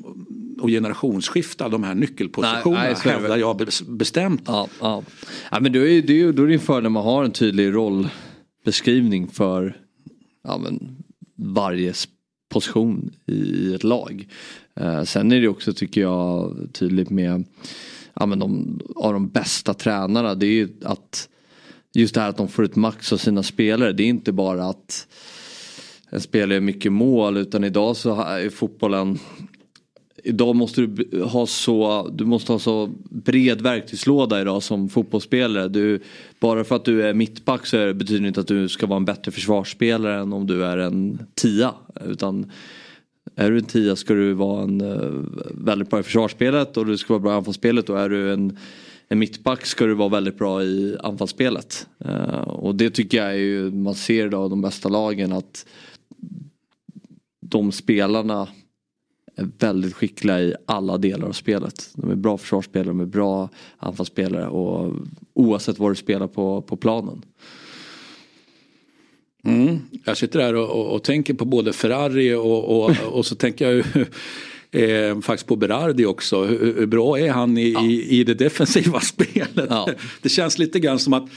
och 0.61 0.69
generationsskifta 0.69 1.69
de 1.69 1.83
här 1.83 1.95
nyckelpositionerna 1.95 2.83
nej, 2.83 2.97
nej, 3.05 3.15
hävdar 3.15 3.37
jag 3.37 3.69
bestämt. 3.87 4.43
Ja, 4.47 4.69
ja. 4.81 5.03
ja 5.51 5.61
men 5.61 5.73
då 5.73 5.87
är 5.87 6.03
det 6.03 6.13
ju 6.13 6.33
då 6.33 6.43
är 6.43 6.47
det 6.47 6.59
för 6.59 6.81
när 6.81 6.91
man 6.91 7.05
har 7.05 7.25
en 7.25 7.33
tydlig 7.33 7.75
rollbeskrivning 7.75 9.29
för 9.29 9.77
ja, 10.45 10.59
men, 10.59 10.97
varje 11.37 11.95
position 12.49 13.11
i 13.27 13.75
ett 13.75 13.85
lag. 13.85 14.29
Eh, 14.81 15.03
sen 15.03 15.33
är 15.33 15.41
det 15.41 15.49
också 15.49 15.73
tycker 15.73 16.01
jag 16.01 16.57
tydligt 16.73 17.11
med 17.11 17.45
ja, 18.21 18.27
men 18.27 18.39
de, 18.39 18.81
av 18.97 19.13
de 19.13 19.29
bästa 19.29 19.75
tränarna. 19.75 20.35
Det 20.35 20.47
är 20.47 20.51
ju 20.51 20.69
att 20.85 21.29
just 21.93 22.15
det 22.15 22.21
här 22.21 22.29
att 22.29 22.37
de 22.37 22.49
får 22.49 22.65
ut 22.65 22.77
max 22.77 23.13
av 23.13 23.17
sina 23.17 23.43
spelare. 23.43 23.93
Det 23.93 24.03
är 24.03 24.09
inte 24.09 24.33
bara 24.33 24.65
att 24.65 25.07
en 26.11 26.21
spelare 26.21 26.55
gör 26.55 26.61
mycket 26.61 26.93
mål 26.93 27.37
utan 27.37 27.65
idag 27.65 27.97
så 27.97 28.23
är 28.23 28.51
fotbollen 28.51 29.19
Idag 30.29 30.57
måste 30.57 30.81
du 30.81 31.23
ha 31.23 31.47
så, 31.47 32.09
du 32.15 32.25
måste 32.25 32.53
ha 32.53 32.59
så 32.59 32.91
bred 33.11 33.61
verktygslåda 33.61 34.41
idag 34.41 34.63
som 34.63 34.89
fotbollsspelare. 34.89 35.69
Du, 35.69 36.01
bara 36.41 36.65
för 36.65 36.77
att 36.77 36.85
du 36.85 37.03
är 37.03 37.15
mittback 37.15 37.67
så 37.67 37.95
betyder 37.95 38.21
det 38.21 38.29
inte 38.29 38.41
att 38.41 38.47
du 38.47 38.69
ska 38.69 38.87
vara 38.87 38.97
en 38.97 39.05
bättre 39.05 39.33
försvarsspelare 39.33 40.21
än 40.21 40.33
om 40.33 40.47
du 40.47 40.65
är 40.65 40.79
en 40.79 41.19
tia. 41.35 41.75
Utan 42.05 42.51
är 43.35 43.51
du 43.51 43.59
en 43.59 43.65
tia 43.65 43.97
ska 43.97 44.15
du 44.15 44.33
vara 44.33 44.63
en, 44.63 44.81
eh, 44.81 45.11
väldigt 45.51 45.91
bra 45.91 46.01
i 46.01 46.03
försvarsspelet 46.03 46.77
och 46.77 46.87
du 46.87 46.99
ska 46.99 47.15
vara 47.15 47.23
bra 47.23 47.33
i 47.33 47.37
anfallsspelet 47.37 47.91
och 47.91 48.01
är 48.01 48.09
du 48.09 48.33
en, 48.33 48.59
en 49.09 49.19
mittback 49.19 49.67
ska 49.67 49.87
du 49.87 49.95
vara 49.95 50.09
väldigt 50.09 50.39
bra 50.39 50.63
i 50.63 50.97
anfallsspelet. 51.01 51.87
Eh, 51.99 52.41
och 52.41 52.75
det 52.75 52.91
tycker 52.91 53.19
jag 53.19 53.27
är 53.27 53.39
ju, 53.39 53.71
man 53.71 53.95
ser 53.95 54.27
idag 54.27 54.51
de 54.51 54.61
bästa 54.61 54.89
lagen 54.89 55.33
att 55.33 55.67
de 57.41 57.73
spelarna 57.73 58.49
är 59.37 59.49
väldigt 59.59 59.95
skickliga 59.95 60.41
i 60.41 60.55
alla 60.67 60.99
delar 60.99 61.29
av 61.29 61.33
spelet. 61.33 61.91
De 61.95 62.11
är 62.11 62.15
bra 62.15 62.39
försvarsspelare, 62.39 62.89
de 62.89 63.01
är 63.01 63.07
bra 63.07 63.49
anfallsspelare 63.79 64.49
och 64.49 64.93
oavsett 65.35 65.79
vad 65.79 65.91
du 65.91 65.95
spelar 65.95 66.27
på, 66.27 66.63
på 66.63 66.77
planen. 66.77 67.23
Mm. 69.47 69.79
Jag 70.05 70.17
sitter 70.17 70.39
där 70.39 70.55
och, 70.55 70.71
och, 70.71 70.95
och, 70.95 71.05
tänker 71.05 71.35
på 71.35 71.45
både 71.45 71.73
Ferrari 71.73 72.35
och, 72.35 72.87
och, 73.19 73.27
så 73.27 73.35
tänker 73.35 73.71
jag 73.71 73.75
ju 73.75 74.07
eh, 75.11 75.21
faktiskt 75.21 75.47
på 75.47 75.57
Berardi 75.57 76.05
också. 76.05 76.45
Hur, 76.45 76.75
hur 76.79 76.87
bra 76.87 77.19
är 77.19 77.31
han 77.31 77.59
i, 77.59 77.73
ja. 77.73 77.85
i, 77.85 78.19
i, 78.21 78.25
det 78.25 78.35
defensiva 78.35 79.01
spelet? 79.15 79.67
Ja. 79.71 79.89
Det 80.23 80.29
känns 80.29 80.59
lite 80.59 80.81
grann 80.81 80.99
som 80.99 81.13
att 81.13 81.29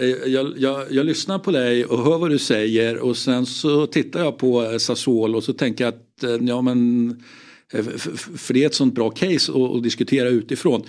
eh, 0.00 0.08
jag, 0.08 0.52
jag, 0.56 0.84
jag, 0.90 1.06
lyssnar 1.06 1.38
på 1.38 1.50
dig 1.50 1.84
och 1.84 2.04
hör 2.04 2.18
vad 2.18 2.30
du 2.30 2.38
säger 2.38 2.96
och 2.96 3.16
sen 3.16 3.46
så 3.46 3.86
tittar 3.86 4.20
jag 4.20 4.38
på 4.38 4.78
Sassuolo 4.78 5.36
och 5.36 5.44
så 5.44 5.52
tänker 5.52 5.84
jag 5.84 5.94
att 5.94 6.24
eh, 6.24 6.46
ja 6.48 6.60
men 6.60 7.10
eh, 7.72 7.84
för 8.36 8.54
det 8.54 8.62
är 8.62 8.66
ett 8.66 8.74
sånt 8.74 8.94
bra 8.94 9.10
case 9.10 9.52
att, 9.52 9.76
att 9.76 9.82
diskutera 9.82 10.28
utifrån. 10.28 10.82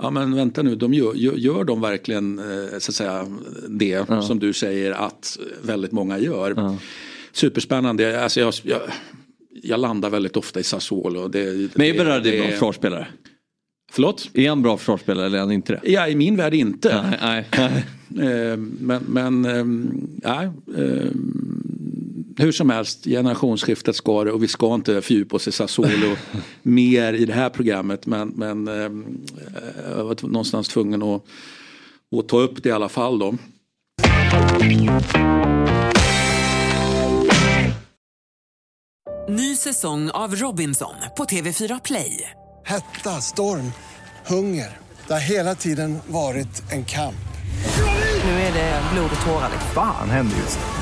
Ja 0.00 0.10
men 0.10 0.34
vänta 0.34 0.62
nu, 0.62 0.74
de 0.74 0.94
gör, 0.94 1.14
gör 1.14 1.64
de 1.64 1.80
verkligen 1.80 2.38
eh, 2.38 2.78
så 2.78 2.90
att 2.90 2.94
säga, 2.94 3.26
det 3.68 4.04
ja. 4.08 4.22
som 4.22 4.38
du 4.38 4.52
säger 4.52 4.92
att 4.92 5.38
väldigt 5.62 5.92
många 5.92 6.18
gör? 6.18 6.54
Ja. 6.56 6.76
Superspännande, 7.32 8.22
alltså 8.22 8.40
jag, 8.40 8.54
jag, 8.62 8.80
jag, 9.62 9.80
landar 9.80 10.10
väldigt 10.10 10.36
ofta 10.36 10.60
i 10.60 10.62
Sassuolo. 10.62 11.28
Det, 11.28 11.70
men 11.74 11.86
är 11.86 11.94
Berardi 11.94 12.36
en 12.36 12.42
bra 12.42 12.50
försvarsspelare? 12.50 13.06
Förlåt? 13.92 14.30
Är 14.34 14.48
han 14.48 14.62
bra 14.62 14.76
försvarsspelare 14.76 15.26
eller 15.26 15.38
är 15.38 15.42
han 15.42 15.52
inte 15.52 15.72
det? 15.72 15.90
Ja, 15.90 16.08
i 16.08 16.14
min 16.14 16.36
värld 16.36 16.54
inte. 16.54 17.02
Nej, 17.20 17.46
nej. 17.58 17.84
Eh, 18.20 18.56
men, 18.56 19.02
men 19.08 19.42
nej, 20.22 20.50
hur 22.36 22.52
som 22.52 22.70
helst, 22.70 23.04
generationsskiftet 23.04 23.96
ska 23.96 24.24
det 24.24 24.32
och 24.32 24.42
vi 24.42 24.48
ska 24.48 24.74
inte 24.74 25.02
fördjupa 25.02 25.36
oss 25.36 25.48
i 25.48 25.52
Sassuolo 25.52 26.16
mer 26.62 27.12
i 27.12 27.24
det 27.24 27.32
här 27.32 27.50
programmet. 27.50 28.06
Men, 28.06 28.28
men 28.28 28.68
eh, 28.68 28.90
jag 29.96 30.04
var 30.04 30.28
någonstans 30.28 30.68
tvungen 30.68 31.02
att, 31.02 31.22
att 32.18 32.28
ta 32.28 32.40
upp 32.40 32.62
det 32.62 32.68
i 32.68 32.72
alla 32.72 32.88
fall 32.88 33.18
då. 33.18 33.34
Ny 39.28 39.56
säsong 39.56 40.10
av 40.10 40.34
Robinson 40.34 40.94
på 41.16 41.24
TV4 41.24 41.80
Play. 41.84 42.30
Hetta, 42.64 43.10
storm, 43.10 43.72
hunger. 44.26 44.78
Det 45.06 45.12
har 45.12 45.20
hela 45.20 45.54
tiden 45.54 45.98
varit 46.06 46.72
en 46.72 46.84
kamp. 46.84 47.14
Nu 48.24 48.30
är 48.30 48.52
det 48.52 48.82
blod 48.92 49.10
och 49.14 49.26
tårar. 49.26 49.50
Vad 49.74 49.86
fan 49.86 50.10
händer 50.10 50.36
just 50.36 50.58
nu? 50.58 50.81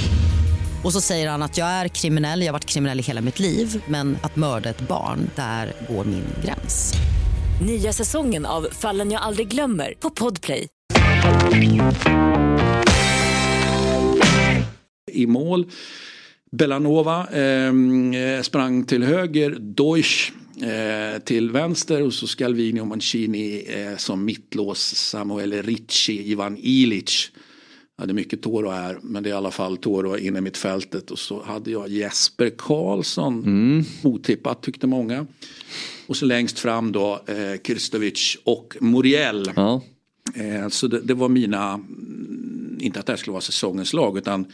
Och 0.83 0.93
så 0.93 1.01
säger 1.01 1.29
han 1.29 1.41
att 1.41 1.57
jag 1.57 1.67
är 1.67 1.87
kriminell, 1.87 2.41
jag 2.41 2.47
har 2.47 2.53
varit 2.53 2.65
kriminell 2.65 2.99
i 2.99 3.03
hela 3.03 3.21
mitt 3.21 3.39
liv 3.39 3.83
men 3.87 4.17
att 4.23 4.35
mörda 4.35 4.69
ett 4.69 4.87
barn, 4.87 5.29
där 5.35 5.73
går 5.89 6.05
min 6.05 6.25
gräns. 6.45 6.93
Nya 7.65 7.93
säsongen 7.93 8.45
av 8.45 8.67
Fallen 8.71 9.11
jag 9.11 9.21
aldrig 9.21 9.47
glömmer 9.47 9.93
på 9.99 10.09
Podplay. 10.09 10.67
I 15.11 15.27
mål. 15.27 15.65
Bellanova 16.51 17.27
eh, 17.27 18.41
sprang 18.41 18.85
till 18.85 19.03
höger, 19.03 19.57
Deutsch 19.59 20.31
eh, 20.61 21.21
till 21.21 21.51
vänster 21.51 22.03
och 22.03 22.13
så 22.13 22.27
Scalvini 22.27 22.79
och 22.79 22.87
Mancini 22.87 23.65
eh, 23.67 23.97
som 23.97 24.25
mittlås, 24.25 24.95
Samuel 24.95 25.63
Ricci, 25.63 26.31
Ivan 26.31 26.57
Ilic 26.57 27.31
hade 27.97 28.13
mycket 28.13 28.41
Toro 28.41 28.69
här 28.69 28.99
men 29.01 29.23
det 29.23 29.29
är 29.29 29.31
i 29.31 29.37
alla 29.37 29.51
fall 29.51 29.77
Toro 29.77 30.17
inne 30.17 30.37
i 30.37 30.41
mitt 30.41 30.57
fältet 30.57 31.11
och 31.11 31.19
så 31.19 31.43
hade 31.43 31.71
jag 31.71 31.89
Jesper 31.89 32.49
Karlsson. 32.57 33.43
Mm. 33.43 33.83
Otippat 34.03 34.61
tyckte 34.61 34.87
många. 34.87 35.25
Och 36.07 36.17
så 36.17 36.25
längst 36.25 36.59
fram 36.59 36.91
då 36.91 37.21
eh, 37.27 37.57
Kristovic 37.57 38.37
och 38.43 38.77
Muriel. 38.81 39.51
Ja. 39.55 39.81
Eh, 40.35 40.67
så 40.69 40.87
det, 40.87 41.01
det, 41.01 41.13
var 41.13 41.29
mina, 41.29 41.73
mm, 41.73 42.77
inte 42.81 42.99
att 42.99 43.05
det 43.05 43.11
här 43.11 43.17
skulle 43.17 43.31
vara 43.31 43.41
säsongens 43.41 43.93
lag 43.93 44.17
utan 44.17 44.45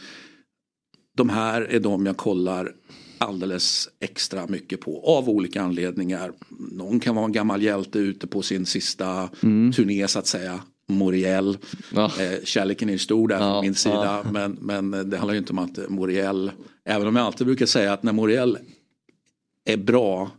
de 1.16 1.28
här 1.28 1.62
är 1.62 1.80
de 1.80 2.06
jag 2.06 2.16
kollar 2.16 2.72
alldeles 3.18 3.88
extra 4.00 4.46
mycket 4.46 4.80
på 4.80 5.02
av 5.06 5.28
olika 5.28 5.62
anledningar. 5.62 6.32
Någon 6.72 7.00
kan 7.00 7.14
vara 7.14 7.24
en 7.24 7.32
gammal 7.32 7.62
hjälte 7.62 7.98
ute 7.98 8.26
på 8.26 8.42
sin 8.42 8.66
sista 8.66 9.28
mm. 9.42 9.72
turné 9.72 10.08
så 10.08 10.18
att 10.18 10.26
säga. 10.26 10.60
Moriel. 10.88 11.58
Ja. 11.94 12.04
Eh, 12.20 12.44
kärleken 12.44 12.90
är 12.90 12.98
stor 12.98 13.28
där 13.28 13.36
ja, 13.36 13.52
från 13.52 13.64
min 13.64 13.74
sida. 13.74 14.22
Ja. 14.24 14.30
Men, 14.32 14.58
men 14.60 15.10
det 15.10 15.16
handlar 15.16 15.34
ju 15.34 15.38
inte 15.38 15.52
om 15.52 15.58
att 15.58 15.78
Moriel, 15.88 16.50
även 16.84 17.06
om 17.06 17.16
jag 17.16 17.26
alltid 17.26 17.46
brukar 17.46 17.66
säga 17.66 17.92
att 17.92 18.02
när 18.02 18.12
Moriel 18.12 18.58
är 19.64 19.76
bra 19.76 20.30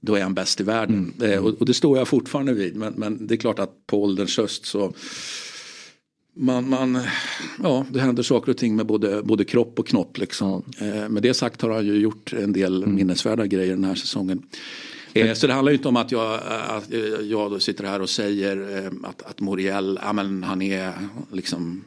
då 0.00 0.14
är 0.14 0.22
han 0.22 0.34
bäst 0.34 0.60
i 0.60 0.64
världen. 0.64 1.12
Mm. 1.18 1.32
Eh, 1.32 1.44
och, 1.44 1.54
och, 1.60 1.66
det 1.66 1.74
står 1.74 1.98
jag 1.98 2.08
fortfarande 2.08 2.52
vid. 2.52 2.76
Men, 2.76 2.92
men 2.96 3.26
det 3.26 3.34
är 3.34 3.36
klart 3.36 3.58
att 3.58 3.86
på 3.86 4.02
ålderns 4.02 4.36
höst 4.36 4.66
så 4.66 4.92
man, 6.36 6.68
man, 6.68 6.98
ja, 7.62 7.86
det 7.90 8.00
händer 8.00 8.22
saker 8.22 8.50
och 8.50 8.56
ting 8.56 8.76
med 8.76 8.86
både, 8.86 9.22
både 9.22 9.44
kropp 9.44 9.78
och 9.78 9.86
knopp. 9.86 10.18
Liksom. 10.18 10.62
Eh, 10.80 11.08
med 11.08 11.22
det 11.22 11.34
sagt 11.34 11.62
har 11.62 11.70
han 11.70 11.86
ju 11.86 11.94
gjort 11.94 12.32
en 12.32 12.52
del 12.52 12.82
mm. 12.82 12.94
minnesvärda 12.94 13.46
grejer 13.46 13.74
den 13.74 13.84
här 13.84 13.94
säsongen. 13.94 14.42
Eh, 15.14 15.34
så 15.34 15.46
det 15.46 15.52
handlar 15.52 15.72
ju 15.72 15.76
inte 15.76 15.88
om 15.88 15.96
att 15.96 16.12
jag, 16.12 16.40
att 16.68 16.90
jag 17.22 17.50
då 17.50 17.60
sitter 17.60 17.84
här 17.84 18.00
och 18.00 18.10
säger 18.10 18.84
eh, 18.84 19.08
att, 19.08 19.22
att 19.22 19.40
Moriel, 19.40 19.98
ja, 20.02 20.12
men 20.12 20.42
han 20.42 20.62
är 20.62 20.92
liksom 21.32 21.84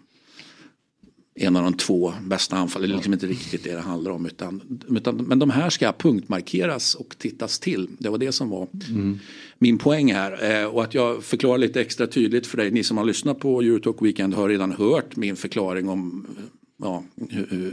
en 1.40 1.56
av 1.56 1.64
de 1.64 1.74
två 1.74 2.14
bästa 2.22 2.56
anfallen. 2.56 2.90
Det 2.90 2.94
är 2.94 2.96
liksom 2.96 3.14
inte 3.14 3.28
riktigt 3.28 3.64
det 3.64 3.72
det 3.72 3.82
handlar 3.82 4.12
om. 4.12 4.26
Utan, 4.26 4.80
utan, 4.90 5.16
men 5.18 5.40
de 5.40 5.50
här 5.50 5.70
ska 5.70 5.92
punktmarkeras 5.92 6.96
och 6.96 7.16
tittas 7.18 7.60
till. 7.60 7.88
Det 8.00 8.10
var 8.10 8.18
det 8.18 8.32
som 8.32 8.50
var 8.50 8.68
mm. 8.90 9.20
min 9.58 9.78
poäng 9.78 10.14
här. 10.14 10.62
Eh, 10.62 10.66
och 10.66 10.84
att 10.84 10.94
jag 10.94 11.24
förklarar 11.24 11.58
lite 11.58 11.82
extra 11.82 12.08
tydligt 12.08 12.48
för 12.48 12.58
dig. 12.58 12.72
Ni 12.72 12.84
som 12.84 12.98
har 12.98 13.06
lyssnat 13.06 13.40
på 13.40 13.62
Eurotalk 13.62 14.02
Weekend 14.02 14.34
har 14.34 14.50
redan 14.50 14.72
hört 14.72 15.16
min 15.16 15.36
förklaring 15.36 15.90
om 15.90 16.28
ja, 16.78 17.04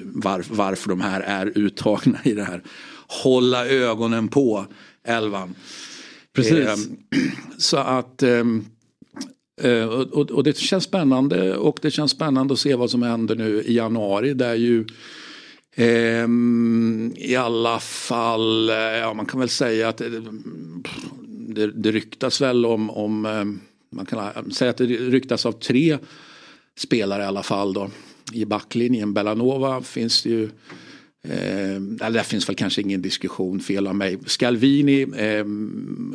var, 0.05 0.45
varför 0.51 0.89
de 0.89 1.01
här 1.01 1.21
är 1.21 1.59
uttagna 1.59 2.19
i 2.25 2.33
det 2.33 2.45
här. 2.45 2.63
Hålla 3.23 3.67
ögonen 3.67 4.29
på 4.29 4.67
elvan. 5.05 5.55
Precis. 6.33 6.59
Eh, 6.59 6.77
så 7.59 7.77
att 7.77 8.23
ehm, 8.23 8.65
eh, 9.63 9.85
och, 9.85 10.31
och, 10.31 10.45
det 10.45 10.57
känns 10.57 10.85
spännande 10.85 11.57
och 11.57 11.79
det 11.83 11.91
känns 11.91 12.11
spännande 12.11 12.55
att 12.55 12.61
se 12.61 12.75
vad 12.75 12.91
som 12.91 13.03
händer 13.03 13.35
nu 13.35 13.63
i 13.63 13.75
januari 13.75 14.35
där 14.35 14.55
ju 14.55 14.87
eh, 15.75 16.29
i 17.17 17.37
alla 17.37 17.81
fall, 17.81 18.71
eh, 18.71 18.77
ja 18.77 19.15
man 19.15 19.27
kan 19.27 19.41
väl 19.41 19.49
säga 19.49 19.89
att 19.89 20.03
det, 21.29 21.67
det 21.67 21.93
ryktas 21.93 22.41
väl 22.41 22.67
om, 22.67 22.91
om 22.91 23.27
ehm, 23.27 23.61
man 23.91 24.07
kan 24.07 24.51
säga 24.51 24.71
att 24.71 24.77
det 24.77 24.87
ryktas 24.87 25.47
av 25.47 25.53
tre 25.53 25.99
spelare 26.77 27.23
i 27.23 27.27
alla 27.27 27.43
fall 27.43 27.73
då. 27.73 27.91
I 28.33 28.45
backlinjen, 28.45 29.15
Bellanova 29.15 29.83
finns 29.83 30.23
det 30.23 30.29
ju 30.29 30.51
Eh, 31.29 31.81
där 32.11 32.23
finns 32.23 32.49
väl 32.49 32.57
kanske 32.57 32.81
ingen 32.81 33.03
diskussion, 33.03 33.61
fel 33.61 33.87
av 33.87 33.97
mig. 33.97 34.19
Scalvini, 34.27 35.03
eh, 35.03 35.45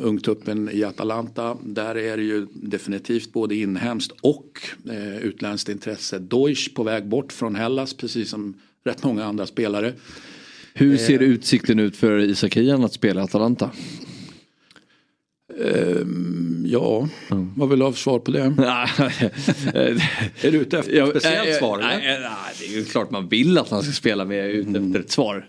ungtuppen 0.06 0.70
i 0.72 0.84
Atalanta. 0.84 1.56
Där 1.64 1.94
är 1.94 2.16
det 2.16 2.22
ju 2.22 2.46
definitivt 2.52 3.32
både 3.32 3.54
inhemskt 3.54 4.12
och 4.20 4.60
eh, 4.90 5.18
utländskt 5.18 5.68
intresse. 5.68 6.18
Deutsch 6.18 6.74
på 6.74 6.82
väg 6.82 7.06
bort 7.08 7.32
från 7.32 7.54
Hellas, 7.54 7.94
precis 7.94 8.30
som 8.30 8.54
rätt 8.84 9.04
många 9.04 9.24
andra 9.24 9.46
spelare. 9.46 9.92
Hur 10.74 10.96
ser 10.96 11.22
eh, 11.22 11.28
utsikten 11.28 11.78
ut 11.78 11.96
för 11.96 12.18
Isak 12.18 12.56
Hien 12.56 12.84
att 12.84 12.92
spela 12.92 13.20
i 13.20 13.24
Atalanta? 13.24 13.70
Um, 15.60 16.64
ja, 16.68 17.08
mm. 17.30 17.52
vad 17.56 17.68
vill 17.68 17.78
du 17.78 17.84
ha 17.84 17.92
för 17.92 17.98
svar 17.98 18.18
på 18.18 18.30
det? 18.30 18.40
är 20.42 20.50
du 20.50 20.58
ute 20.58 20.78
efter 20.78 21.02
ett 21.02 21.10
speciellt 21.10 21.58
svar? 21.58 21.78
Nej, 21.78 22.20
nej, 22.20 22.30
det 22.58 22.66
är 22.66 22.78
ju 22.78 22.84
klart 22.84 23.10
man 23.10 23.28
vill 23.28 23.58
att 23.58 23.70
han 23.70 23.82
ska 23.82 23.92
spela 23.92 24.34
är 24.34 24.48
ute 24.48 24.70
efter 24.70 25.00
ett 25.00 25.10
svar. 25.10 25.48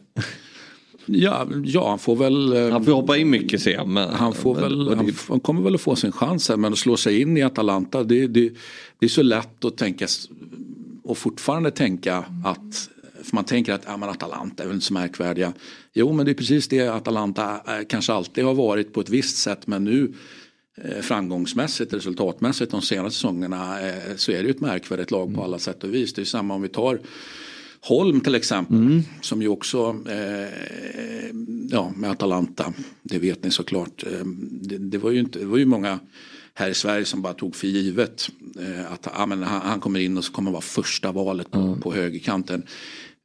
Ja, 1.06 1.48
ja 1.64 1.90
han 1.90 2.00
får 2.00 2.16
väl... 2.16 2.54
eh, 2.54 2.72
Han 2.72 2.86
får 2.86 2.92
hoppa 2.92 3.18
in 3.18 3.30
mycket 3.30 3.62
ser. 3.62 3.86
Men, 3.86 4.10
Han, 4.10 4.34
får 4.34 4.54
men, 4.54 4.64
väl, 4.64 4.98
han, 4.98 5.14
han 5.30 5.40
kommer 5.40 5.62
väl 5.62 5.76
att 5.76 5.82
få 5.82 5.96
sin 5.96 6.12
chans 6.12 6.50
här 6.50 6.58
men 6.58 6.74
att 6.74 6.80
slå 6.80 6.98
sig 6.98 7.22
in 7.22 7.38
i 7.38 7.42
Atalanta 7.42 8.04
det, 8.04 8.28
det, 8.28 8.50
det 9.00 9.06
är 9.06 9.10
så 9.10 9.24
lätt 9.24 9.66
att 9.66 9.78
tänka 9.78 10.08
och 11.04 11.18
fortfarande 11.18 11.72
tänka 11.72 12.26
att 12.46 12.90
för 13.24 13.36
man 13.36 13.44
tänker 13.44 13.74
att 13.74 13.84
ja, 13.86 13.98
men 13.98 14.10
Atalanta 14.10 14.64
är 14.64 14.68
väl 14.68 14.76
inte 14.76 14.86
så 14.86 14.94
märkvärdiga. 14.94 15.54
Jo 15.94 16.14
men 16.14 16.26
det 16.26 16.32
är 16.32 16.36
precis 16.36 16.68
det 16.68 16.88
Atalanta 16.88 17.62
eh, 17.68 17.86
kanske 17.90 18.14
alltid 18.14 18.44
har 18.44 18.54
varit 18.54 18.94
på 18.94 19.02
ett 19.02 19.10
visst 19.10 19.38
sätt 19.38 19.68
men 19.68 19.84
nu 19.84 20.14
eh, 20.78 21.02
framgångsmässigt, 21.02 21.94
resultatmässigt 21.94 22.72
de 22.72 22.82
senaste 22.82 23.16
säsongerna 23.16 23.82
eh, 23.82 24.16
så 24.16 24.32
är 24.32 24.38
det 24.38 24.44
ju 24.44 24.52
ett 24.52 24.62
märkvärdigt 24.62 25.12
lag 25.12 25.36
på 25.36 25.44
alla 25.44 25.60
sätt 25.60 25.84
och 25.84 25.94
vis. 25.94 26.14
Det 26.14 26.22
är 26.22 26.26
samma 26.26 26.54
om 26.54 26.62
vi 26.62 26.70
tar 26.70 27.00
Holm 27.84 28.22
till 28.22 28.36
exempel 28.36 29.02
som 29.22 29.42
ju 29.42 29.48
också 29.48 29.98
eh, 30.10 31.36
ja, 31.70 31.94
med 31.96 32.12
Atalanta, 32.12 32.74
det 33.04 33.20
vet 33.20 33.44
ni 33.44 33.52
såklart. 33.52 34.04
Det, 34.42 34.78
det, 34.78 34.98
var 34.98 35.12
ju 35.12 35.20
inte, 35.20 35.40
det 35.40 35.46
var 35.46 35.58
ju 35.58 35.66
många 35.66 36.00
här 36.54 36.70
i 36.70 36.74
Sverige 36.74 37.06
som 37.06 37.22
bara 37.22 37.34
tog 37.34 37.56
för 37.56 37.68
givet 37.68 38.30
eh, 38.60 38.92
att 38.92 39.08
ja, 39.16 39.26
men 39.26 39.44
han, 39.44 39.62
han 39.62 39.80
kommer 39.80 40.00
in 40.00 40.18
och 40.18 40.24
så 40.24 40.32
kommer 40.32 40.52
vara 40.52 40.62
första 40.62 41.12
valet 41.12 41.52
på, 41.52 41.78
på 41.82 41.94
högerkanten. 41.94 42.64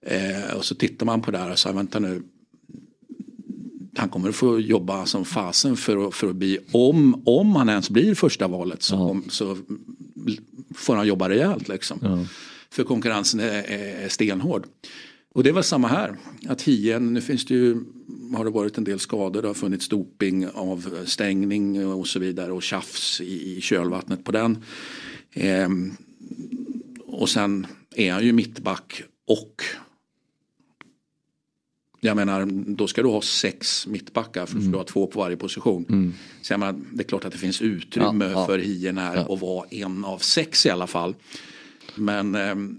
Eh, 0.06 0.56
och 0.56 0.64
så 0.64 0.74
tittar 0.74 1.06
man 1.06 1.22
på 1.22 1.30
det 1.30 1.38
här 1.38 1.50
och 1.50 1.58
säger 1.58 1.76
vänta 1.76 1.98
nu 1.98 2.22
han 3.98 4.08
kommer 4.08 4.28
att 4.28 4.36
få 4.36 4.60
jobba 4.60 5.06
som 5.06 5.24
fasen 5.24 5.76
för 5.76 6.08
att, 6.08 6.14
för 6.14 6.28
att 6.30 6.36
bli, 6.36 6.58
om, 6.72 7.22
om 7.24 7.56
han 7.56 7.68
ens 7.68 7.90
blir 7.90 8.14
första 8.14 8.48
valet 8.48 8.82
så, 8.82 8.96
om, 8.96 9.24
så 9.28 9.56
får 10.74 10.96
han 10.96 11.06
jobba 11.06 11.28
rejält 11.28 11.68
liksom. 11.68 12.26
För 12.70 12.84
konkurrensen 12.84 13.40
är, 13.40 13.62
är, 13.62 14.04
är 14.04 14.08
stenhård. 14.08 14.66
Och 15.34 15.42
det 15.42 15.52
var 15.52 15.62
samma 15.62 15.88
här. 15.88 16.16
Att 16.48 16.62
hien, 16.62 17.14
nu 17.14 17.20
finns 17.20 17.44
det 17.44 17.54
ju, 17.54 17.76
har 18.36 18.44
det 18.44 18.50
varit 18.50 18.78
en 18.78 18.84
del 18.84 18.98
skador, 18.98 19.42
det 19.42 19.48
har 19.48 19.54
funnits 19.54 19.88
doping 19.88 20.48
av 20.48 21.04
stängning 21.06 21.86
och 21.86 22.06
så 22.06 22.18
vidare 22.18 22.52
och 22.52 22.62
tjafs 22.62 23.20
i, 23.20 23.56
i 23.56 23.60
kölvattnet 23.60 24.24
på 24.24 24.32
den. 24.32 24.58
Ehm, 25.32 25.92
och 27.06 27.28
sen 27.28 27.66
är 27.94 28.12
han 28.12 28.24
ju 28.24 28.32
mittback 28.32 29.02
och 29.26 29.62
jag 32.06 32.16
menar, 32.16 32.46
då 32.76 32.86
ska 32.86 33.02
du 33.02 33.08
ha 33.08 33.22
sex 33.22 33.86
mittbackar 33.86 34.46
för 34.46 34.58
att 34.58 34.72
du 34.72 34.76
har 34.76 34.84
två 34.84 35.06
på 35.06 35.20
varje 35.20 35.36
position. 35.36 36.14
Så 36.42 36.52
jag 36.52 36.60
menar, 36.60 36.74
det 36.92 37.02
är 37.02 37.08
klart 37.08 37.24
att 37.24 37.32
det 37.32 37.38
finns 37.38 37.62
utrymme 37.62 38.24
Ja, 38.24 38.30
ja. 38.30 38.46
för 38.46 38.58
hien 38.58 38.98
här 38.98 39.34
att 39.34 39.40
vara 39.40 39.66
en 39.70 40.04
av 40.04 40.18
sex 40.18 40.66
i 40.66 40.70
alla 40.70 40.86
fall. 40.86 41.14
Men 41.94 42.34
ehm, 42.34 42.78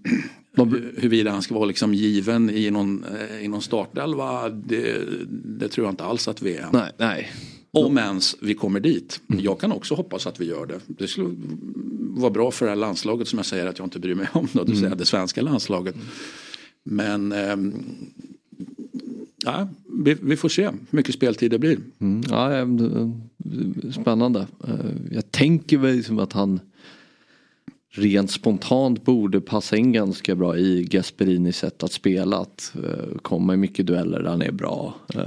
huruvida 0.98 1.32
han 1.32 1.42
ska 1.42 1.56
vara 1.56 1.66
liksom 1.66 1.94
given 1.94 2.50
i 2.50 2.72
någon, 2.72 3.04
eh, 3.04 3.46
i 3.46 3.48
någon 3.48 3.62
startelva, 3.62 4.50
det, 4.50 4.98
det 5.30 5.70
tror 5.70 5.88
jag 5.88 5.92
inte 5.92 6.04
alls 6.04 6.28
att 6.28 6.42
vi 6.42 6.56
är. 6.56 6.68
Nej, 6.74 6.92
nej. 6.98 7.32
Om 7.72 7.98
ens 7.98 8.36
vi 8.42 8.54
kommer 8.54 8.80
dit. 8.80 9.22
Jag 9.28 9.60
kan 9.60 9.72
också 9.72 9.96
hoppas 9.96 10.28
att 10.28 10.40
vi 10.40 10.46
gör 10.46 10.66
det. 10.66 10.80
Det 10.88 11.08
skulle 11.08 11.36
vara 11.98 12.32
bra 12.32 12.52
för 12.52 12.66
det 12.66 12.72
här 12.72 12.76
landslaget 12.76 13.28
som 13.28 13.40
jag 13.40 13.46
säger 13.46 13.66
att 13.66 13.80
jag 13.80 13.86
inte 13.86 14.00
bryr 14.00 14.16
mig 14.16 14.28
om. 14.34 14.48
Då, 14.52 14.64
det 14.64 14.76
säga 14.76 14.96
det 14.96 15.06
svenska 15.06 15.42
landslaget. 15.42 15.96
Men 16.84 17.32
ehm, 17.32 17.74
ja, 19.52 19.68
vi, 20.04 20.18
vi 20.22 20.36
får 20.38 20.50
se 20.50 20.64
hur 20.66 20.74
mycket 20.90 21.16
speltid 21.16 21.52
det 21.52 21.60
blir. 21.60 21.78
Mm, 22.00 22.24
ja, 22.30 22.56
ja, 22.58 22.66
det- 22.66 23.94
spännande. 23.94 24.48
Eh, 24.68 24.74
Jag 25.12 25.32
tänker 25.32 25.78
väl 25.78 25.96
liksom 25.96 26.20
att 26.20 26.34
han 26.34 26.60
rent 27.92 28.32
spontant 28.32 29.06
borde 29.06 29.42
passa 29.42 29.78
in 29.78 29.92
ganska 29.92 30.36
bra 30.36 30.58
i 30.58 30.84
Gasperinis 30.84 31.58
sätt 31.58 31.84
att 31.84 31.92
spela. 31.92 32.38
Att 32.38 32.74
eh, 32.84 33.18
komma 33.22 33.54
i 33.54 33.58
mycket 33.58 33.86
dueller 33.88 34.20
där 34.24 34.30
han 34.30 34.42
är 34.42 34.52
bra. 34.52 34.96
Eh, 35.16 35.22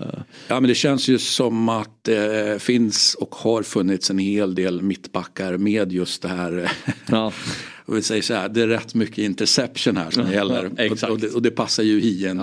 Ja 0.49 0.61
men 0.61 0.69
det 0.69 0.75
känns 0.75 1.09
ju 1.09 1.19
som 1.19 1.69
att 1.69 2.05
det 2.05 2.63
finns 2.63 3.15
och 3.15 3.35
har 3.35 3.63
funnits 3.63 4.11
en 4.11 4.19
hel 4.19 4.55
del 4.55 4.83
mittbackar 4.83 5.57
med 5.57 5.93
just 5.93 6.23
det 6.23 6.29
här. 6.29 6.73
Ja. 7.09 7.33
och 7.87 7.97
vi 7.97 8.03
säger 8.03 8.23
så 8.23 8.35
här, 8.35 8.49
det 8.49 8.63
är 8.63 8.67
rätt 8.69 8.95
mycket 8.95 9.19
interception 9.19 9.97
här 9.97 10.11
som 10.11 10.23
Ja, 10.27 10.33
gäller. 10.33 10.71
ja. 10.77 10.91
Och, 11.07 11.11
och, 11.13 11.19
det, 11.21 11.29
och 11.35 11.43
det 11.43 11.51
passar 11.51 11.83
ju 11.83 12.01
hien. 12.01 12.43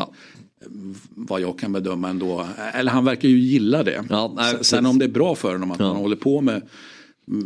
Vad 1.15 1.41
jag 1.41 1.59
kan 1.59 1.73
bedöma 1.73 2.09
ändå. 2.09 2.47
Eller 2.73 2.91
han 2.91 3.05
verkar 3.05 3.29
ju 3.29 3.39
gilla 3.39 3.83
det. 3.83 4.03
Ja, 4.09 4.33
nej, 4.35 4.49
Sen- 4.49 4.57
precis. 4.57 4.79
Om 4.79 4.99
det 4.99 5.05
är 5.05 5.09
bra 5.09 5.35
för 5.35 5.51
honom 5.53 5.71
att 5.71 5.79
Ja. 5.79 5.87
man 5.87 5.95
håller 5.97 6.15
på 6.15 6.41
med 6.41 6.61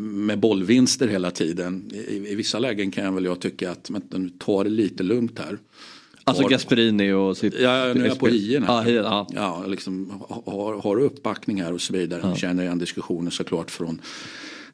med 0.01 0.39
bollvinster 0.39 1.07
hela 1.07 1.31
tiden. 1.31 1.91
I, 2.09 2.15
I 2.31 2.35
vissa 2.35 2.59
lägen 2.59 2.91
kan 2.91 3.03
jag 3.05 3.11
väl 3.11 3.25
jag 3.25 3.39
tycka 3.39 3.71
att 3.71 3.89
nu 4.09 4.29
tar 4.29 4.63
det 4.63 4.69
lite 4.69 5.03
lugnt 5.03 5.39
här. 5.39 5.57
alltså 6.23 6.43
Har- 6.43 6.49
Gasperini 6.49 7.11
och 7.11 7.37
sitt... 7.37 7.53
Ja, 7.59 7.93
nu 7.93 8.03
är 8.03 8.07
jag 8.07 8.19
på 8.19 8.27
hien 8.27 8.63
här. 8.63 8.73
Ja, 8.73 8.81
hien, 8.81 9.03
ja. 9.03 9.27
Ja, 9.35 9.63
liksom, 9.67 10.23
har, 10.45 10.81
har 10.81 10.99
uppbackning 10.99 11.61
här 11.61 11.73
och 11.73 11.81
så 11.81 11.93
vidare. 11.93 12.19
Ja. 12.23 12.35
Känner 12.35 12.63
igen 12.63 12.79
diskussioner 12.79 13.31
såklart 13.31 13.71
från 13.71 14.01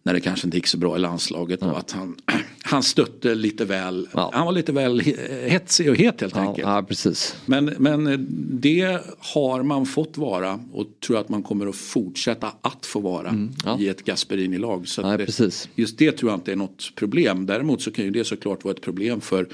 när 0.07 0.13
det 0.13 0.19
kanske 0.19 0.47
inte 0.47 0.57
gick 0.57 0.67
så 0.67 0.77
bra 0.77 0.95
i 0.95 0.99
landslaget. 0.99 1.61
Och 1.61 1.77
att 1.77 1.91
han, 1.91 2.15
han 2.61 2.83
stötte 2.83 3.35
lite 3.35 3.65
väl, 3.65 4.07
han 4.13 4.45
var 4.45 4.51
lite 4.51 4.71
väl 4.71 5.01
he- 5.01 5.47
hetsig 5.49 5.89
och 5.89 5.95
het 5.95 6.21
helt 6.21 6.35
Ja, 6.35 6.41
enkelt. 6.41 6.67
ja, 6.67 6.83
precis. 6.87 7.35
Men, 7.45 7.65
men 7.65 8.27
det 8.61 8.99
har 9.19 9.63
man 9.63 9.85
fått 9.85 10.17
vara 10.17 10.59
och 10.73 10.85
tror 11.07 11.17
att 11.19 11.29
man 11.29 11.43
kommer 11.43 11.67
att 11.67 11.75
fortsätta 11.75 12.51
att 12.61 12.85
få 12.85 12.99
vara 12.99 13.29
Mm, 13.29 13.51
ja. 13.65 13.79
i 13.79 13.87
ett 13.89 14.05
Gasperini-lag. 14.05 14.87
Så 14.87 15.01
det, 15.01 15.25
precis. 15.25 15.69
Just 15.75 15.97
det 15.97 16.11
tror 16.11 16.31
jag 16.31 16.37
inte 16.37 16.51
är 16.51 16.55
något 16.55 16.91
problem. 16.95 17.45
Däremot 17.45 17.81
så 17.81 17.91
kan 17.91 18.05
ju 18.05 18.11
det 18.11 18.23
såklart 18.23 18.63
vara 18.63 18.73
ett 18.75 18.81
problem 18.81 19.21
för 19.21 19.47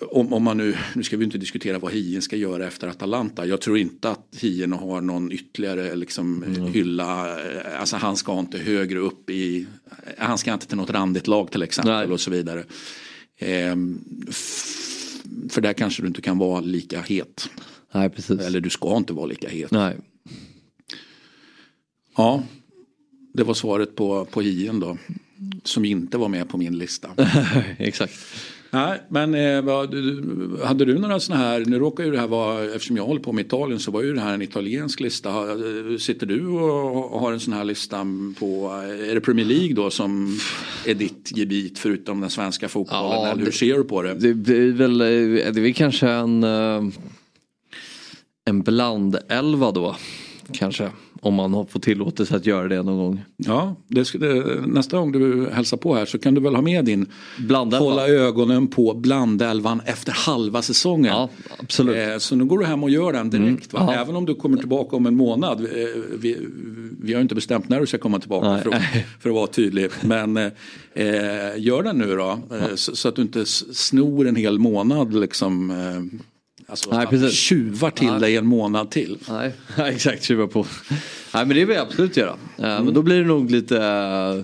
om, 0.00 0.32
om 0.32 0.42
man 0.42 0.56
nu, 0.56 0.76
nu 0.94 1.02
ska 1.02 1.16
vi 1.16 1.24
inte 1.24 1.38
diskutera 1.38 1.78
vad 1.78 1.92
Hien 1.92 2.22
ska 2.22 2.36
göra 2.36 2.66
efter 2.66 2.88
Atalanta. 2.88 3.46
Jag 3.46 3.60
tror 3.60 3.78
inte 3.78 4.10
att 4.10 4.36
Hien 4.40 4.72
har 4.72 5.00
någon 5.00 5.32
ytterligare 5.32 5.96
liksom, 5.96 6.42
Mm. 6.42 6.72
hylla. 6.72 7.36
Alltså 7.78 7.96
han 7.96 8.16
ska 8.16 8.38
inte 8.38 8.58
högre 8.58 8.98
upp 8.98 9.30
i, 9.30 9.66
han 10.18 10.38
ska 10.38 10.52
inte 10.52 10.66
till 10.66 10.76
något 10.76 10.90
randigt 10.90 11.26
lag 11.26 11.50
till 11.50 11.62
exempel 11.62 12.12
och 12.12 12.20
så 12.20 12.30
vidare. 12.30 12.64
Ehm, 13.38 14.00
för 15.50 15.60
där 15.60 15.72
kanske 15.72 16.02
du 16.02 16.08
inte 16.08 16.22
kan 16.22 16.38
vara 16.38 16.60
lika 16.60 17.00
het. 17.00 17.50
Nej, 17.92 18.10
precis. 18.10 18.40
Eller 18.40 18.60
du 18.60 18.70
ska 18.70 18.96
inte 18.96 19.12
vara 19.12 19.26
lika 19.26 19.48
het. 19.48 19.70
Nej. 19.70 19.96
Ja, 22.16 22.42
det 23.32 23.42
var 23.44 23.54
svaret 23.54 23.96
på, 23.96 24.24
på 24.24 24.40
Hien 24.40 24.80
då. 24.80 24.98
Som 25.64 25.84
inte 25.84 26.18
var 26.18 26.28
med 26.28 26.48
på 26.48 26.58
min 26.58 26.78
lista. 26.78 27.10
Exakt. 27.78 28.14
Nej, 28.74 29.00
men 29.08 29.34
eh, 29.34 29.62
vad, 29.62 29.94
hade 30.64 30.84
du 30.84 30.98
några 30.98 31.20
sådana 31.20 31.44
här, 31.44 31.64
nu 31.66 31.78
råkar 31.78 32.04
ju 32.04 32.10
det 32.10 32.20
här 32.20 32.26
vara, 32.26 32.64
eftersom 32.64 32.96
jag 32.96 33.04
håller 33.04 33.20
på 33.20 33.32
med 33.32 33.46
Italien 33.46 33.80
så 33.80 33.90
var 33.90 34.02
ju 34.02 34.14
det 34.14 34.20
här 34.20 34.34
en 34.34 34.42
italiensk 34.42 35.00
lista. 35.00 35.30
Sitter 35.98 36.26
du 36.26 36.46
och 36.46 37.20
har 37.20 37.32
en 37.32 37.40
sån 37.40 37.52
här 37.52 37.64
lista 37.64 38.06
på, 38.38 38.70
är 39.10 39.14
det 39.14 39.20
Premier 39.20 39.46
League 39.46 39.74
då 39.74 39.90
som 39.90 40.38
är 40.86 40.94
ditt 40.94 41.30
gebit 41.36 41.78
förutom 41.78 42.20
den 42.20 42.30
svenska 42.30 42.68
fotbollen? 42.68 43.04
Ja, 43.10 43.26
eller 43.26 43.38
hur 43.38 43.46
det- 43.46 43.52
ser 43.52 43.76
du 43.78 43.84
på 43.84 44.02
det? 44.02 44.14
Det 44.14 44.34
blir 44.34 44.72
väl, 44.72 45.00
eh, 45.00 45.06
det 45.06 45.60
är 45.60 45.62
väl 45.62 45.74
kanske 45.74 46.08
en, 46.08 46.44
eh, 46.44 46.82
en 48.44 48.62
blandelva 48.62 49.70
då. 49.70 49.96
Kanske. 50.52 50.90
Om 51.24 51.34
man 51.34 51.54
har 51.54 51.64
fått 51.64 51.82
tillåtelse 51.82 52.36
att 52.36 52.46
göra 52.46 52.68
det 52.68 52.82
någon 52.82 52.98
gång. 52.98 53.24
Ja, 53.36 53.76
det 53.88 54.14
nästa 54.66 54.98
gång 54.98 55.12
du 55.12 55.48
hälsar 55.52 55.76
på 55.76 55.94
här 55.94 56.04
så 56.04 56.18
kan 56.18 56.34
du 56.34 56.40
väl 56.40 56.54
ha 56.54 56.62
med 56.62 56.84
din 56.84 57.06
Blandelva. 57.38 57.84
Hålla 57.84 58.08
ögonen 58.08 58.68
på 58.68 58.94
blandelvan 58.94 59.80
efter 59.84 60.12
halva 60.12 60.62
säsongen. 60.62 61.12
Ja, 61.12 61.28
absolut. 61.58 61.96
Eh, 61.96 62.18
så 62.18 62.36
nu 62.36 62.44
går 62.44 62.58
du 62.58 62.64
hem 62.64 62.82
och 62.82 62.90
gör 62.90 63.12
den 63.12 63.30
direkt. 63.30 63.74
Mm, 63.74 63.86
ja. 63.86 63.94
Även 63.94 64.16
om 64.16 64.26
du 64.26 64.34
kommer 64.34 64.58
tillbaka 64.58 64.96
om 64.96 65.06
en 65.06 65.16
månad. 65.16 65.60
Eh, 65.60 65.68
vi, 66.18 66.38
vi 67.00 67.14
har 67.14 67.20
inte 67.20 67.34
bestämt 67.34 67.68
när 67.68 67.80
du 67.80 67.86
ska 67.86 67.98
komma 67.98 68.18
tillbaka 68.18 68.58
för 68.62 68.70
att, 68.70 68.82
för 69.20 69.28
att 69.30 69.34
vara 69.34 69.46
tydlig. 69.46 69.90
Men 70.00 70.36
eh, 70.36 70.50
eh, 70.94 71.58
gör 71.58 71.82
den 71.82 71.98
nu 71.98 72.16
då. 72.16 72.38
Eh, 72.50 72.74
så, 72.74 72.96
så 72.96 73.08
att 73.08 73.16
du 73.16 73.22
inte 73.22 73.46
snor 73.46 74.26
en 74.28 74.36
hel 74.36 74.58
månad 74.58 75.14
liksom. 75.14 75.72
Alltså 76.74 76.90
Nej, 76.96 77.06
precis. 77.06 77.32
tjuvar 77.38 77.90
till 77.90 78.06
Nej. 78.06 78.20
dig 78.20 78.36
en 78.36 78.46
månad 78.46 78.90
till. 78.90 79.18
Nej, 79.28 79.52
exakt. 79.76 80.22
Tjuva 80.24 80.46
på. 80.46 80.66
Nej 81.34 81.46
men 81.46 81.48
det 81.48 81.64
vill 81.64 81.76
jag 81.76 81.86
absolut 81.86 82.16
göra. 82.16 82.30
Eh, 82.58 82.84
Men 82.84 82.94
då 82.94 83.02
blir 83.02 83.20
det 83.20 83.26
nog 83.26 83.50
lite 83.50 83.82
eh, 83.84 84.42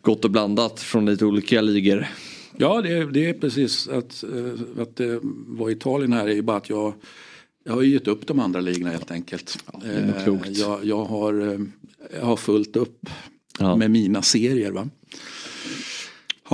gott 0.00 0.24
och 0.24 0.30
blandat 0.30 0.80
från 0.80 1.06
lite 1.06 1.24
olika 1.24 1.60
ligor. 1.60 2.06
Ja, 2.56 2.82
det, 2.82 2.92
är- 2.92 3.06
det 3.06 3.28
är 3.28 3.32
precis 3.32 3.88
att, 3.88 4.24
eh, 4.24 4.82
att 4.82 4.96
det 4.96 5.20
var 5.46 5.70
Italien 5.70 6.12
här 6.12 6.28
är 6.28 6.34
ju 6.34 6.42
bara 6.42 6.56
att 6.56 6.70
jag 6.70 6.94
jag 7.66 7.72
har 7.72 7.82
gett 7.82 8.08
upp 8.08 8.26
de 8.26 8.40
andra 8.40 8.60
ligorna 8.60 8.90
helt 8.90 9.10
enkelt. 9.10 9.64
klokt. 10.24 10.48
Jag, 10.50 10.84
jag, 10.84 11.04
har, 11.04 11.58
jag 12.20 12.26
har 12.26 12.36
fullt 12.36 12.76
upp 12.76 13.06
Ja. 13.58 13.76
med 13.76 13.90
mina 13.90 14.22
serier. 14.22 14.70
Va? 14.70 14.88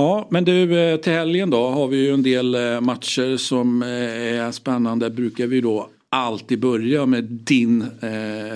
Ja, 0.01 0.27
men 0.31 0.45
du 0.45 0.79
eh, 0.79 0.97
till 0.97 1.13
helgen 1.13 1.49
då 1.49 1.67
har 1.67 1.87
vi 1.87 1.97
ju 1.97 2.13
en 2.13 2.23
del 2.23 2.55
eh, 2.55 2.81
matcher 2.81 3.37
som 3.37 3.81
eh, 3.81 3.89
är 3.89 4.51
spännande. 4.51 5.09
Brukar 5.09 5.47
vi 5.47 5.61
då 5.61 5.89
alltid 6.09 6.59
börja 6.59 7.05
med 7.05 7.23
din, 7.23 7.85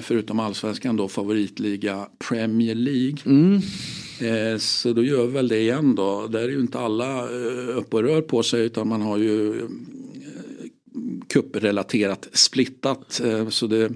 förutom 0.02 0.40
allsvenskan 0.40 0.96
då, 0.96 1.08
favoritliga 1.08 2.08
Premier 2.30 2.76
League. 2.76 3.18
Eh, 4.22 4.58
Så 4.58 4.94
då 4.94 5.04
gör 5.04 5.26
vi 5.26 5.34
väl 5.34 5.48
det 5.48 5.60
igen 5.60 5.96
då. 5.96 6.28
Där 6.28 6.40
är 6.40 6.50
ju 6.50 6.60
inte 6.60 6.80
alla 6.80 7.28
uppe 7.76 7.96
och 7.96 8.04
rör 8.04 8.22
på 8.22 8.44
sig 8.44 8.66
utan 8.66 8.88
man 8.88 9.02
har 9.02 9.18
ju 9.18 9.68
kupprelaterat 11.28 12.28
splittat. 12.34 13.22
Så 13.50 13.68
det 13.68 13.92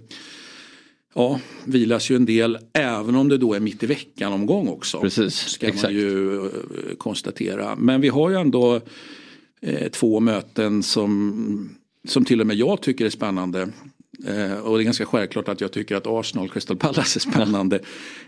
ja, 1.15 1.39
vilas 1.65 2.11
ju 2.11 2.15
en 2.15 2.25
del 2.25 2.57
även 2.73 3.15
om 3.15 3.29
det 3.29 3.37
då 3.37 3.53
är 3.53 3.59
mitt 3.59 3.83
i 3.83 3.85
veckan 3.85 4.33
omgång 4.33 4.67
också. 4.67 4.99
Precis, 5.01 5.35
ska 5.35 5.67
exakt. 5.67 5.83
man 5.83 5.93
ju 5.93 6.45
eh, 6.45 6.51
konstatera. 6.97 7.75
Men 7.75 8.01
vi 8.01 8.09
har 8.09 8.29
ju 8.29 8.35
ändå 8.35 8.81
eh, 9.61 9.87
två 9.87 10.19
möten 10.19 10.83
som, 10.83 11.77
som 12.07 12.25
till 12.25 12.41
och 12.41 12.47
med 12.47 12.55
jag 12.55 12.81
tycker 12.81 13.05
är 13.05 13.09
spännande. 13.09 13.69
Eh, 14.25 14.59
och 14.59 14.77
det 14.77 14.81
är 14.81 14.85
ganska 14.85 15.05
självklart 15.05 15.49
att 15.49 15.61
jag 15.61 15.71
tycker 15.71 15.95
att 15.95 16.07
Arsenal 16.07 16.49
Crystal 16.49 16.77
Palace 16.77 17.17
är 17.17 17.31
spännande. 17.31 17.75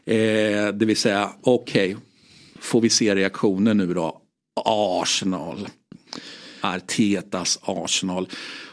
Eh, 0.05 0.67
det 0.73 0.85
vill 0.85 0.97
säga, 0.97 1.29
okej, 1.41 1.97
får 2.59 2.81
vi 2.81 2.89
se 2.89 3.15
reaktionen 3.15 3.77
nu 3.77 3.93
då? 3.93 4.21
Arsenal. 4.65 5.67
Artetas 6.61 7.59
Arsenal. 7.61 8.27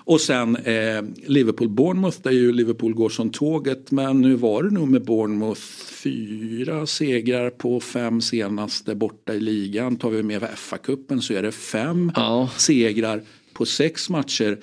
Och 0.09 0.21
sen 0.21 0.57
eh, 0.57 1.03
Liverpool-Bournemouth 1.27 2.19
där 2.23 2.31
ju 2.31 2.53
Liverpool 2.53 2.95
går 2.95 3.09
som 3.09 3.31
tåget. 3.31 3.91
Men 3.91 4.21
nu 4.21 4.35
var 4.35 4.63
det 4.63 4.71
nog 4.71 4.89
med 4.89 5.05
Bournemouth 5.05 5.61
fyra 6.03 6.87
segrar 6.87 7.51
på 7.51 7.81
fem 7.81 8.21
senaste 8.21 8.95
borta 8.95 9.35
i 9.35 9.41
ligan. 9.41 9.97
Tar 9.97 10.11
vi 10.11 10.23
med 10.23 10.43
FA-cupen 10.43 11.21
så 11.21 11.35
är 11.35 11.43
det 11.43 11.53
fem 11.53 12.13
segrar 12.57 13.23
på 13.53 13.67
sex 13.67 14.11
matcher. 14.11 14.59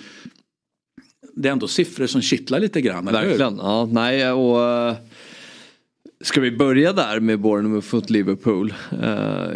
Det 1.35 1.47
är 1.47 1.51
ändå 1.53 1.67
siffror 1.67 2.07
som 2.07 2.21
kittlar 2.21 2.59
lite 2.59 2.81
grann? 2.81 3.05
Verkligen. 3.05 3.57
Ja, 3.57 3.89
nej, 3.91 4.31
och, 4.31 4.63
eh, 4.63 4.95
ska 6.25 6.41
vi 6.41 6.51
börja 6.51 6.93
där 6.93 7.19
med 7.19 7.39
Bournemouth 7.39 7.95
mot 7.95 8.09
Liverpool. 8.09 8.73
Eh, 9.01 9.47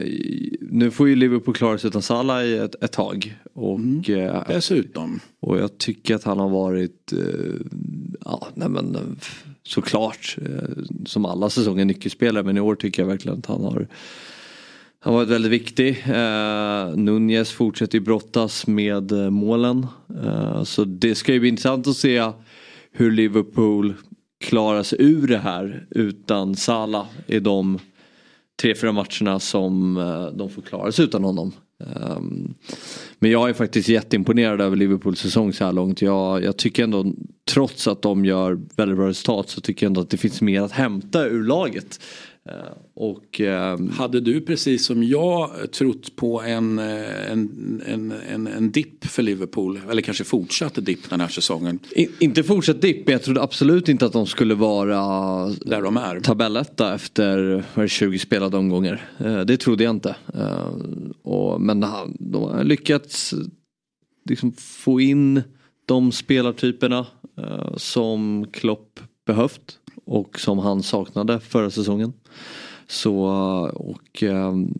nu 0.61 0.91
får 0.91 1.09
ju 1.09 1.15
Liverpool 1.15 1.55
klara 1.55 1.77
sig 1.77 1.87
utan 1.87 2.01
Salah 2.01 2.45
i 2.45 2.57
ett, 2.57 2.83
ett 2.83 2.91
tag. 2.91 3.35
Och, 3.53 4.09
eh, 4.09 4.43
Dessutom. 4.47 5.19
Och 5.39 5.57
jag 5.57 5.77
tycker 5.77 6.15
att 6.15 6.23
han 6.23 6.39
har 6.39 6.49
varit, 6.49 7.13
eh, 7.13 7.19
ja 8.25 8.47
nej 8.53 8.69
men 8.69 8.97
såklart, 9.63 10.37
som 11.05 11.25
alla 11.25 11.49
säsonger 11.49 11.85
nyckelspelare. 11.85 12.43
Men 12.43 12.57
i 12.57 12.59
år 12.59 12.75
tycker 12.75 13.01
jag 13.01 13.07
verkligen 13.07 13.37
att 13.37 13.45
han 13.45 13.63
har 13.63 13.87
han 15.01 15.13
har 15.13 15.19
varit 15.19 15.29
väldigt 15.29 15.51
viktig. 15.51 16.03
Eh, 16.07 16.95
Nunez 16.95 17.51
fortsätter 17.51 17.97
ju 17.97 18.03
brottas 18.03 18.67
med 18.67 19.11
målen. 19.31 19.87
Så 20.65 20.85
det 20.85 21.15
ska 21.15 21.33
ju 21.33 21.39
bli 21.39 21.49
intressant 21.49 21.87
att 21.87 21.95
se 21.95 22.31
hur 22.91 23.11
Liverpool 23.11 23.93
klara 24.39 24.83
sig 24.83 24.97
ur 25.01 25.27
det 25.27 25.37
här 25.37 25.87
utan 25.89 26.55
Salah 26.55 27.07
i 27.27 27.39
de 27.39 27.79
tre, 28.61 28.75
fyra 28.75 28.91
matcherna 28.91 29.39
som 29.39 29.97
eh, 29.97 30.25
de 30.27 30.49
får 30.49 30.61
klara 30.61 30.91
sig 30.91 31.05
utan 31.05 31.23
honom. 31.23 31.51
Ehm, 31.79 32.53
men 33.19 33.31
jag 33.31 33.49
är 33.49 33.53
faktiskt 33.53 33.89
jätteimponerad 33.89 34.61
över 34.61 34.75
Liverpools 34.75 35.19
säsong 35.19 35.53
så 35.53 35.65
här 35.65 35.71
långt. 35.71 36.01
Jag, 36.01 36.43
jag 36.43 36.57
tycker 36.57 36.83
ändå, 36.83 37.13
trots 37.51 37.87
att 37.87 38.01
de 38.01 38.25
gör 38.25 38.59
väldigt 38.75 38.97
bra 38.97 39.07
resultat, 39.07 39.49
så 39.49 39.61
tycker 39.61 39.85
jag 39.85 39.89
ändå 39.89 40.01
att 40.01 40.09
det 40.09 40.17
finns 40.17 40.41
mer 40.41 40.61
att 40.61 40.71
hämta 40.71 41.25
ur 41.25 41.43
laget. 41.43 41.99
Eh, 42.49 42.53
Och, 42.93 43.41
ehm, 43.41 43.89
Hade 43.89 44.19
du 44.19 44.41
precis 44.41 44.85
som 44.85 45.03
jag 45.03 45.71
trott 45.71 46.15
på 46.15 46.41
en, 46.41 46.79
eh, 46.79 47.31
en, 47.31 47.81
en, 47.85 48.11
en, 48.11 48.47
en 48.47 48.71
dipp 48.71 49.05
för 49.05 49.23
Liverpool? 49.23 49.79
Eller 49.91 50.01
kanske 50.01 50.23
fortsatt 50.23 50.85
dipp 50.85 51.09
den 51.09 51.21
här 51.21 51.27
säsongen? 51.27 51.79
In, 51.95 52.09
inte 52.19 52.43
fortsatt 52.43 52.81
dipp, 52.81 53.05
men 53.05 53.11
jag 53.13 53.23
trodde 53.23 53.41
absolut 53.41 53.89
inte 53.89 54.05
att 54.05 54.13
de 54.13 54.25
skulle 54.27 54.55
vara 54.55 54.95
Där 55.65 55.81
de 55.81 55.97
är. 55.97 56.19
tabelletta 56.19 56.93
efter 56.95 57.37
vad 57.75 57.77
är 57.77 57.81
det, 57.81 57.87
20 57.89 58.19
spelade 58.19 58.57
omgångar. 58.57 59.09
Eh, 59.19 59.39
Det 59.41 59.57
trodde 59.57 59.83
jag 59.83 59.91
inte. 59.95 60.15
Men 61.59 61.79
de 62.19 62.43
har 62.43 62.63
lyckats 62.63 63.33
liksom 64.29 64.51
få 64.57 65.01
in 65.01 65.41
de 65.85 66.11
spelartyperna 66.11 67.05
som 67.77 68.47
Klopp 68.51 68.99
behövt 69.25 69.78
och 70.09 70.39
som 70.39 70.59
han 70.59 70.83
saknade 70.83 71.39
förra 71.39 71.69
säsongen. 71.69 72.13
Så 72.87 73.15
och 73.75 74.23
ehm, 74.23 74.73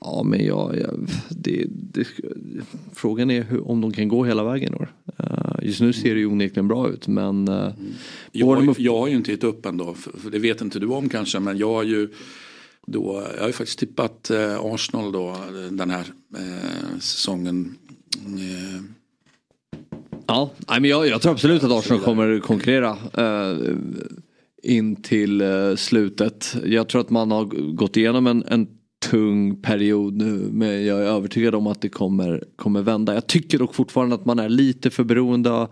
Ja 0.00 0.22
men 0.22 0.44
jag, 0.44 0.76
jag 0.78 1.08
det, 1.30 1.64
det, 1.68 2.06
frågan 2.94 3.30
är 3.30 3.42
hur, 3.42 3.68
om 3.68 3.80
de 3.80 3.92
kan 3.92 4.08
gå 4.08 4.24
hela 4.24 4.44
vägen 4.44 4.74
år. 4.74 4.94
Eh, 5.18 5.52
just 5.62 5.80
nu 5.80 5.92
ser 5.92 6.14
det 6.14 6.20
ju 6.20 6.26
onekligen 6.26 6.68
bra 6.68 6.88
ut 6.88 7.08
men 7.08 7.48
uh, 7.48 7.70
Jag, 8.32 8.46
har- 8.46 8.74
jag 8.78 8.98
har 8.98 9.08
ju 9.08 9.16
inte 9.16 9.30
gett 9.30 9.44
upp 9.44 9.66
ändå, 9.66 9.94
för, 9.94 10.18
för 10.18 10.30
det 10.30 10.38
vet 10.38 10.60
inte 10.60 10.78
du 10.78 10.86
om 10.86 11.08
kanske, 11.08 11.40
men 11.40 11.58
jag 11.58 11.72
har 11.74 11.82
ju 11.82 12.08
då, 12.86 13.22
jag 13.34 13.40
har 13.40 13.46
ju 13.46 13.52
faktiskt 13.52 13.78
tippat 13.78 14.30
eh, 14.30 14.58
Arsenal 14.60 15.12
då 15.12 15.36
den 15.70 15.90
här 15.90 16.06
eh, 16.36 16.98
säsongen. 17.00 17.74
Eh, 18.26 18.82
Ja, 20.30 20.50
men 20.66 20.84
jag, 20.84 21.06
jag 21.06 21.22
tror 21.22 21.32
absolut 21.32 21.64
att 21.64 21.72
Arsenal 21.72 22.00
kommer 22.00 22.40
konkurrera 22.40 22.96
eh, 23.14 23.56
in 24.62 24.96
till 25.02 25.40
eh, 25.40 25.74
slutet. 25.76 26.56
Jag 26.64 26.88
tror 26.88 27.00
att 27.00 27.10
man 27.10 27.30
har 27.30 27.44
gått 27.72 27.96
igenom 27.96 28.26
en, 28.26 28.44
en 28.48 28.66
tung 29.10 29.62
period 29.62 30.16
nu 30.16 30.48
men 30.52 30.86
jag 30.86 30.98
är 30.98 31.04
övertygad 31.04 31.54
om 31.54 31.66
att 31.66 31.80
det 31.80 31.88
kommer, 31.88 32.44
kommer 32.56 32.82
vända. 32.82 33.14
Jag 33.14 33.26
tycker 33.26 33.58
dock 33.58 33.74
fortfarande 33.74 34.14
att 34.14 34.24
man 34.24 34.38
är 34.38 34.48
lite 34.48 34.90
för 34.90 35.04
beroende 35.04 35.68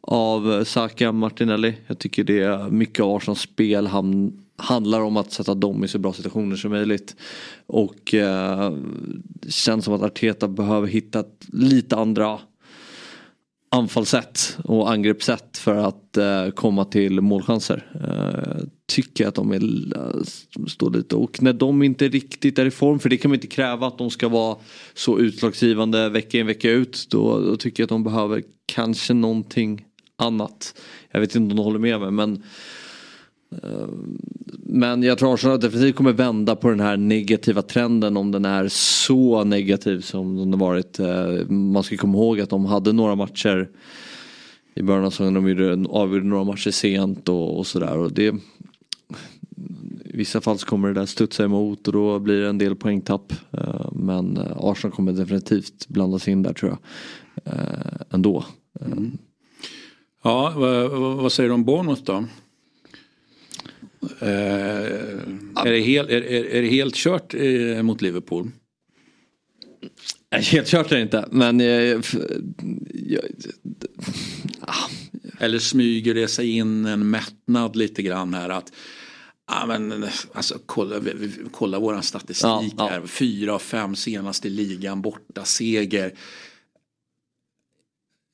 av 0.00 0.52
eh, 0.52 0.64
Saka 0.64 1.12
Martinelli. 1.12 1.74
Jag 1.86 1.98
tycker 1.98 2.24
det 2.24 2.40
är 2.40 2.70
mycket 2.70 3.04
av 3.04 3.16
Arsenals 3.16 3.40
spel 3.40 3.86
ham, 3.86 4.32
handlar 4.56 5.00
om 5.00 5.16
att 5.16 5.32
sätta 5.32 5.54
dem 5.54 5.84
i 5.84 5.88
så 5.88 5.98
bra 5.98 6.12
situationer 6.12 6.56
som 6.56 6.70
möjligt. 6.70 7.16
Och 7.66 8.14
eh, 8.14 8.76
känns 9.48 9.84
som 9.84 9.94
att 9.94 10.02
Arteta 10.02 10.48
behöver 10.48 10.88
hitta 10.88 11.24
lite 11.52 11.96
andra 11.96 12.38
anfallssätt 13.74 14.58
och 14.64 14.90
angreppssätt 14.90 15.58
för 15.58 15.74
att 15.76 16.16
eh, 16.16 16.50
komma 16.50 16.84
till 16.84 17.20
målchanser. 17.20 17.86
Eh, 18.08 18.64
tycker 18.86 19.26
att 19.28 19.34
de 19.34 19.52
är, 19.52 19.62
eh, 19.96 20.22
står 20.66 20.90
lite 20.90 21.16
och 21.16 21.42
när 21.42 21.52
de 21.52 21.82
inte 21.82 22.08
riktigt 22.08 22.58
är 22.58 22.66
i 22.66 22.70
form, 22.70 22.98
för 22.98 23.08
det 23.08 23.16
kan 23.16 23.28
man 23.28 23.34
inte 23.34 23.46
kräva 23.46 23.86
att 23.86 23.98
de 23.98 24.10
ska 24.10 24.28
vara 24.28 24.56
så 24.94 25.18
utslagsgivande 25.18 26.08
vecka 26.08 26.38
in 26.38 26.46
vecka 26.46 26.70
ut. 26.70 27.06
Då, 27.10 27.40
då 27.40 27.56
tycker 27.56 27.82
jag 27.82 27.86
att 27.86 27.88
de 27.88 28.04
behöver 28.04 28.42
kanske 28.66 29.14
någonting 29.14 29.84
annat. 30.16 30.74
Jag 31.10 31.20
vet 31.20 31.34
inte 31.34 31.52
om 31.52 31.56
de 31.56 31.62
håller 31.62 31.78
med 31.78 32.00
mig 32.00 32.10
men 32.10 32.32
eh, 32.32 32.42
men 34.66 35.02
jag 35.02 35.18
tror 35.18 35.34
Arsenal 35.34 35.60
definitivt 35.60 35.96
kommer 35.96 36.12
vända 36.12 36.56
på 36.56 36.70
den 36.70 36.80
här 36.80 36.96
negativa 36.96 37.62
trenden 37.62 38.16
om 38.16 38.30
den 38.30 38.44
är 38.44 38.68
så 38.68 39.44
negativ 39.44 40.00
som 40.00 40.36
den 40.36 40.52
har 40.52 40.60
varit. 40.60 40.98
Eh, 40.98 41.48
man 41.48 41.82
ska 41.82 41.96
komma 41.96 42.18
ihåg 42.18 42.40
att 42.40 42.50
de 42.50 42.64
hade 42.64 42.92
några 42.92 43.14
matcher 43.14 43.68
i 44.74 44.82
början 44.82 45.04
av 45.04 45.10
säsongen. 45.10 45.34
De 45.34 45.48
gjorde, 45.48 45.88
avgjorde 45.88 46.26
några 46.26 46.44
matcher 46.44 46.70
sent 46.70 47.28
och, 47.28 47.58
och 47.58 47.66
sådär. 47.66 48.20
I 48.20 48.32
vissa 50.04 50.40
fall 50.40 50.58
så 50.58 50.66
kommer 50.66 50.88
det 50.88 50.94
där 50.94 51.06
studsa 51.06 51.44
emot 51.44 51.86
och 51.86 51.92
då 51.92 52.18
blir 52.18 52.40
det 52.40 52.48
en 52.48 52.58
del 52.58 52.76
poängtapp. 52.76 53.32
Eh, 53.50 53.92
men 53.92 54.36
eh, 54.36 54.56
Arsenal 54.56 54.96
kommer 54.96 55.12
definitivt 55.12 55.88
blandas 55.88 56.28
in 56.28 56.42
där 56.42 56.52
tror 56.52 56.70
jag. 56.70 56.78
Ändå. 58.10 58.44
Ändå. 58.80 59.16
ja, 60.22 60.52
vad 60.56 60.90
vad 60.90 61.32
säger 61.32 61.48
du 61.48 61.54
om 61.54 61.64
Bournemouth 61.64 62.02
då? 62.02 62.24
Eh, 64.20 64.28
är, 65.66 65.70
det 65.72 65.80
helt, 65.80 66.10
är, 66.10 66.22
är, 66.22 66.44
är 66.44 66.62
det 66.62 66.68
helt 66.68 66.94
kört 66.94 67.34
eh, 67.34 67.82
mot 67.82 68.02
Liverpool? 68.02 68.50
Helt 70.30 70.68
kört 70.68 70.92
är 70.92 70.96
det 70.96 71.02
inte 71.02 71.28
men 71.30 71.60
eh, 71.60 71.98
f- 71.98 72.14
jag, 72.94 73.22
Eller 75.40 75.58
smyger 75.58 76.14
det 76.14 76.28
sig 76.28 76.50
in 76.50 76.86
en 76.86 77.10
mättnad 77.10 77.76
lite 77.76 78.02
grann 78.02 78.34
här 78.34 78.48
att 78.48 78.72
Ja, 79.46 79.64
men, 79.66 80.04
alltså, 80.32 80.58
kolla, 80.66 81.00
kolla 81.52 81.78
våran 81.78 82.02
statistik 82.02 82.44
Ja, 82.44 82.70
ja. 82.76 82.88
här. 82.88 83.06
Fyra 83.06 83.54
av 83.54 83.58
fem 83.58 83.96
senaste 83.96 84.48
ligan 84.48 85.02
borta 85.02 85.44
seger. 85.44 86.12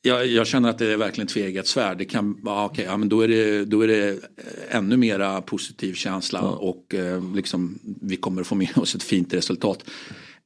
Jag, 0.03 0.26
jag 0.26 0.46
känner 0.46 0.70
att 0.70 0.78
det 0.78 0.92
är 0.92 0.96
verkligen 0.96 1.28
tvegat 1.28 1.66
svärd. 1.66 1.98
Det 1.98 2.05
kan, 2.05 2.40
ja, 2.44 2.64
okej, 2.64 2.84
ja, 2.84 2.96
men 2.96 3.09
då, 3.09 3.20
är 3.20 3.28
det, 3.28 3.64
då 3.64 3.80
är 3.80 3.88
det 3.88 4.09
eh, 4.11 4.76
ännu 4.76 4.96
mera 4.96 5.42
positiv 5.42 5.94
känsla 5.94 6.40
och 6.42 6.94
eh, 6.94 7.34
liksom, 7.34 7.78
vi 8.03 8.16
kommer 8.16 8.42
få 8.42 8.55
med 8.55 8.78
oss 8.78 8.94
ett 8.94 9.03
fint 9.03 9.34
resultat. 9.34 9.84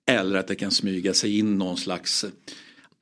Eller 0.07 0.39
att 0.39 0.49
det 0.49 0.55
kan 0.55 0.71
smyga 0.71 1.15
sig 1.15 1.39
in 1.39 1.59
någon 1.59 1.77
slags 1.77 2.25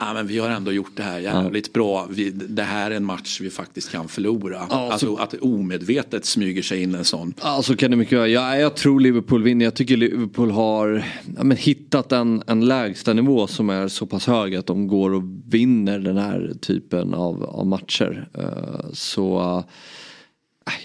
Ja, 0.07 0.15
men 0.15 0.27
vi 0.27 0.39
har 0.39 0.51
ändå 0.51 0.73
gjort 0.73 0.91
det 0.97 1.03
här 1.03 1.19
jävligt 1.19 1.73
bra. 1.73 2.07
Vi, 2.11 2.31
det 2.31 2.63
här 2.63 2.91
är 2.91 2.95
en 2.97 3.05
match 3.05 3.41
vi 3.41 3.51
faktiskt 3.51 3.91
kan 3.93 4.09
förlora. 4.09 4.67
Ja, 4.71 4.93
alltså 4.93 5.07
så- 5.07 5.17
att 5.17 5.31
det 5.31 5.39
omedvetet 5.39 6.25
smyger 6.25 6.63
sig 6.63 6.83
in 6.83 6.95
en 6.95 7.05
sån. 7.05 7.35
Ja, 7.43 7.63
så 7.63 7.77
kan 7.77 7.91
det 7.91 7.97
mycket 7.97 8.19
vara. 8.19 8.29
Ja, 8.29 8.57
jag 8.57 8.77
tror 8.77 9.01
Liverpool 9.01 9.43
vinner. 9.43 9.65
Jag 9.65 9.75
tycker 9.75 9.97
Liverpool 9.97 10.51
har 10.51 11.05
ja, 11.37 11.45
men 11.45 11.57
hittat 11.57 12.13
en, 12.13 12.43
en 12.47 12.65
lägsta 12.67 13.13
nivå 13.13 13.47
som 13.47 13.71
är 13.71 13.89
så 13.89 14.07
pass 14.07 14.27
hög 14.27 14.55
att 14.55 14.67
de 14.67 14.87
går 14.87 15.11
och 15.15 15.23
vinner 15.49 15.99
den 15.99 16.17
här 16.17 16.53
typen 16.61 17.15
av, 17.15 17.45
av 17.45 17.67
matcher. 17.67 18.29
Eh, 18.35 18.91
så 18.93 19.23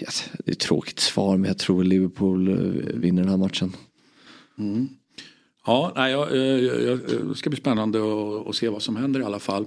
det 0.44 0.50
är 0.50 0.52
ett 0.52 0.58
tråkigt 0.58 1.00
svar 1.00 1.36
men 1.36 1.48
jag 1.48 1.58
tror 1.58 1.84
Liverpool 1.84 2.48
eh, 2.48 2.94
vinner 2.94 3.22
den 3.22 3.30
här 3.30 3.36
matchen. 3.38 3.72
Mm. 4.58 4.88
Ja, 5.68 5.92
nej, 5.96 6.12
jag, 6.12 6.36
jag, 6.36 6.82
jag, 6.82 6.98
det 7.28 7.34
ska 7.34 7.50
bli 7.50 7.58
spännande 7.60 7.98
att, 8.48 8.56
se 8.56 8.68
vad 8.68 8.82
som 8.82 8.96
händer 8.96 9.20
i 9.20 9.24
alla 9.24 9.38
fall. 9.38 9.66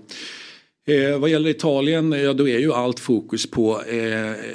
Eh, 0.88 1.20
vad 1.20 1.30
gäller 1.30 1.50
Italien, 1.50 2.12
ja 2.12 2.34
då 2.34 2.48
är 2.48 2.60
ju 2.60 2.74
allt 2.74 3.00
fokus 3.00 3.52
på, 3.52 3.82
eh, 3.82 4.00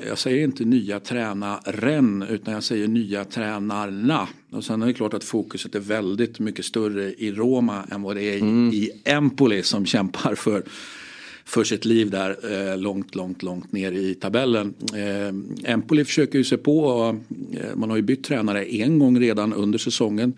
jag 0.08 0.18
säger 0.18 0.44
inte 0.44 0.64
nya 0.64 1.00
tränaren 1.00 2.26
utan 2.30 2.54
jag 2.54 2.62
säger 2.62 2.88
nya 2.88 3.24
tränarna. 3.24 4.28
Och 4.52 4.64
sen 4.64 4.82
är 4.82 4.86
det 4.86 4.92
klart 4.92 5.14
att 5.14 5.24
fokuset 5.24 5.74
är 5.74 5.80
väldigt 5.80 6.38
mycket 6.38 6.64
större 6.64 7.12
i 7.12 7.32
Roma 7.32 7.84
än 7.90 8.02
vad 8.02 8.16
det 8.16 8.22
är 8.22 8.38
Mm. 8.38 8.70
i 8.72 8.90
Empoli 9.04 9.62
som 9.62 9.86
kämpar 9.86 10.34
för, 10.34 10.62
för 11.44 11.64
sitt 11.64 11.84
liv 11.84 12.10
där 12.10 12.36
eh, 12.52 12.78
långt, 12.78 13.14
långt, 13.14 13.42
långt 13.42 13.72
ner 13.72 13.92
i 13.92 14.14
tabellen. 14.14 14.74
Eh, 14.94 15.72
Empoli 15.72 16.04
försöker 16.04 16.38
ju 16.38 16.44
sig 16.44 16.58
på, 16.58 17.16
eh, 17.52 17.76
man 17.76 17.90
har 17.90 17.96
ju 17.96 18.02
bytt 18.02 18.24
tränare 18.24 18.64
en 18.64 18.98
gång 18.98 19.20
redan 19.20 19.52
under 19.52 19.78
säsongen. 19.78 20.34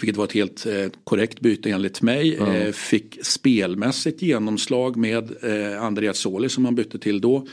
Vilket 0.00 0.16
var 0.16 0.24
ett 0.24 0.32
helt 0.32 0.66
eh, 0.66 0.86
korrekt 1.04 1.40
byte 1.40 1.70
enligt 1.70 2.02
mig. 2.02 2.36
Ja. 2.38 2.54
Eh, 2.54 2.72
fick 2.72 3.18
spelmässigt 3.22 4.22
genomslag 4.22 4.96
med 4.96 5.30
eh, 5.42 5.82
Andreas 5.82 6.18
Soli 6.18 6.48
som 6.48 6.64
han 6.64 6.74
bytte 6.74 6.98
till 6.98 7.20
då. 7.20 7.46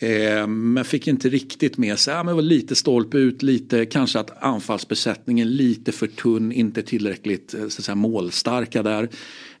Eh, 0.00 0.46
men 0.46 0.84
fick 0.84 1.06
inte 1.06 1.28
riktigt 1.28 1.78
med 1.78 1.98
sig, 1.98 2.14
ja, 2.14 2.22
men 2.22 2.34
var 2.34 2.42
lite 2.42 2.74
stolpe 2.74 3.18
ut, 3.18 3.42
lite 3.42 3.86
kanske 3.86 4.18
att 4.18 4.42
anfallsbesättningen 4.42 5.56
lite 5.56 5.92
för 5.92 6.06
tunn, 6.06 6.52
inte 6.52 6.82
tillräckligt 6.82 7.54
eh, 7.54 7.60
så 7.60 7.66
att 7.66 7.84
säga, 7.84 7.94
målstarka 7.94 8.82
där. 8.82 9.08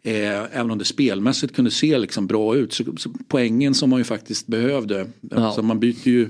Eh, 0.02 0.56
även 0.56 0.70
om 0.70 0.78
det 0.78 0.84
spelmässigt 0.84 1.54
kunde 1.54 1.70
se 1.70 1.98
liksom 1.98 2.26
bra 2.26 2.56
ut 2.56 2.72
så, 2.72 2.84
så 2.96 3.10
poängen 3.28 3.74
som 3.74 3.90
man 3.90 4.00
ju 4.00 4.04
faktiskt 4.04 4.46
behövde. 4.46 5.06
Alltså 5.30 5.62
man 5.62 5.80
byter 5.80 6.08
ju 6.08 6.28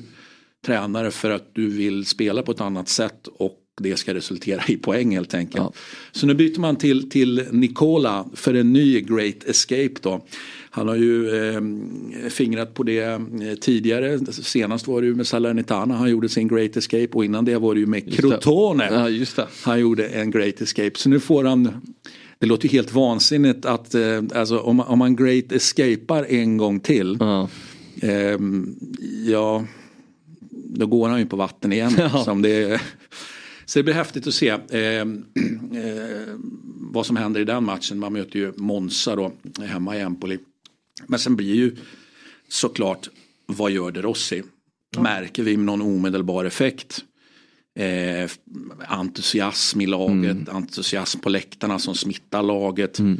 tränare 0.66 1.10
för 1.10 1.30
att 1.30 1.54
du 1.54 1.68
vill 1.68 2.06
spela 2.06 2.42
på 2.42 2.52
ett 2.52 2.60
annat 2.60 2.88
sätt 2.88 3.26
och 3.26 3.54
det 3.82 3.96
ska 3.96 4.14
resultera 4.14 4.62
i 4.68 4.76
poäng 4.76 5.14
helt 5.14 5.34
enkelt. 5.34 5.64
Så 6.12 6.26
nu 6.26 6.34
byter 6.34 6.60
man 6.60 6.76
till, 6.76 7.10
till 7.10 7.44
Nicola 7.50 8.24
för 8.34 8.54
en 8.54 8.72
ny 8.72 9.00
Great 9.00 9.44
Escape 9.46 9.94
då. 10.00 10.24
Han 10.70 10.88
har 10.88 10.96
ju 10.96 11.28
eh, 11.54 11.60
fingrat 12.30 12.74
på 12.74 12.82
det 12.82 13.00
eh, 13.04 13.18
tidigare. 13.60 14.18
Senast 14.32 14.86
var 14.86 15.00
det 15.00 15.06
ju 15.06 15.14
med 15.14 15.26
Salernitana 15.26 15.94
han 15.96 16.10
gjorde 16.10 16.28
sin 16.28 16.48
Great 16.48 16.76
Escape 16.76 17.08
och 17.12 17.24
innan 17.24 17.44
det 17.44 17.58
var 17.58 17.74
det 17.74 17.80
ju 17.80 17.86
med 17.86 18.02
Just. 18.06 18.18
Crotone. 18.20 18.88
Ja, 18.92 19.08
just 19.08 19.36
det. 19.36 19.46
Han 19.62 19.80
gjorde 19.80 20.06
en 20.08 20.30
Great 20.30 20.60
Escape. 20.60 20.90
Så 20.94 21.08
nu 21.08 21.20
får 21.20 21.44
han 21.44 21.70
det 22.40 22.46
låter 22.46 22.68
ju 22.68 22.72
helt 22.72 22.92
vansinnigt 22.92 23.64
att 23.64 23.94
eh, 23.94 24.22
alltså, 24.34 24.58
om, 24.58 24.76
man- 24.76 24.86
om 24.86 24.98
man 24.98 25.16
Great 25.16 25.52
Escapar 25.52 26.26
en 26.28 26.56
gång 26.56 26.80
till. 26.80 27.18
ehm, 28.02 28.76
ja, 29.26 29.64
då 30.50 30.86
går 30.86 31.08
han 31.08 31.18
ju 31.18 31.26
på 31.26 31.36
vatten 31.36 31.72
igen. 31.72 31.92
Ja. 31.98 32.24
Som 32.24 32.42
det, 32.42 32.80
så 33.68 33.78
det 33.78 33.82
blir 33.82 33.94
häftigt 33.94 34.26
att 34.26 34.34
se 34.34 34.48
ehm, 34.70 35.24
eh, 35.74 36.34
vad 36.74 37.06
som 37.06 37.16
händer 37.16 37.40
i 37.40 37.44
den 37.44 37.64
matchen. 37.64 37.98
Man 37.98 38.12
möter 38.12 38.38
ju 38.38 38.52
Monza 38.56 39.16
då 39.16 39.32
hemma 39.60 39.96
i 39.96 40.00
Empoli. 40.00 40.38
Men 41.06 41.18
sen 41.18 41.36
blir 41.36 41.54
ju 41.54 41.76
såklart 42.48 43.08
vad 43.46 43.70
gör 43.70 43.90
det 43.90 44.02
Rossi? 44.02 44.42
Märker 44.98 45.42
vi 45.42 45.56
någon 45.56 45.82
omedelbar 45.82 46.44
effekt? 46.44 47.04
Eh, 47.78 48.30
entusiasm 48.88 49.80
i 49.80 49.86
laget, 49.86 50.48
entusiasm 50.48 51.20
på 51.20 51.28
läktarna 51.28 51.78
som 51.78 51.94
smittar 51.94 52.42
laget. 52.42 53.00
Eh, 53.00 53.14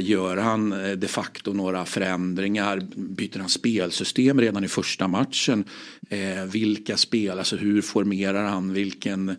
gör 0.00 0.36
han 0.36 0.72
eh, 0.72 0.92
de 0.92 1.06
facto 1.08 1.52
några 1.52 1.84
förändringar? 1.84 2.80
Byter 2.96 3.38
han 3.38 3.48
spelsystem 3.48 4.40
redan 4.40 4.64
i 4.64 4.68
första 4.68 5.08
matchen? 5.08 5.64
Eh, 6.10 6.44
vilka 6.52 6.96
spel, 6.96 7.38
alltså 7.38 7.56
hur 7.56 7.82
formerar 7.82 8.44
han? 8.44 8.72
Vilken 8.72 9.36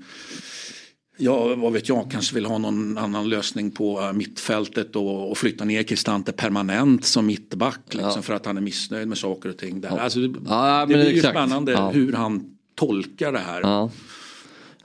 Ja, 1.17 1.55
vad 1.55 1.73
vet 1.73 1.89
jag, 1.89 2.11
kanske 2.11 2.35
vill 2.35 2.45
ha 2.45 2.57
någon 2.57 2.97
annan 2.97 3.29
lösning 3.29 3.71
på 3.71 4.01
eh, 4.01 4.13
mittfältet 4.13 4.95
och, 4.95 5.31
och 5.31 5.37
flytta 5.37 5.65
ner 5.65 5.83
Cristante 5.83 6.31
permanent 6.31 7.05
som 7.05 7.25
mittback. 7.25 7.79
Liksom, 7.93 8.23
För 8.23 8.33
att 8.33 8.45
han 8.45 8.57
är 8.57 8.61
missnöjd 8.61 9.07
med 9.07 9.17
saker 9.17 9.49
och 9.49 9.57
ting. 9.57 9.81
Där. 9.81 9.89
Alltså, 9.97 10.19
det 10.19 10.39
Ja, 10.47 10.85
det 10.85 10.93
blir 10.93 11.09
ju 11.09 11.15
exakt. 11.17 11.33
spännande 11.37 11.71
Ja. 11.71 11.89
hur 11.89 12.13
han 12.13 12.43
tolkar 12.75 13.31
det 13.31 13.39
här. 13.39 13.61
Ja. 13.61 13.91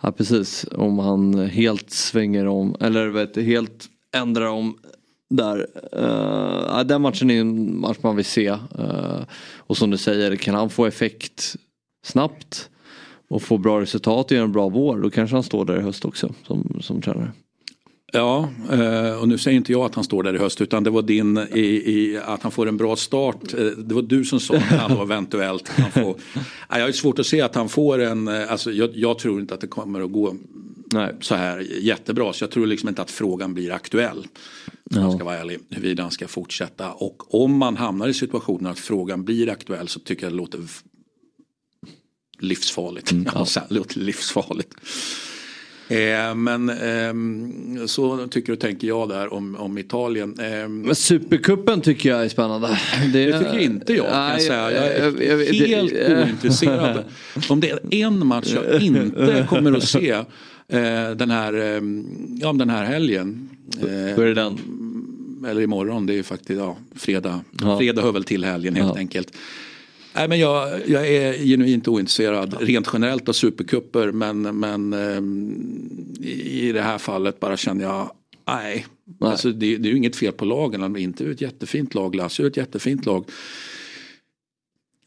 ja 0.01 0.13
precis, 0.13 0.67
om 0.73 0.99
han 0.99 1.35
helt 1.49 1.91
svänger 1.91 2.47
om 2.47 2.77
eller 2.81 3.09
vet, 3.09 3.37
helt 3.37 3.87
ändrar 4.15 4.47
om 4.47 4.79
där. 5.31 5.67
Uh, 5.97 6.81
den 6.85 7.03
matchen 7.03 7.31
är 7.31 7.41
en 7.41 7.81
match 7.81 7.99
man 8.01 8.17
vill 8.17 8.25
se. 8.25 8.51
Uh, 8.51 9.23
och 9.57 9.77
som 9.77 9.91
du 9.91 9.97
säger, 9.97 10.37
kan 10.37 10.55
han 10.55 10.71
få 10.71 10.87
effekt 10.87 11.57
snabbt 12.05 12.71
och 13.29 13.43
få 13.43 13.59
bra 13.59 13.81
resultat 13.81 14.27
och 14.27 14.33
göra 14.33 14.45
en 14.45 14.53
bra 14.53 14.69
vår 14.69 15.01
då 15.01 15.11
kanske 15.11 15.37
han 15.37 15.43
står 15.43 15.65
där 15.65 15.79
i 15.79 15.83
höst 15.83 16.05
också 16.05 16.35
som, 16.47 16.79
som 16.81 17.03
tränare. 17.03 17.33
Ja, 18.13 18.51
eh, 18.71 19.21
och 19.21 19.29
nu 19.29 19.39
säger 19.39 19.57
inte 19.57 19.73
jag 19.73 19.85
att 19.85 19.95
han 19.95 20.05
står 20.05 20.23
där 20.23 20.35
i 20.35 20.39
höst 20.39 20.61
utan 20.61 20.85
det 20.85 20.91
var 20.91 21.03
din 21.03 21.39
i, 21.39 21.61
i 21.61 22.21
att 22.25 22.43
han 22.43 22.53
får 22.53 22.69
en 22.69 22.77
bra 22.77 22.97
start. 22.97 23.55
Eh, 23.55 23.65
Det 23.65 23.95
var 23.95 24.03
du 24.03 24.25
som 24.25 24.41
sa 24.41 24.55
att 24.55 24.63
han 24.63 24.99
eventuellt 25.01 25.69
kan 25.77 25.91
få. 25.91 26.17
Ja, 26.69 26.79
Jag 26.79 26.85
har 26.85 26.93
svårt 26.93 27.19
att 27.19 27.27
se 27.27 27.41
att 27.41 27.55
han 27.55 27.69
får 27.69 27.99
en, 27.99 28.29
eh, 28.29 28.53
alltså 28.53 28.73
jag, 28.73 28.91
jag 28.97 29.19
tror 29.19 29.41
inte 29.41 29.55
att 29.55 29.61
det 29.61 29.67
kommer 29.67 30.01
att 30.01 30.13
gå 30.13 30.37
så 31.21 31.35
här 31.35 31.67
jättebra. 31.81 32.33
Så 32.33 32.45
jag 32.45 32.51
tror 32.51 32.67
liksom 32.67 32.89
inte 32.89 33.03
att 33.03 33.11
frågan 33.11 33.55
blir 33.55 33.73
aktuell. 33.73 34.27
Om 34.97 35.03
jag 35.03 35.13
ska 35.15 35.25
vara 35.25 35.39
ärlig, 35.39 35.59
huruvida 35.71 36.03
han 36.03 36.13
ska 36.13 36.29
fortsätta. 36.29 36.93
Och 36.93 37.35
om 37.45 37.57
man 37.57 37.77
hamnar 37.77 38.09
i 38.09 38.15
situationen 38.15 38.67
att 38.71 38.79
frågan 38.79 39.25
blir 39.25 39.49
aktuell 39.51 39.89
så 39.89 40.01
tycker 40.01 40.23
jag 40.25 40.33
det 40.33 40.37
låter 40.37 40.61
livsfarligt. 42.39 43.13
ja. 43.35 43.45
så 43.45 43.61
här, 43.61 43.67
det 43.69 43.75
låter 43.75 44.01
livsfarligt. 44.01 44.75
Eh, 45.89 46.35
men 46.35 46.69
ehm, 46.71 47.89
så 47.89 48.27
tycker 48.27 48.53
och 48.53 48.59
tänker 48.61 48.89
jag 48.89 49.09
där 49.09 49.33
om, 49.33 49.57
om 49.57 49.79
Italien. 49.79 50.41
Ehm, 50.41 50.81
Men 50.81 50.95
Supercupen 50.95 51.81
tycker 51.81 52.09
jag 52.09 52.25
är 52.25 52.29
spännande. 52.29 52.79
det 53.13 53.39
tycker 53.39 53.59
inte 53.59 53.93
jag. 53.95 54.07
Kan 54.11 54.29
jag, 54.31 54.43
säga. 54.43 54.73
jag 54.73 54.87
är 54.87 55.13
det- 55.59 55.67
helt 55.69 55.93
eh. 55.93 56.23
ointresserad. 56.23 57.05
Om 57.49 57.61
det 57.61 57.71
är 57.71 57.79
en 58.07 58.27
match 58.27 58.55
jag 58.55 58.83
inte 58.83 59.47
kommer 59.49 59.73
att 59.77 59.89
se 59.89 60.11
eh, 60.69 61.11
den, 61.17 61.31
här, 61.31 61.53
eh, 61.55 61.83
ja, 62.41 62.53
den 62.53 62.71
här 62.71 62.85
helgen. 62.85 63.49
Eh, 63.83 63.89
Hur 63.89 64.21
är 64.27 64.35
den? 64.35 64.59
Eller 65.49 65.61
imorgon, 65.63 66.07
det 66.07 66.13
är 66.13 66.17
ju 66.17 66.23
faktiskt 66.23 66.59
ja, 66.61 66.77
fredag. 66.95 67.41
Ja. 67.61 67.79
Fredag 67.79 68.03
hör 68.03 68.13
väl 68.13 68.25
till 68.25 68.45
helgen 68.45 68.75
helt 68.77 68.89
Ja. 68.95 68.99
enkelt. 68.99 69.33
Nej, 70.17 70.29
men 70.29 70.39
jag, 70.39 70.89
jag 70.89 71.09
är 71.09 71.33
genuint 71.33 71.89
ointresserad 71.89 72.57
rent 72.61 72.89
generellt 72.93 73.29
av 73.29 73.33
supercuper 73.33 74.13
men, 74.13 74.43
men 74.43 74.93
ehm, 74.93 76.17
i 76.23 76.73
det 76.73 76.83
här 76.83 76.99
fallet 76.99 77.41
bara 77.41 77.57
känner 77.57 77.85
jag 77.85 78.11
nej. 78.47 78.87
Alltså, 79.21 79.51
det, 79.51 79.77
det 79.77 79.89
är 79.89 79.91
ju 79.91 79.97
inget 79.97 80.17
fel 80.17 80.33
på 80.33 80.45
lagen, 80.45 80.81
de 80.81 80.97
är 80.97 81.01
inte 81.01 81.25
ett 81.25 81.41
jättefint 81.41 81.95
lag, 81.95 82.15
Lazio 82.15 82.45
är 82.45 82.47
ett 82.51 82.57
jättefint 82.57 83.07
lag. 83.07 83.25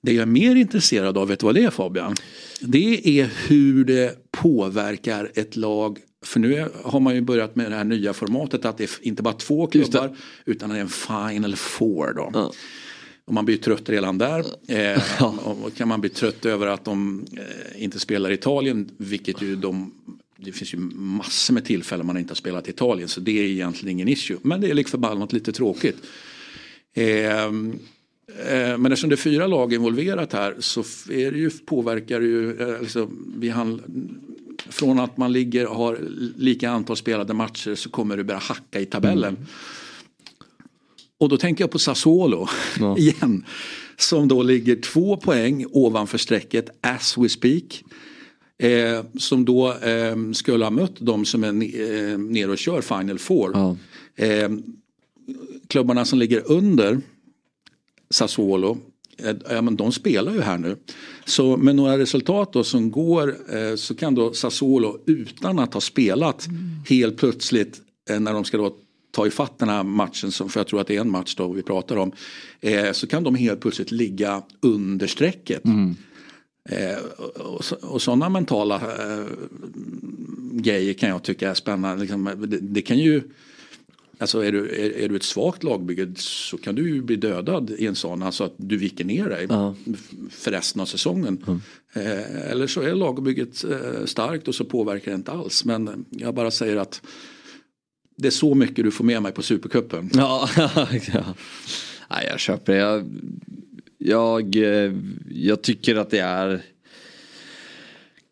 Det 0.02 0.14
jag 0.14 0.22
är 0.22 0.26
mer 0.26 0.56
intresserad 0.56 1.18
av, 1.18 1.28
vet 1.28 1.40
du 1.40 1.46
vad 1.46 1.56
det 1.56 1.64
är 1.64 1.70
Fabian? 1.70 2.16
Det 2.62 3.20
är 3.20 3.32
hur 3.48 3.86
det 3.86 4.32
påverkar 4.32 5.32
ett 5.36 5.56
lag. 5.56 6.00
För 6.26 6.40
nu 6.40 6.68
har 6.84 7.00
man 7.00 7.16
ju 7.16 7.22
börjat 7.22 7.56
med 7.56 7.72
det 7.72 7.78
här 7.78 7.84
nya 7.84 8.14
formatet 8.14 8.66
att 8.66 8.78
det 8.78 8.84
är 8.84 8.90
inte 9.02 9.24
bara 9.24 9.34
två 9.34 9.68
klubbar 9.68 10.16
utan 10.46 10.70
det 10.70 10.78
är 10.78 10.82
en 10.82 10.90
final 10.90 11.56
four. 11.56 12.14
Då. 12.14 12.52
Och 13.30 13.36
man 13.36 13.46
blir 13.46 13.58
trött 13.58 13.90
redan 13.90 14.18
där. 14.18 14.46
Eh, 14.68 15.24
och 15.62 15.76
kan 15.76 15.88
man 15.88 16.02
bli 16.02 16.10
trött 16.10 16.46
över 16.46 16.68
att 16.68 16.86
de 16.86 17.26
eh, 17.38 17.84
inte 17.84 18.00
spelar 18.00 18.32
i 18.32 18.34
Italien, 18.34 18.90
vilket 18.98 19.42
ju 19.42 19.56
de 19.56 19.92
det 20.38 20.52
finns 20.52 20.74
ju 20.74 20.78
massor 20.78 21.54
med 21.54 21.66
tillfällen 21.66 22.06
man 22.06 22.18
inte 22.18 22.32
har 22.32 22.36
spelat 22.36 22.68
i 22.68 22.70
Italien 22.70 23.08
så 23.08 23.20
det 23.20 23.40
är 23.40 23.44
egentligen 23.44 23.92
ingen 23.92 24.08
issue. 24.08 24.38
Men 24.42 24.62
det 24.62 24.70
är 24.70 24.74
lik 24.74 24.88
förbannat 24.88 25.34
lite 25.34 25.52
tråkigt. 25.52 25.96
Ehm, 26.94 27.80
eh, 28.48 28.78
men 28.78 28.86
eftersom 28.86 29.10
det 29.10 29.14
är 29.14 29.18
fyra 29.18 29.48
lag 29.48 29.74
involverat 29.74 30.34
här 30.34 30.56
så 30.60 30.80
är 31.12 31.32
det 31.32 31.38
ju, 31.38 31.50
påverkar 31.50 32.20
det 32.20 32.26
ju, 32.26 32.62
eh, 32.62 32.80
alltså, 32.80 33.10
vi 33.38 33.50
handl- 33.50 34.10
från 34.70 35.00
att 35.00 35.18
man 35.18 35.32
ligger 35.32 35.66
har 35.66 36.00
lika 36.38 36.70
antal 36.70 36.98
spelade 36.98 37.34
matcher 37.34 37.76
så 37.76 37.90
kommer 37.90 38.18
det 38.18 38.24
börja 38.24 38.40
hacka 38.40 38.80
i 38.80 38.86
tabellen. 38.86 39.38
Och 41.20 41.30
då 41.30 41.38
tänker 41.38 41.64
jag 41.64 41.72
på 41.72 41.80
Sassuolo 41.80 42.48
igen. 42.98 43.46
Som 43.98 44.28
då 44.28 44.44
ligger 44.44 44.76
två 44.76 45.18
poäng 45.18 45.66
ovanför 45.72 46.18
strecket 46.18 46.70
as 46.82 47.18
we 47.18 47.30
speak. 47.30 47.84
Eh, 48.58 49.04
som 49.18 49.46
då 49.46 49.74
eh, 49.74 50.16
skulle 50.34 50.66
ha 50.66 50.72
mött 50.72 50.96
de 51.00 51.26
som 51.26 51.44
är 51.44 51.52
ne- 51.52 52.12
eh, 52.12 52.18
nere 52.18 52.52
och 52.52 52.58
kör 52.58 52.82
Final 52.82 53.20
Four. 53.20 53.58
Eh, 54.16 54.50
klubbarna 55.68 56.06
som 56.06 56.20
ligger 56.20 56.52
under 56.52 57.02
Sassuolo, 58.10 58.78
eh, 59.18 59.36
ja, 59.50 59.62
men 59.62 59.76
de 59.76 59.92
spelar 59.92 60.34
ju 60.34 60.42
här 60.42 60.58
nu. 60.58 60.78
Så 61.26 61.58
med 61.58 61.76
några 61.76 61.98
resultat 61.98 62.54
då 62.54 62.64
som 62.64 62.92
går 62.92 63.36
eh, 63.56 63.76
så 63.76 63.96
kan 63.96 64.16
då 64.16 64.34
Sassuolo 64.34 65.00
utan 65.06 65.60
att 65.60 65.74
ha 65.74 65.82
spelat 65.82 66.48
helt 66.90 67.18
plötsligt 67.18 67.82
eh, 68.10 68.20
när 68.20 68.34
de 68.34 68.44
ska 68.46 68.58
då 68.58 68.76
ta 69.12 69.28
ifatt 69.28 69.60
den 69.60 69.70
här 69.70 69.84
matchen, 69.84 70.32
som, 70.32 70.50
för 70.50 70.60
jag 70.60 70.68
tror 70.68 70.82
att 70.82 70.88
det 70.88 70.96
är 70.96 71.02
en 71.02 71.12
match 71.12 71.36
då 71.36 71.52
vi 71.52 71.62
pratar 71.64 71.96
om, 71.96 72.12
eh, 72.62 72.92
så 72.92 73.08
kan 73.08 73.24
de 73.24 73.36
helt 73.36 73.60
plötsligt 73.62 73.92
ligga 73.92 74.44
under 74.62 75.08
strecket. 75.08 75.64
Eh, 76.70 76.98
och, 77.18 77.56
och, 77.56 77.66
så- 77.66 77.76
och 77.82 78.02
sådana 78.02 78.30
mentala 78.30 78.76
eh, 78.76 79.26
grejer 80.52 80.94
kan 80.94 81.10
jag 81.10 81.24
tycka 81.24 81.50
är 81.50 81.54
spännande. 81.54 82.02
Liksom, 82.02 82.24
det, 82.48 82.58
det 82.60 82.82
kan 82.82 82.98
ju 83.00 83.22
Alltså 84.22 84.44
är 84.46 84.52
du, 84.52 84.70
är, 84.70 84.98
är 85.04 85.10
du 85.10 85.16
ett 85.16 85.24
svagt 85.24 85.64
lagbygge 85.64 86.12
så 86.18 86.58
kan 86.58 86.76
du 86.76 86.90
ju 86.90 87.02
bli 87.02 87.16
dödad 87.16 87.70
i 87.78 87.88
en 87.88 87.96
sån, 87.96 88.24
alltså 88.24 88.44
att 88.44 88.54
du 88.58 88.78
viker 88.78 89.06
ner 89.06 89.30
dig 89.30 89.46
Ja. 89.50 89.76
för 90.32 90.52
resten 90.52 90.82
av 90.82 90.86
säsongen. 90.86 91.44
Eh, 91.94 92.52
eller 92.52 92.68
så 92.68 92.82
är 92.82 92.96
lagbygget 92.96 93.64
eh, 93.64 94.06
starkt 94.06 94.48
och 94.48 94.56
så 94.56 94.66
påverkar 94.66 95.12
det 95.12 95.16
inte 95.16 95.32
alls. 95.32 95.66
Men 95.66 96.06
jag 96.10 96.34
bara 96.36 96.52
säger 96.52 96.78
att 96.78 97.02
det 98.20 98.28
är 98.28 98.32
så 98.32 98.56
mycket 98.56 98.86
du 98.86 98.92
får 98.92 99.04
med 99.04 99.22
mig 99.22 99.32
på 99.32 99.42
Supercupen. 99.42 100.10
Ja, 100.14 100.50
ja. 101.14 101.24
Nej, 102.10 102.28
jag 102.32 102.40
köper 102.40 102.74
det. 102.74 102.80
Jag, 102.80 103.06
jag, 103.98 104.56
eh, 104.56 104.94
jag 105.32 105.62
tycker 105.62 105.96
att 105.96 106.10
det 106.10 106.20
är 106.20 106.62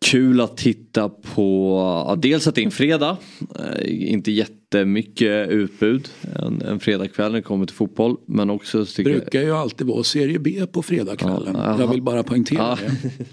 kul 0.04 0.40
att 0.40 0.56
titta 0.56 1.08
på, 1.08 1.76
ja, 2.08 2.16
dels 2.16 2.46
att 2.46 2.54
det 2.54 2.60
är 2.60 2.64
en 2.64 2.70
fredag, 2.70 3.16
eh, 3.58 4.10
inte 4.12 4.30
jättemycket 4.32 5.48
utbud 5.50 6.08
en, 6.36 6.62
en 6.62 6.80
fredagkväll 6.80 7.32
när 7.32 7.38
det 7.38 7.42
kommer 7.42 7.66
till 7.66 7.76
fotboll. 7.76 8.16
Men 8.26 8.50
också 8.50 8.84
tycker 8.84 9.10
jag, 9.10 9.20
brukar 9.20 9.42
ju 9.42 9.52
alltid 9.52 9.86
vara 9.86 10.04
Serie 10.04 10.38
B 10.38 10.66
på 10.72 10.82
fredagskvällen. 10.82 11.54
Ja, 11.58 11.80
jag 11.80 11.88
vill 11.88 12.02
bara 12.02 12.22
poängtera 12.22 12.58
Ja. 12.58 12.78
det. 12.82 13.24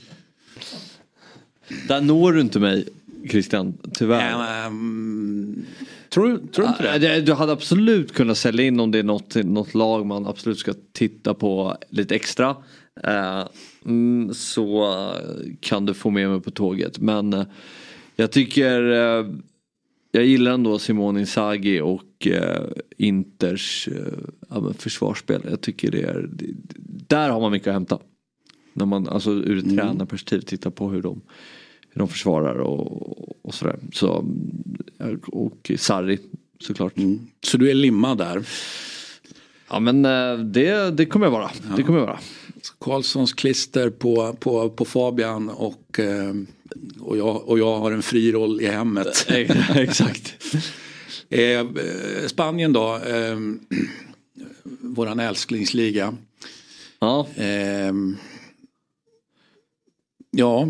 där 1.88 2.01
når 2.01 2.34
du 2.34 2.41
inte 2.41 2.60
mig 2.60 2.88
Christian, 3.30 3.78
tyvärr. 3.93 4.66
Ehm, 4.68 5.66
tror, 6.16 6.28
du- 6.28 6.47
tror 6.47 6.66
du 6.66 6.72
inte 6.72 6.97
det? 6.99 7.22
Du 7.22 7.34
hade 7.34 7.51
absolut 7.51 8.13
kunnat 8.13 8.38
sälja 8.38 8.66
in 8.66 8.80
om 8.80 8.91
det 8.91 8.99
är 8.99 9.03
något, 9.03 9.36
något 9.36 9.74
lag 9.74 10.05
man 10.05 10.28
absolut 10.28 10.59
ska 10.59 10.74
titta 10.91 11.34
på 11.34 11.78
lite 11.89 12.16
extra. 12.16 12.55
Eh, 13.03 13.47
mm, 13.86 14.34
så 14.34 14.95
kan 15.59 15.86
du 15.86 15.93
få 15.93 16.09
med 16.09 16.30
mig 16.30 16.41
på 16.41 16.51
tåget. 16.51 16.99
Men 16.99 17.34
eh, 17.34 17.45
jag 18.16 18.32
tycker 18.32 18.91
eh, 18.91 19.26
jag 20.11 20.26
gillar 20.26 20.51
ändå 20.51 20.80
Simone 20.80 21.20
Inzaghi 21.20 21.82
och 21.82 22.28
Inters 22.97 23.89
ja, 24.49 24.74
försvarsspel. 24.78 25.41
Jag 25.49 25.61
tycker 25.61 25.91
det 25.91 26.01
är, 26.01 26.30
det, 26.34 26.45
där 27.07 27.30
har 27.30 27.41
man 27.41 27.51
mycket 27.51 27.68
att 27.68 27.74
hämta. 27.74 27.99
När 28.74 28.86
man 28.86 29.09
alltså 29.09 29.32
ur 29.32 29.57
ett 29.57 29.76
tränarperspektiv 29.76 30.39
tittar 30.39 30.70
på 30.70 30.89
hur 30.89 31.01
de, 31.01 31.22
hur 31.96 32.00
de 32.00 32.08
försvarar 32.08 32.56
och, 32.56 33.46
och 33.46 33.54
sådär. 33.54 33.80
Så, 33.93 34.20
mm, 35.00 35.20
och 35.28 35.72
Sarri 35.78 36.20
såklart. 36.60 36.93
Så 37.43 37.58
du 37.58 37.70
är 37.70 37.74
limmad 37.74 38.18
där? 38.18 38.46
Ja 39.70 39.80
men 39.80 40.06
eh, 40.06 40.38
det, 40.38 40.91
det 40.91 41.06
kommer 41.06 41.26
jag 41.26 41.32
vara. 41.32 41.52
Det 41.78 41.84
kommer 41.84 42.00
jag 42.00 42.06
vara. 42.06 42.20
Karlssons 42.80 43.34
klister 43.34 43.89
på, 43.89 44.34
på, 44.39 44.70
på 44.70 44.86
Fabian 44.86 45.50
och, 45.50 46.00
eh, 46.00 46.34
och, 47.00 47.18
jag, 47.18 47.50
och 47.50 47.60
jag 47.60 47.80
har 47.80 47.91
en 47.91 48.02
fri 48.02 48.32
roll 48.32 48.62
i 48.62 48.68
hemmet. 48.68 49.28
Exakt. 49.76 50.34
Eh, 51.30 51.41
eh, 51.60 51.66
Spanien 52.28 52.74
då, 52.74 52.96
eh, 52.96 53.39
våran 54.82 55.20
älsklingsliga. 55.20 56.18
Ja. 57.00 57.28
Eh, 57.36 57.93
ja, 60.32 60.70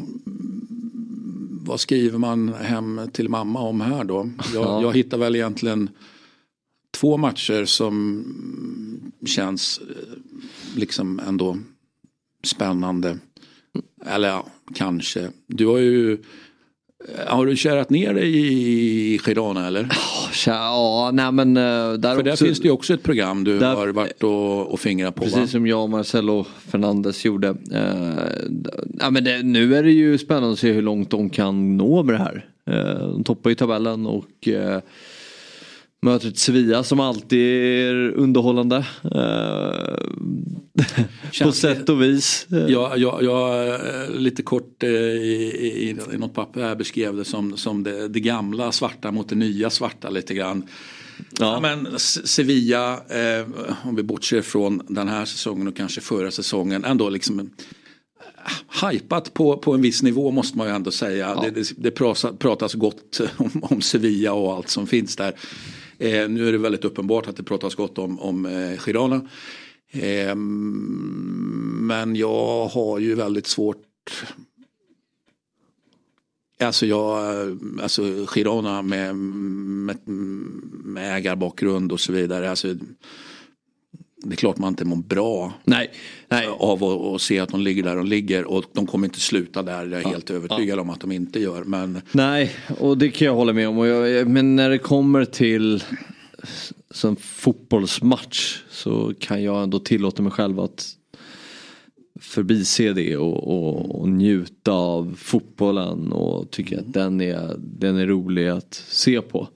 vad 1.65 1.79
skriver 1.79 2.17
man 2.17 2.53
hem 2.53 3.01
till 3.13 3.29
mamma 3.29 3.59
om 3.59 3.81
här 3.81 4.03
då? 4.03 4.29
Jag, 4.53 4.63
Ja. 4.63 4.81
jag 4.81 4.93
hittar 4.95 5.17
väl 5.17 5.35
egentligen 5.35 5.89
två 6.93 7.17
matcher 7.17 7.65
som 7.65 8.23
känns 9.25 9.79
eh, 9.89 10.17
liksom 10.75 11.19
ändå 11.27 11.57
spännande. 12.43 13.17
Eller 14.05 14.27
ja, 14.27 14.47
kanske. 14.75 15.31
Du 15.47 15.65
har 15.67 15.77
ju 15.77 16.17
har 17.27 17.45
du 17.45 17.55
kärat 17.55 17.89
ner 17.89 18.13
dig 18.13 18.31
i 18.35 19.19
Girona 19.19 19.67
eller? 19.67 19.87
Tja, 20.33 20.51
Ja, 20.51 21.09
nej 21.13 21.31
men 21.31 21.57
eh, 21.57 21.63
där 21.93 22.15
För 22.15 22.23
där 22.23 22.31
också, 22.31 22.45
finns 22.45 22.59
det 22.59 22.65
ju 22.67 22.71
också 22.71 22.93
ett 22.93 23.03
program 23.03 23.43
du 23.43 23.59
Där- 23.59 23.75
har 23.75 23.87
varit 23.87 24.23
och, 24.23 24.71
och 24.73 24.79
fingrat 24.79 25.15
på 25.15 25.23
va? 25.25 25.29
Precis 25.33 25.51
som 25.51 25.67
jag 25.67 25.83
och 25.83 25.89
Marcelo 25.89 26.45
Fernandes 26.67 27.25
gjorde. 27.25 27.47
Eh, 27.71 28.23
ja, 28.99 29.09
men 29.09 29.23
det, 29.23 29.43
nu 29.43 29.75
är 29.75 29.83
det 29.83 29.91
ju 29.91 30.17
spännande 30.17 30.51
att 30.51 30.59
se 30.59 30.71
hur 30.71 30.81
långt 30.81 31.09
de 31.09 31.29
kan 31.29 31.77
nå 31.77 32.03
med 32.03 32.15
det 32.15 32.19
här. 32.19 32.45
Eh, 32.69 33.07
de 33.09 33.23
toppar 33.23 33.49
ju 33.49 33.55
tabellen 33.55 34.05
och 34.05 34.47
eh, 34.47 34.79
möter 36.05 36.27
ett 36.27 36.37
Sevilla 36.37 36.83
som 36.83 36.99
alltid 36.99 37.39
är 37.39 38.11
underhållande. 38.11 38.85
Eh, 39.03 39.95
på 41.43 41.51
sätt 41.51 41.89
och 41.89 42.01
vis. 42.01 42.47
Jag, 42.49 42.97
jag, 42.97 43.23
jag 43.23 43.67
eh, 43.67 44.09
lite 44.09 44.43
kort 44.43 44.83
eh, 44.83 44.89
i, 44.89 45.51
i, 45.59 45.97
i 46.13 46.17
något 46.17 46.33
papper 46.33 46.61
här 46.61 46.75
beskrev 46.75 47.15
det 47.15 47.25
som, 47.25 47.57
som 47.57 47.83
det, 47.83 48.07
det 48.07 48.19
gamla 48.19 48.71
svarta 48.71 49.11
mot 49.11 49.29
det 49.29 49.35
nya 49.35 49.69
svarta 49.69 50.09
lite 50.09 50.33
grann. 50.33 50.67
Ja. 51.39 51.59
men 51.59 51.87
S- 51.95 52.27
Sevilla, 52.27 52.93
eh, 52.93 53.45
om 53.83 53.95
vi 53.95 54.03
bortser 54.03 54.41
från 54.41 54.81
den 54.89 55.07
här 55.07 55.25
säsongen 55.25 55.67
och 55.67 55.77
kanske 55.77 56.01
förra 56.01 56.31
säsongen, 56.31 56.83
ändå 56.85 57.09
liksom 57.09 57.49
hypat 58.81 59.33
på, 59.33 59.57
på 59.57 59.73
en 59.73 59.81
viss 59.81 60.03
nivå 60.03 60.31
måste 60.31 60.57
man 60.57 60.67
ju 60.67 60.73
ändå 60.73 60.91
säga. 60.91 61.35
Det, 61.35 61.51
det, 61.51 61.71
det 61.77 61.91
pratas, 61.91 62.37
pratas 62.39 62.73
gott 62.73 63.21
om, 63.37 63.51
om 63.63 63.81
Sevilla 63.81 64.33
och 64.33 64.53
allt 64.53 64.69
som 64.69 64.87
finns 64.87 65.15
där. 65.15 65.33
Eh, 65.97 66.29
nu 66.29 66.47
är 66.47 66.51
det 66.51 66.57
väldigt 66.57 66.85
uppenbart 66.85 67.27
att 67.27 67.37
det 67.37 67.43
pratas 67.43 67.75
gott 67.75 67.97
om, 67.97 68.19
om 68.19 68.45
eh, 68.45 68.77
Girona. 68.79 69.21
Eh, 69.91 70.35
men 70.35 72.15
jag 72.15 72.67
har 72.67 72.99
ju 72.99 73.15
väldigt 73.15 73.47
svårt 73.47 73.81
Alltså 76.59 76.85
jag, 76.85 77.41
eh, 77.47 77.55
alltså 77.81 78.25
Girona 78.25 78.81
med, 78.81 79.15
med, 79.15 80.07
med 80.83 81.17
ägarbakgrund 81.17 81.91
och 81.91 81.99
så 81.99 82.13
vidare. 82.13 82.49
Alltså, 82.49 82.75
det 84.25 84.33
är 84.33 84.37
klart 84.37 84.57
man 84.57 84.69
inte 84.69 84.85
mår 84.85 84.95
bra 84.95 85.53
nej, 85.63 85.91
nej. 86.29 86.47
av 86.47 86.83
att, 86.83 87.21
se 87.21 87.39
att 87.39 87.49
de 87.49 87.61
ligger 87.61 87.83
där 87.83 87.95
de 87.95 88.05
ligger 88.05 88.45
och 88.45 88.63
de 88.73 88.87
kommer 88.87 89.07
inte 89.07 89.19
sluta 89.19 89.63
där. 89.63 89.85
Jag 89.85 89.93
är 89.93 90.01
Ja, 90.01 90.09
helt 90.09 90.29
övertygad 90.29 90.79
om 90.79 90.89
att 90.89 90.99
de 90.99 91.11
inte 91.11 91.39
gör. 91.39 91.63
Men 91.63 92.01
Nej, 92.11 92.51
och 92.79 92.97
det 92.97 93.09
kan 93.09 93.25
jag 93.25 93.35
hålla 93.35 93.53
med 93.53 93.69
om. 93.69 93.87
Jag, 93.87 94.27
men 94.27 94.55
när 94.55 94.69
det 94.69 94.77
kommer 94.77 95.25
till 95.25 95.83
som 96.91 97.15
fotbollsmatch 97.15 98.61
så 98.69 99.13
kan 99.19 99.43
jag 99.43 99.63
ändå 99.63 99.79
tillåta 99.79 100.21
mig 100.23 100.31
själv 100.31 100.59
att 100.59 100.95
förbise 102.19 102.93
det 102.93 103.17
och, 103.17 103.47
och, 103.47 104.01
och 104.01 104.09
njuta 104.09 104.71
av 104.71 105.15
fotbollen 105.17 106.11
och 106.11 106.51
tycka 106.51 106.79
att 106.79 106.93
den 106.93 107.21
är, 107.21 107.55
den 107.57 107.97
är 107.97 108.07
rolig 108.07 108.47
att 108.47 108.73
se 108.89 109.21
på. 109.21 109.47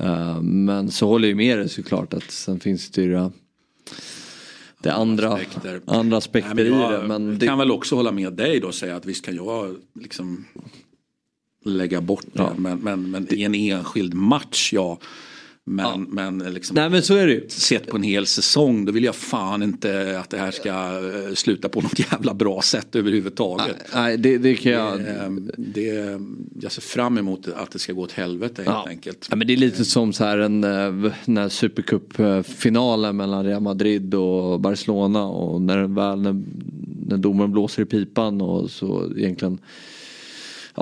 Eh, 0.00 0.40
men 0.42 0.90
så 0.90 1.06
håller 1.06 1.28
jag 1.28 1.36
med 1.36 1.58
dig 1.58 1.68
såklart 1.68 2.14
att 2.14 2.30
sen 2.30 2.60
finns 2.60 2.90
det 2.90 3.02
ju 3.02 3.16
det, 3.90 4.88
det 4.88 4.92
andra 4.92 5.32
aspekter. 5.32 5.80
andra 5.86 6.16
aspekter 6.16 6.54
Nej, 6.54 6.70
men 6.70 6.80
jag 6.80 6.92
i 6.92 6.96
det. 6.96 7.08
Men 7.08 7.38
det, 7.38 7.46
kan 7.46 7.58
väl 7.58 7.70
också 7.70 7.96
hålla 7.96 8.12
med 8.12 8.32
dig 8.32 8.60
då 8.60 8.66
och 8.68 8.74
säga 8.74 8.96
att 8.96 9.06
visst 9.06 9.24
kan 9.24 9.36
jag 9.36 9.76
liksom 10.00 10.44
lägga 11.64 12.00
bort 12.00 12.26
det. 12.32 12.50
Men, 12.56 12.78
men, 12.78 13.10
men 13.10 13.34
i 13.34 13.42
en 13.42 13.54
enskild 13.54 14.14
match 14.14 14.72
ja. 14.72 14.98
Men, 15.70 16.02
men 16.02 16.38
liksom 16.38 16.74
Nej 16.74 16.90
men 16.90 17.02
så 17.02 17.14
är 17.14 17.26
det 17.26 17.32
ju. 17.32 17.48
sett 17.48 17.86
på 17.86 17.96
en 17.96 18.02
hel 18.02 18.26
säsong 18.26 18.84
då 18.84 18.92
vill 18.92 19.04
jag 19.04 19.14
fan 19.14 19.62
inte 19.62 20.18
att 20.20 20.30
det 20.30 20.38
här 20.38 20.50
ska 20.50 20.68
eh, 20.68 21.34
sluta 21.34 21.68
på 21.68 21.80
något 21.80 21.98
jävla 22.12 22.34
bra 22.34 22.62
sätt 22.62 22.96
överhuvudtaget. 22.96 23.76
Nej, 23.94 24.16
det, 24.16 24.38
det 24.38 24.54
kan 24.54 24.72
jag... 24.72 25.00
Det, 25.00 25.42
det, 25.56 26.20
jag 26.60 26.72
ser 26.72 26.82
fram 26.82 27.18
emot 27.18 27.48
att 27.48 27.70
det 27.70 27.78
ska 27.78 27.92
gå 27.92 28.02
åt 28.02 28.12
helvete 28.12 28.54
helt 28.62 28.68
Ja. 28.68 28.84
enkelt. 28.88 29.26
Ja, 29.30 29.36
men 29.36 29.46
det 29.46 29.52
är 29.52 29.56
lite 29.56 29.84
som 29.84 30.12
så 30.12 30.24
här 30.24 30.38
en, 30.38 30.64
eh, 30.64 31.12
den 31.24 31.36
här 31.36 31.48
supercup-finalen 31.48 33.16
mellan 33.16 33.44
Real 33.44 33.62
Madrid 33.62 34.14
och 34.14 34.60
Barcelona 34.60 35.24
och 35.26 35.62
när 35.62 35.78
väl 35.84 36.18
när, 36.20 36.42
när 37.08 37.16
domaren 37.16 37.52
blåser 37.52 37.82
i 37.82 37.86
pipan 37.86 38.40
och 38.40 38.70
så 38.70 39.12
egentligen 39.16 39.58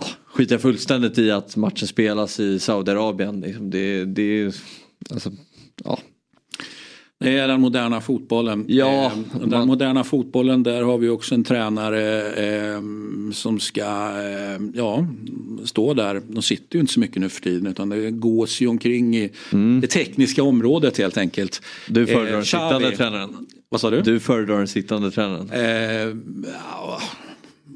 ja, 0.01 0.05
skiter 0.27 0.55
jag 0.55 0.63
fullständigt 0.63 1.19
i 1.19 1.31
att 1.31 1.57
matchen 1.57 1.89
spelas 1.89 2.41
i 2.41 2.59
Saudiarabien. 2.59 3.41
Liksom 3.41 3.71
det, 3.71 4.05
det 4.05 4.23
är 4.43 4.55
alltså, 5.11 5.33
ja. 5.85 5.99
Det 7.21 7.39
är 7.39 7.49
den 7.49 7.61
moderna 7.61 8.01
fotbollen. 8.01 8.65
Ja, 8.69 9.05
Eh, 9.07 9.41
den 9.41 9.51
man- 9.51 9.67
moderna 9.67 10.05
fotbollen 10.05 10.63
där 10.63 10.83
har 10.83 10.99
vi 10.99 11.09
också 11.09 11.35
en 11.35 11.45
tränare 11.45 12.23
eh, 12.33 12.81
som 13.33 13.61
ska 13.61 13.81
eh, 14.21 14.61
ja, 14.75 15.07
stå 15.65 15.95
där. 15.95 16.23
De 16.29 16.43
sitter 16.43 16.77
ju 16.77 16.81
inte 16.81 16.93
så 16.93 17.01
mycket 17.01 17.17
nu 17.21 17.29
för 17.29 17.41
tiden 17.41 17.67
utan 17.67 17.89
det 17.89 18.11
gås 18.11 18.61
ju 18.61 18.67
omkring 18.67 19.17
i 19.17 19.31
det 19.81 19.87
tekniska 19.87 20.43
området 20.43 20.99
helt 20.99 21.17
enkelt. 21.17 21.63
Mm. 21.91 21.95
Du 21.95 22.07
föredrar 22.13 22.31
Eh, 22.31 22.37
den 22.37 22.45
sittande 22.45 22.91
tränaren. 22.97 23.47
Vad 23.69 23.81
sa 23.81 23.91
du? 23.91 24.01
Du 24.03 24.21
föredrar 24.21 24.59
den 24.59 24.69
sittande 24.69 25.11
tränaren. 25.11 25.51
Eh, 25.53 26.17
ja, 26.71 27.01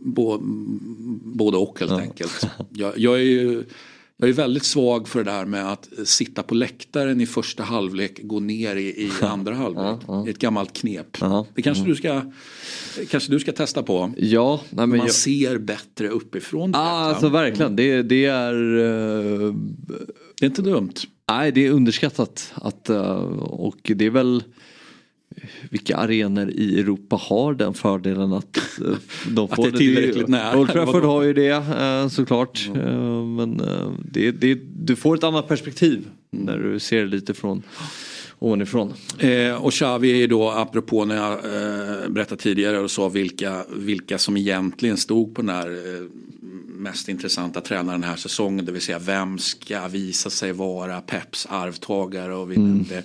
bo, 0.00 0.38
både 1.24 1.56
och 1.56 1.80
helt 1.80 1.92
enkelt. 1.92 2.46
Jag, 2.72 2.98
jag 2.98 3.14
är 3.14 3.24
ju 3.24 3.64
jag 4.16 4.28
är 4.28 4.32
väldigt 4.32 4.64
svag 4.64 5.08
för 5.08 5.24
det 5.24 5.30
där 5.30 5.44
med 5.44 5.72
att 5.72 5.88
sitta 6.04 6.42
på 6.42 6.54
läktaren 6.54 7.20
i 7.20 7.26
första 7.26 7.62
halvlek, 7.62 8.20
gå 8.22 8.40
ner 8.40 8.76
i, 8.76 8.82
i 8.88 9.10
andra 9.22 9.54
halvlek. 9.54 10.00
Det 10.06 10.12
är 10.12 10.28
ett 10.28 10.38
gammalt 10.38 10.72
knep. 10.72 11.16
Det 11.54 11.62
kanske 11.62 11.84
du 11.84 11.94
ska, 11.96 12.20
kanske 13.10 13.32
du 13.32 13.40
ska 13.40 13.52
testa 13.52 13.82
på. 13.82 14.12
Ja, 14.16 14.60
nej, 14.70 14.86
Man 14.86 14.98
jag- 14.98 15.10
ser 15.12 15.58
bättre 15.58 16.08
uppifrån. 16.08 16.70
Ja, 16.74 16.78
alltså 16.80 17.28
verkligen. 17.28 17.76
Det, 17.76 18.02
det 18.02 18.24
är... 18.24 18.54
eh, 18.78 19.54
Det 20.40 20.46
är 20.46 20.48
inte 20.50 20.62
dumt. 20.62 20.92
Nej, 21.30 21.52
det 21.52 21.66
är 21.66 21.70
underskattat. 21.70 22.52
Att, 22.54 22.88
eh, 22.90 23.16
och 23.40 23.76
det 23.94 24.06
är 24.06 24.10
väl 24.10 24.42
vilka 25.70 25.96
arenor 25.96 26.50
i 26.50 26.80
Europa 26.80 27.16
har 27.16 27.54
den 27.54 27.74
fördelen 27.74 28.32
att 28.32 28.58
eh, 28.84 28.86
de 29.28 29.44
Att 29.44 29.56
får 29.56 29.62
det 29.62 29.76
är 29.76 29.78
tillräckligt 29.78 30.28
nära. 30.28 30.58
Old 30.58 30.72
Trafford 30.72 31.04
har 31.04 31.22
ju 31.22 31.32
det 31.32 31.48
eh, 31.48 32.08
såklart. 32.08 32.68
Eh, 32.76 33.24
Men 33.24 33.62
det, 34.04 34.30
det, 34.30 34.58
du 34.76 34.96
får 34.96 35.14
ett 35.16 35.24
annat 35.24 35.48
perspektiv 35.48 36.08
när 36.30 36.58
du 36.58 36.78
ser 36.78 37.06
lite 37.06 37.34
från 37.34 37.62
ovanifrån. 38.38 38.92
Eh, 39.18 39.64
och 39.64 39.72
Xavi 39.72 40.10
är 40.12 40.16
ju 40.16 40.26
då, 40.26 40.50
apropå 40.50 41.04
när 41.04 41.16
jag 41.16 41.32
eh, 41.32 42.08
berättade 42.08 42.40
tidigare 42.42 42.78
och 42.78 42.90
sa 42.90 43.08
vilka, 43.08 43.64
vilka 43.76 44.18
som 44.18 44.36
egentligen 44.36 44.96
stod 44.96 45.34
på 45.34 45.42
den 45.42 45.50
här 45.50 45.70
eh, 45.70 46.06
mest 46.66 47.08
intressanta 47.08 47.60
tränaren 47.60 48.00
den 48.00 48.10
här 48.10 48.16
säsongen. 48.16 48.64
Det 48.64 48.72
vill 48.72 48.82
säga 48.82 48.98
vem 48.98 49.38
ska 49.38 49.88
visa 49.88 50.30
sig 50.30 50.52
vara 50.52 51.00
Peps 51.00 51.46
arvtagare 51.50 52.34
och 52.34 52.50
vi 52.50 52.56
Mm. 52.56 52.68
nämnde 52.70 53.02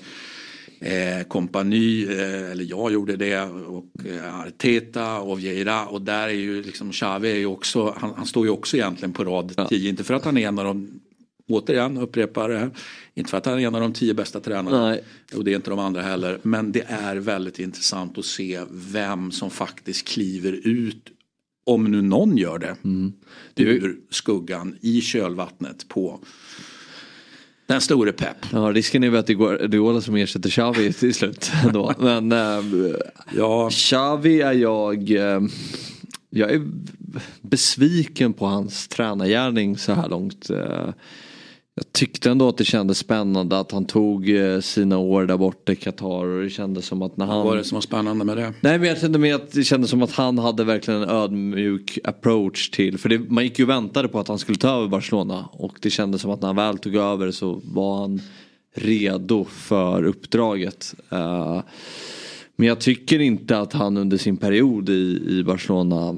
eh, 0.80 1.28
kompani, 1.28 2.04
eh, 2.04 2.52
eller 2.52 2.64
jag 2.64 2.92
gjorde 2.92 3.16
det 3.16 3.42
och 3.42 3.86
eh, 4.06 4.40
Arteta 4.40 5.20
och 5.20 5.40
Vieira 5.40 5.86
och 5.86 6.02
där 6.02 6.28
är 6.28 6.34
ju 6.34 6.64
liksom 6.64 6.92
Xavi 6.92 7.32
är 7.32 7.36
ju 7.36 7.46
också, 7.46 7.96
han, 7.98 8.14
han 8.16 8.26
står 8.26 8.46
ju 8.46 8.52
också 8.52 8.78
egentligen 8.78 9.14
på 9.14 9.24
rad 9.24 9.68
10, 9.70 9.90
inte 9.90 10.04
för 10.04 10.14
att 10.14 10.26
han 10.26 10.38
är 10.38 10.48
en 10.48 10.60
av 10.60 10.66
de 10.66 11.00
Återigen 11.48 11.98
upprepar 11.98 12.50
det 12.50 12.58
här. 12.58 12.72
Inte 13.14 13.30
för 13.30 13.38
att 13.38 13.46
han 13.46 13.60
är 13.60 13.68
en 13.68 13.76
av 13.76 13.82
de 13.82 13.94
tio 13.94 14.14
bästa 14.14 14.40
tränarna. 14.40 14.88
Nej. 14.88 15.04
Och 15.36 15.44
det 15.44 15.52
är 15.52 15.56
inte 15.56 15.70
de 15.70 15.80
andra 15.80 16.02
heller. 16.02 16.40
Men 16.42 16.72
det 16.72 16.86
är 16.88 17.16
väldigt 17.16 17.60
intressant 17.60 18.18
att 18.18 18.26
se 18.26 18.62
vem 18.72 19.32
som 19.32 19.50
faktiskt 19.50 20.08
kliver 20.08 20.52
ut. 20.54 21.12
Om 21.66 21.92
nu 21.92 22.02
någon 22.02 22.38
gör 22.38 22.60
det. 22.60 22.76
Ur 23.56 24.00
skuggan 24.10 24.78
i 24.82 25.02
kölvattnet 25.02 25.88
på 25.88 26.20
den 27.68 27.82
store 27.82 28.12
Pep. 28.12 28.38
Ja, 28.52 28.60
risken 28.60 29.04
är 29.04 29.10
väl 29.10 29.20
att 29.20 29.28
det 29.28 29.34
går 29.34 29.68
Diola 29.68 30.02
som 30.02 30.16
ersätter 30.16 30.50
Xavi 30.50 30.94
till 30.94 31.14
slut. 31.14 31.52
Då. 31.74 31.94
Men 32.00 32.32
äh, 32.32 32.64
ja. 33.36 33.70
Xavi 33.70 34.42
är 34.42 34.54
jag... 34.54 35.12
eh, 35.12 35.42
jag 36.30 36.52
är 36.52 36.62
besviken 37.42 38.34
på 38.34 38.46
hans 38.46 38.88
tränargärning 38.88 39.78
så 39.78 39.94
här 39.94 40.10
långt. 40.10 40.50
Eh, 40.50 40.90
jag 41.78 41.94
tyckte 41.94 42.32
ändå 42.32 42.48
att 42.50 42.58
det 42.58 42.66
kändes 42.66 42.98
spännande 42.98 43.60
att 43.60 43.72
han 43.72 43.86
tog 43.86 44.30
eh, 44.30 44.60
sina 44.60 44.98
år 44.98 45.26
där 45.26 45.38
borta 45.38 45.72
i 45.72 45.76
Qatar 45.76 46.26
och 46.26 46.44
det 46.44 46.50
kändes 46.50 46.86
som 46.86 47.02
att 47.02 47.18
när 47.18 47.26
han... 47.26 47.38
Vad 47.38 47.46
var 47.46 47.56
det 47.56 47.64
som 47.64 47.76
var 47.76 47.82
spännande 47.82 48.26
med 48.26 48.38
det? 48.38 48.54
Nej 48.62 48.80
men 48.80 48.90
jag 48.90 49.00
kände 49.00 49.20
med 49.20 49.36
att 49.36 49.52
det 49.52 49.64
kändes 49.64 49.90
som 49.90 50.02
att 50.02 50.12
han 50.12 50.38
hade 50.38 50.64
verkligen 50.64 51.02
en 51.02 51.10
ödmjuk 51.10 52.00
approach 52.04 52.70
till. 52.70 52.98
För 52.98 53.10
det, 53.10 53.20
man 53.20 53.44
gick 53.44 53.60
ju 53.60 53.66
och 53.66 53.70
väntade 53.70 54.08
på 54.08 54.20
att 54.20 54.28
han 54.28 54.40
skulle 54.40 54.58
ta 54.58 54.70
över 54.70 54.88
Barcelona. 54.88 55.50
Och 55.52 55.78
det 55.82 55.90
kändes 55.90 56.22
som 56.22 56.32
att 56.32 56.42
när 56.42 56.48
han 56.48 56.56
väl 56.56 56.78
tog 56.78 56.96
över 56.96 57.32
så 57.32 57.62
var 57.64 58.00
han 58.00 58.22
redo 58.76 59.46
för 59.46 60.04
uppdraget. 60.04 60.96
Eh, 61.10 61.62
men 62.56 62.68
jag 62.68 62.80
tycker 62.80 63.20
inte 63.20 63.60
att 63.60 63.74
han 63.74 63.98
under 63.98 64.18
sin 64.18 64.38
period 64.38 64.90
i, 64.90 65.24
i 65.28 65.44
Barcelona 65.44 66.16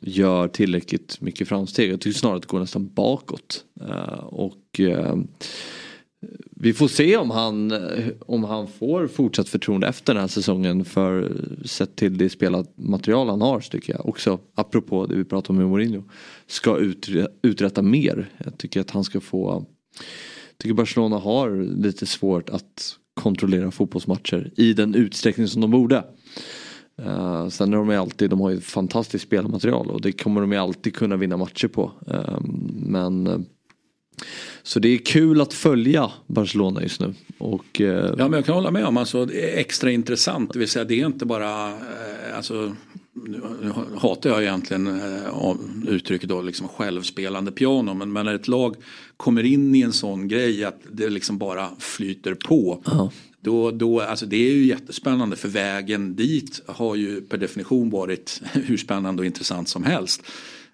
gör 0.00 0.48
tillräckligt 0.48 1.20
mycket 1.20 1.48
framsteg. 1.48 1.92
Jag 1.92 2.00
tycker 2.00 2.18
snarare 2.18 2.36
att 2.36 2.42
det 2.42 2.48
går 2.48 2.60
nästan 2.60 2.92
bakåt. 2.94 3.64
Eh, 3.80 4.24
och 4.24 4.80
eh, 4.80 5.16
vi 6.50 6.72
får 6.72 6.88
se 6.88 7.16
om 7.16 7.30
han, 7.30 7.72
om 8.20 8.44
han 8.44 8.68
får 8.68 9.06
fortsatt 9.06 9.48
förtroende 9.48 9.88
efter 9.88 10.14
den 10.14 10.20
här 10.20 10.28
säsongen 10.28 10.84
för 10.84 11.32
sett 11.64 11.96
till 11.96 12.18
det 12.18 12.30
spelarmaterial 12.30 13.28
han 13.28 13.40
har 13.40 13.60
så 13.60 13.70
tycker 13.70 13.92
jag 13.92 14.08
också, 14.08 14.38
apropå 14.54 15.06
det 15.06 15.14
vi 15.16 15.24
pratade 15.24 15.52
om 15.52 15.56
med 15.56 15.68
Mourinho, 15.68 16.02
ska 16.46 16.78
uträtta 17.42 17.82
mer. 17.82 18.30
Jag 18.44 18.58
tycker 18.58 18.80
att 18.80 18.90
han 18.90 19.04
ska 19.04 19.20
få, 19.20 19.66
jag 20.48 20.58
tycker 20.58 20.74
Barcelona 20.74 21.18
har 21.18 21.76
lite 21.82 22.06
svårt 22.06 22.48
att 22.48 22.96
kontrollera 23.14 23.70
fotbollsmatcher 23.70 24.50
i 24.56 24.72
den 24.72 24.94
utsträckning 24.94 25.48
som 25.48 25.60
de 25.60 25.70
borde. 25.70 26.04
Uh, 27.06 27.48
sen 27.48 27.72
är 27.72 27.76
de 27.76 27.90
ju 27.90 27.96
alltid, 27.96 28.30
de 28.30 28.40
har 28.40 28.50
ju 28.50 28.60
fantastiskt 28.60 29.24
spelmaterial 29.24 29.90
och 29.90 30.00
det 30.00 30.12
kommer 30.12 30.40
de 30.40 30.52
ju 30.52 30.58
alltid 30.58 30.94
kunna 30.94 31.16
vinna 31.16 31.36
matcher 31.36 31.68
på. 31.68 31.92
Eh, 32.06 32.40
men 32.72 33.26
eh, 33.26 33.38
så 34.62 34.80
det 34.80 34.88
är 34.88 34.98
kul 34.98 35.40
att 35.40 35.54
följa 35.54 36.12
Barcelona 36.26 36.82
just 36.82 37.00
nu. 37.00 37.14
Och, 37.38 37.80
eh, 37.80 38.14
Ja 38.18 38.28
men 38.28 38.32
jag 38.32 38.44
kan 38.44 38.54
hålla 38.54 38.70
med 38.70 38.84
om 38.84 38.96
alltså, 38.96 39.24
det 39.24 39.54
är 39.54 39.58
extra 39.58 39.90
intressant. 39.90 40.52
Det 40.52 40.58
vill 40.58 40.68
säga 40.68 40.84
det 40.84 41.00
är 41.00 41.06
inte 41.06 41.26
bara, 41.26 41.72
alltså, 42.36 42.74
nu 43.60 43.72
hatar 43.96 44.30
jag 44.30 44.42
egentligen 44.42 45.00
uttrycket 45.88 46.28
då, 46.28 46.42
liksom 46.42 46.68
självspelande 46.68 47.52
piano. 47.52 47.94
Men, 47.94 48.12
men 48.12 48.26
när 48.26 48.34
ett 48.34 48.48
lag 48.48 48.76
kommer 49.16 49.42
in 49.42 49.74
i 49.74 49.80
en 49.80 49.92
sån 49.92 50.28
grej 50.28 50.64
att 50.64 50.80
det 50.92 51.08
liksom 51.08 51.38
bara 51.38 51.68
flyter 51.78 52.34
på. 52.34 52.82
Då, 53.48 53.70
då, 53.70 54.00
alltså 54.00 54.26
det 54.26 54.36
är 54.36 54.52
ju 54.52 54.66
jättespännande 54.66 55.36
för 55.36 55.48
vägen 55.48 56.16
dit 56.16 56.62
har 56.66 56.94
ju 56.94 57.20
per 57.20 57.38
definition 57.38 57.90
varit 57.90 58.42
hur 58.52 58.76
spännande 58.76 59.22
och 59.22 59.26
intressant 59.26 59.68
som 59.68 59.84
helst. 59.84 60.22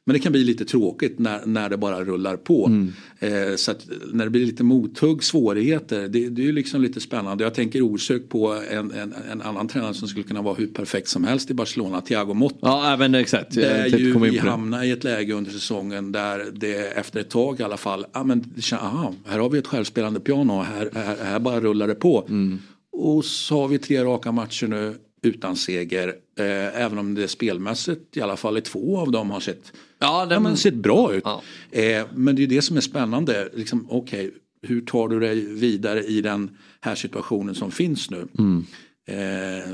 Men 0.06 0.14
det 0.14 0.20
kan 0.20 0.32
bli 0.32 0.44
lite 0.44 0.64
tråkigt 0.64 1.18
när, 1.18 1.46
när 1.46 1.70
det 1.70 1.76
bara 1.76 2.04
rullar 2.04 2.36
på. 2.36 2.66
Mm. 2.66 2.92
Eh, 3.18 3.56
så 3.56 3.70
att 3.70 3.86
när 4.12 4.24
det 4.24 4.30
blir 4.30 4.46
lite 4.46 4.64
mothugg, 4.64 5.24
svårigheter, 5.24 6.08
det, 6.08 6.28
det 6.28 6.42
är 6.42 6.46
ju 6.46 6.52
liksom 6.52 6.82
lite 6.82 7.00
spännande. 7.00 7.44
Jag 7.44 7.54
tänker 7.54 7.82
osökt 7.82 8.28
på 8.28 8.52
en, 8.70 8.90
en, 8.90 9.14
en 9.30 9.42
annan 9.42 9.68
tränare 9.68 9.94
som 9.94 10.08
skulle 10.08 10.24
kunna 10.24 10.42
vara 10.42 10.54
hur 10.54 10.66
perfekt 10.66 11.08
som 11.08 11.24
helst 11.24 11.50
i 11.50 11.54
Barcelona, 11.54 12.00
Thiago 12.00 12.34
Motta. 12.34 12.58
Ja, 12.60 12.92
även 12.92 13.14
exakt. 13.14 13.56
Jag 13.56 13.64
Där 13.64 13.98
ju 13.98 14.18
vi 14.18 14.38
hamnar 14.38 14.84
i 14.84 14.90
ett 14.90 15.04
läge 15.04 15.32
under 15.32 15.50
säsongen 15.50 16.12
där 16.12 16.46
det 16.52 16.76
efter 16.76 17.20
ett 17.20 17.30
tag 17.30 17.60
i 17.60 17.62
alla 17.62 17.76
fall, 17.76 18.06
ah, 18.12 18.24
men 18.24 18.54
aha, 18.72 19.14
här 19.26 19.38
har 19.38 19.50
vi 19.50 19.58
ett 19.58 19.66
självspelande 19.66 20.20
piano, 20.20 20.62
här, 20.62 20.90
här, 20.94 21.16
här 21.24 21.38
bara 21.38 21.60
rullar 21.60 21.88
det 21.88 21.94
på. 21.94 22.26
Mm. 22.28 22.58
Och 22.92 23.24
så 23.24 23.60
har 23.60 23.68
vi 23.68 23.78
tre 23.78 24.04
raka 24.04 24.32
matcher 24.32 24.66
nu 24.66 24.94
utan 25.24 25.56
seger. 25.56 26.08
Eh, 26.38 26.80
även 26.82 26.98
om 26.98 27.14
det 27.14 27.28
spelmässigt 27.28 28.16
i 28.16 28.20
alla 28.20 28.36
fall 28.36 28.58
i 28.58 28.60
två 28.60 28.98
av 28.98 29.12
dem 29.12 29.30
har 29.30 29.40
sett, 29.40 29.72
ja, 30.04 30.26
ja, 30.30 30.40
men 30.40 30.56
sett 30.56 30.74
bra 30.74 31.14
ut. 31.14 31.24
Eh, 31.70 32.06
men 32.14 32.36
det 32.36 32.42
är 32.42 32.46
det 32.46 32.62
som 32.62 32.76
är 32.76 32.80
spännande. 32.80 33.48
Liksom, 33.54 33.86
Okej, 33.90 34.30
hur 34.62 34.80
tar 34.80 35.08
du 35.08 35.20
dig 35.20 35.46
vidare 35.54 36.02
i 36.04 36.20
den 36.20 36.50
här 36.80 36.94
situationen 36.94 37.54
som 37.54 37.70
finns 37.70 38.10
nu? 38.10 38.26
Mm. 38.38 38.64
Eh, 39.06 39.68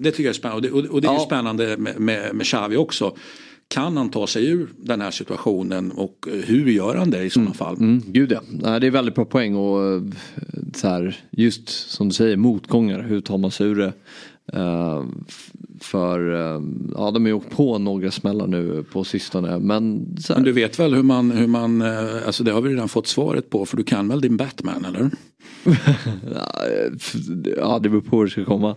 det 0.00 0.10
tycker 0.10 0.24
jag 0.24 0.30
är 0.30 0.38
spännande. 0.38 0.70
Och 0.70 0.82
det, 0.82 0.88
och, 0.88 1.00
det 1.00 1.08
är 1.08 1.12
ju 1.12 1.18
spännande 1.18 1.76
med, 1.76 2.00
med, 2.00 2.34
med 2.34 2.46
Xavi 2.46 2.76
också. 2.76 3.16
Kan 3.68 3.96
han 3.96 4.10
ta 4.10 4.26
sig 4.26 4.46
ur 4.46 4.68
den 4.76 5.00
här 5.00 5.10
situationen 5.10 5.90
och 5.92 6.28
hur 6.44 6.70
gör 6.70 6.94
han 6.94 7.10
det 7.10 7.22
i 7.22 7.30
sådana 7.30 7.54
fall? 7.54 7.76
Mm, 7.76 8.02
gud 8.06 8.32
ja, 8.62 8.78
det 8.78 8.86
är 8.86 8.90
väldigt 8.90 9.14
bra 9.14 9.24
poäng 9.24 9.54
och 9.54 9.84
eh, 9.84 10.02
så 10.74 10.88
här, 10.88 11.16
just 11.30 11.68
som 11.68 12.08
du 12.08 12.14
säger 12.14 12.36
motgångar, 12.36 13.02
hur 13.02 13.20
tar 13.20 13.38
man 13.38 13.50
sig 13.50 13.66
ur 13.66 13.74
det? 13.74 13.92
Eh, 14.52 15.04
för 15.80 16.32
eh, 16.32 16.62
ja, 16.94 17.10
de 17.10 17.22
har 17.22 17.28
ju 17.28 17.32
åkt 17.32 17.50
på 17.50 17.78
några 17.78 18.10
smällar 18.10 18.46
nu 18.46 18.84
på 18.92 19.04
sistone 19.04 19.58
men, 19.58 20.16
så 20.20 20.32
här, 20.32 20.40
Men 20.40 20.44
du 20.44 20.52
vet 20.52 20.78
väl 20.78 20.94
hur 20.94 21.02
man, 21.02 21.30
hur 21.30 21.46
man, 21.46 21.82
eh, 21.82 22.26
alltså 22.26 22.44
det 22.44 22.50
har 22.50 22.60
vi 22.60 22.70
redan 22.70 22.88
fått 22.88 23.06
svaret 23.06 23.50
på 23.50 23.66
för 23.66 23.76
du 23.76 23.84
kan 23.84 24.08
väl 24.08 24.20
din 24.20 24.36
Batman 24.36 24.84
eller? 24.84 25.10
ja, 27.56 27.78
det 27.78 27.88
beror 27.88 28.00
på 28.00 28.16
hur 28.18 28.24
det 28.24 28.30
ska 28.30 28.44
komma. 28.44 28.76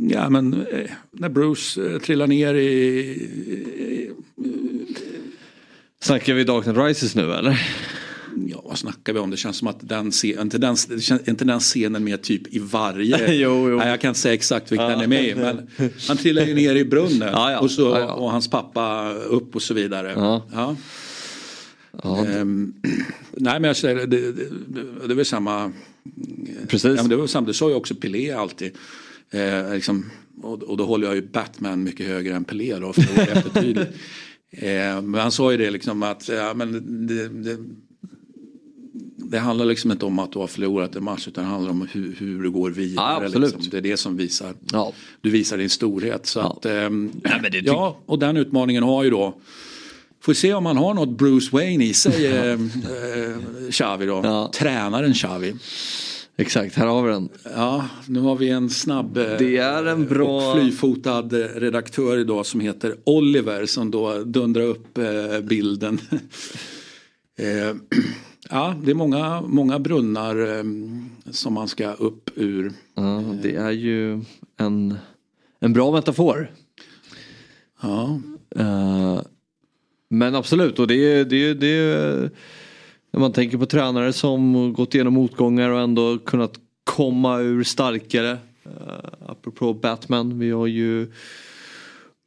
Ja 0.00 0.30
men 0.30 0.64
när 1.12 1.28
Bruce 1.28 1.98
trillar 1.98 2.26
ner 2.26 2.54
i, 2.54 4.10
Snackar 6.00 6.34
vi 6.34 6.44
Dark 6.44 6.64
Knight 6.64 6.78
Rises 6.78 7.14
nu 7.14 7.32
eller? 7.32 7.60
Vad 8.84 8.92
snackar 8.92 9.12
vi 9.12 9.18
om? 9.18 9.30
Det 9.30 9.36
känns 9.36 9.56
som 9.56 9.68
att 9.68 9.88
den, 9.88 10.10
scen, 10.10 10.40
inte 10.40 10.58
den, 10.58 10.76
den 11.38 11.60
scenen 11.60 12.04
med 12.04 12.22
typ 12.22 12.54
i 12.54 12.58
varje, 12.58 13.34
Jo, 13.34 13.70
jo. 13.70 13.76
Nej, 13.76 13.88
jag 13.88 14.00
kan 14.00 14.08
inte 14.08 14.20
säga 14.20 14.34
exakt 14.34 14.72
vilken 14.72 14.88
den 14.88 15.00
är 15.00 15.06
med 15.06 15.24
i 15.24 15.34
men 15.34 15.66
han 16.08 16.16
trillar 16.16 16.44
ju 16.44 16.54
ner 16.54 16.74
i 16.74 16.84
brunnen 16.84 17.28
Ja, 17.32 17.52
ja. 17.52 17.58
Och, 17.58 17.70
så, 17.70 17.82
Ja, 17.82 18.12
och 18.12 18.30
hans 18.30 18.50
pappa 18.50 19.12
upp 19.12 19.56
och 19.56 19.62
så 19.62 19.74
vidare. 19.74 20.12
Ja. 20.52 20.76
Ehm, 22.04 22.74
nej 23.32 23.60
men 23.60 23.64
jag 23.64 23.76
säger 23.76 24.06
det, 24.06 24.32
det, 24.32 24.48
det, 25.08 25.14
väl 25.14 25.24
samma. 25.24 25.72
Precis. 26.68 26.96
Ja, 26.96 27.02
men 27.02 27.08
det, 27.08 27.16
var 27.16 27.26
samma, 27.26 27.46
det 27.46 27.54
sa 27.54 27.68
ju 27.68 27.74
också 27.74 27.94
Pelé 27.94 28.32
alltid. 28.32 28.72
Eh, 29.30 29.74
liksom, 29.74 30.10
och, 30.42 30.62
och 30.62 30.76
då 30.76 30.84
håller 30.84 31.06
jag 31.06 31.16
ju 31.16 31.22
Batman 31.22 31.82
mycket 31.82 32.06
högre 32.06 32.34
än 32.34 32.44
Pelé 32.44 32.78
då 32.78 32.92
för 32.92 33.02
det 33.02 33.76
var. 33.76 33.86
Eh, 34.50 35.02
men 35.02 35.14
han 35.14 35.32
sa 35.32 35.52
ju 35.52 35.58
det 35.58 35.70
liksom 35.70 36.02
att 36.02 36.28
ja, 36.28 36.54
men 36.54 36.72
det, 37.06 37.58
det, 39.28 39.38
handlar 39.38 39.66
liksom 39.66 39.92
inte 39.92 40.06
om 40.06 40.18
att 40.18 40.32
du 40.32 40.38
har 40.38 40.46
förlorat 40.46 40.96
en 40.96 41.04
match 41.04 41.28
utan 41.28 41.44
det 41.44 41.50
handlar 41.50 41.70
om 41.70 41.88
hur, 41.92 42.16
hur 42.18 42.42
du 42.42 42.50
går 42.50 42.70
vidare. 42.70 43.30
Ja, 43.32 43.38
liksom. 43.38 43.62
Det 43.70 43.76
är 43.76 43.80
det 43.80 43.96
som 43.96 44.16
visar. 44.16 44.54
Ja. 44.72 44.92
Du 45.20 45.30
visar 45.30 45.58
din 45.58 45.70
storhet. 45.70 46.26
Så 46.26 46.40
att, 46.40 46.66
ehm, 46.66 47.10
men 47.22 47.52
det 47.52 47.58
ja, 47.58 47.98
och 48.06 48.18
den 48.18 48.36
utmaningen 48.36 48.82
har 48.82 49.04
ju 49.04 49.10
då 49.10 49.34
Får 50.20 50.34
se 50.34 50.54
om 50.54 50.66
han 50.66 50.76
har 50.76 50.94
något 50.94 51.18
Bruce 51.18 51.48
Wayne 51.52 51.84
i 51.84 51.94
sig, 51.94 52.26
eh, 52.26 52.52
eh, 52.52 52.58
Xavi 53.70 54.06
då. 54.06 54.50
Tränaren 54.54 55.14
Xavi. 55.14 55.54
Exakt, 56.40 56.74
här 56.74 56.86
har 56.86 57.02
vi 57.02 57.12
den. 57.12 57.28
Ja, 57.54 57.88
nu 58.06 58.20
har 58.20 58.36
vi 58.36 58.48
en 58.48 58.70
snabb 58.70 59.16
eh, 59.16 59.24
Det 59.38 59.56
är 59.56 59.84
en 59.84 60.06
bra- 60.06 60.52
och 60.52 60.56
flyfotad 60.56 61.32
eh, 61.32 61.46
redaktör 61.60 62.18
idag 62.18 62.46
som 62.46 62.60
heter 62.60 62.96
Oliver 63.04 63.66
som 63.66 63.90
då 63.90 64.24
dundrar 64.24 64.62
upp 64.62 64.98
eh, 64.98 65.40
bilden. 65.42 66.00
Ja, 68.50 68.74
det 68.84 68.90
är 68.90 68.94
många, 68.94 69.40
många 69.40 69.78
brunnar 69.78 70.58
eh, 70.58 70.64
som 71.30 71.54
man 71.54 71.68
ska 71.68 71.92
upp 71.92 72.30
ur. 72.34 72.72
Ja, 72.94 73.22
det 73.42 73.54
är 73.54 73.70
ju 73.70 74.24
en, 74.56 74.98
en 75.60 75.72
bra 75.72 75.92
metafor. 75.92 76.50
Ja. 77.82 78.20
Eh, 78.56 79.20
men 80.10 80.34
absolut, 80.34 80.78
och 80.78 80.86
det 80.86 80.94
är, 80.94 81.24
det 81.24 81.36
är, 81.36 81.54
det 81.54 81.66
är 81.66 82.30
när 83.10 83.20
man 83.20 83.32
tänker 83.32 83.58
på 83.58 83.66
tränare 83.66 84.12
som 84.12 84.72
gått 84.72 84.94
igenom 84.94 85.14
motgångar 85.14 85.70
och 85.70 85.80
ändå 85.80 86.18
kunnat 86.18 86.54
komma 86.84 87.38
ur 87.38 87.64
starkare. 87.64 88.38
Uh, 88.66 89.08
apropå 89.26 89.74
Batman, 89.74 90.38
vi 90.38 90.50
har 90.50 90.66
ju 90.66 91.12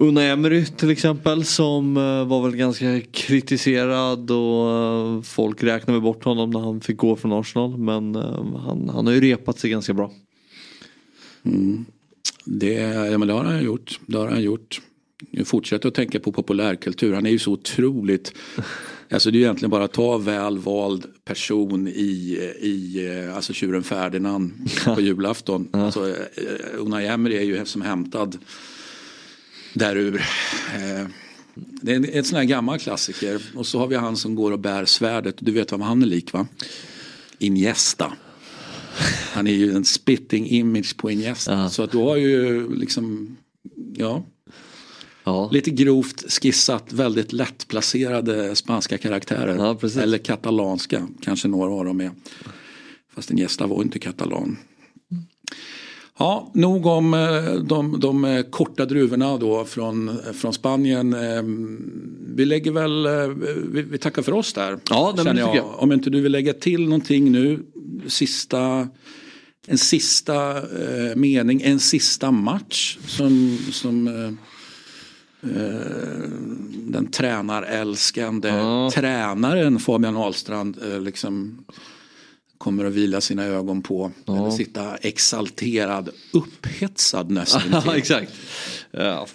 Unai 0.02 0.30
Emery 0.30 0.66
till 0.66 0.90
exempel 0.90 1.46
som 1.46 1.98
uh, 1.98 2.28
var 2.28 2.44
väl 2.44 2.56
ganska 2.56 3.02
kritiserad 3.02 4.32
och 4.32 5.16
uh, 5.16 5.22
folk 5.22 5.64
räknade 5.64 6.00
bort 6.00 6.24
honom 6.24 6.50
när 6.50 6.60
han 6.60 6.82
fick 6.82 6.98
gå 6.98 7.16
från 7.16 7.32
Arsenal. 7.32 7.78
Men 7.78 8.16
han, 8.56 8.90
han 8.94 9.08
har 9.08 9.14
ju 9.14 9.22
repat 9.22 9.60
sig 9.60 9.70
ganska 9.70 9.94
bra. 9.94 10.12
Mm. 11.44 11.86
Det, 12.46 12.74
ja, 13.12 13.18
men 13.18 13.28
det 13.28 13.34
har 13.34 13.44
han 13.44 13.64
gjort. 13.64 14.00
Det 14.06 14.18
har 14.18 14.28
han 14.28 14.42
gjort. 14.42 14.82
Jag 15.32 15.48
fortsätter 15.48 15.88
att 15.88 15.96
tänka 15.96 16.20
på 16.20 16.32
populärkultur. 16.32 17.14
Han 17.14 17.26
är 17.26 17.30
ju 17.30 17.40
så 17.40 17.52
otroligt 17.52 18.34
Alltså 19.12 19.32
det 19.32 19.38
är 19.38 19.40
egentligen 19.40 19.70
bara 19.70 19.84
att 19.84 19.94
ta 19.94 20.18
väl 20.18 20.58
vald 20.58 21.06
person 21.26 21.88
i, 21.88 22.40
i 22.62 23.30
alltså 23.36 23.54
tjuren 23.54 23.84
Ferdinand 23.84 24.70
på 24.86 25.02
julafton. 25.02 25.68
Alltså, 25.72 26.10
eh, 26.10 26.16
Unai 26.78 27.08
Emery 27.08 27.38
är 27.38 27.42
ju 27.42 27.66
som 27.66 27.82
hämtad 27.82 28.38
därur. 29.74 30.16
Eh, 30.76 31.08
det 31.56 31.92
är 31.94 32.18
en 32.18 32.24
sån 32.24 32.38
här 32.38 32.46
gammal 32.46 32.80
klassiker. 32.80 33.42
Och 33.56 33.68
så 33.68 33.80
har 33.80 33.88
vi 33.88 33.96
han 33.96 34.18
som 34.18 34.36
går 34.36 34.52
och 34.52 34.60
bär 34.60 34.86
svärdet. 34.86 35.36
Du 35.40 35.52
vet 35.52 35.72
vem 35.72 35.82
han 35.82 36.02
är 36.02 36.06
lik 36.06 36.34
va? 36.34 36.48
Iniesta. 37.38 38.14
Han 39.34 39.48
är 39.48 39.54
ju 39.54 39.76
en 39.76 39.86
spitting 39.86 40.50
image 40.50 40.98
på 40.98 41.12
Iniesta. 41.12 41.54
Ja. 41.54 41.70
Så 41.70 41.84
att 41.84 41.92
du 41.92 41.98
har 41.98 42.16
ju 42.16 42.70
liksom, 42.76 43.38
ja. 43.96 44.24
Ja. 45.24 45.50
Lite 45.52 45.72
grovt 45.72 46.32
skissat, 46.32 46.94
väldigt 46.94 47.34
lättplacerade 47.34 48.56
spanska 48.56 48.98
karaktärer. 48.98 49.56
Ja, 49.56 50.02
Eller 50.02 50.18
katalanska, 50.18 51.08
kanske 51.22 51.48
några 51.48 51.74
av 51.74 51.86
dem 51.86 52.02
är. 52.02 52.12
Fast 53.16 53.32
en 53.32 53.38
gästa 53.38 53.68
var 53.68 53.84
inte 53.84 54.00
katalan. 54.00 54.58
Ja, 56.22 56.52
nog 56.54 56.86
om 56.86 57.14
eh, 57.14 57.54
de, 57.54 58.00
de 58.00 58.26
eh, 58.26 58.42
korta 58.42 58.86
druvorna 58.86 59.38
då 59.38 59.66
från, 59.66 60.18
från 60.34 60.54
Spanien. 60.54 61.14
Eh, 61.14 61.44
vi 62.36 62.46
lägger 62.46 62.72
väl, 62.72 63.08
vi, 63.72 63.82
vi 63.82 63.98
tackar 63.98 64.22
för 64.22 64.32
oss 64.32 64.54
där. 64.54 64.80
Ja, 64.90 65.14
det 65.18 65.40
jag. 65.40 65.56
jag. 65.56 65.76
Om 65.78 65.92
inte 65.92 66.10
du 66.10 66.22
vill 66.22 66.32
lägga 66.32 66.54
till 66.54 66.84
någonting 66.84 67.32
nu, 67.32 67.60
sista, 68.08 68.88
en 69.68 69.78
sista 69.78 70.58
eh, 70.58 71.16
mening, 71.16 71.62
en 71.62 71.80
sista 71.80 72.32
match 72.32 72.98
som, 73.08 73.58
som 73.72 74.08
eh, 74.08 74.32
Eh, 75.44 76.30
den 76.72 77.12
tränarälskande 77.12 78.50
ja. 78.50 78.92
tränaren 78.94 79.80
Fabian 79.80 80.18
Ahlstrand 80.18 80.78
eh, 80.92 81.02
liksom 81.02 81.66
kommer 82.62 82.86
att 82.86 82.94
vila 82.94 83.22
sina 83.22 83.46
ögon 83.46 83.82
på. 83.82 84.12
Ja. 84.26 84.38
Eller 84.38 84.50
sitta 84.50 84.96
exalterad, 84.96 86.10
upphetsad 86.32 87.32
nästan. 87.32 87.62
Exakt. 87.96 88.32
Ja, 88.92 89.28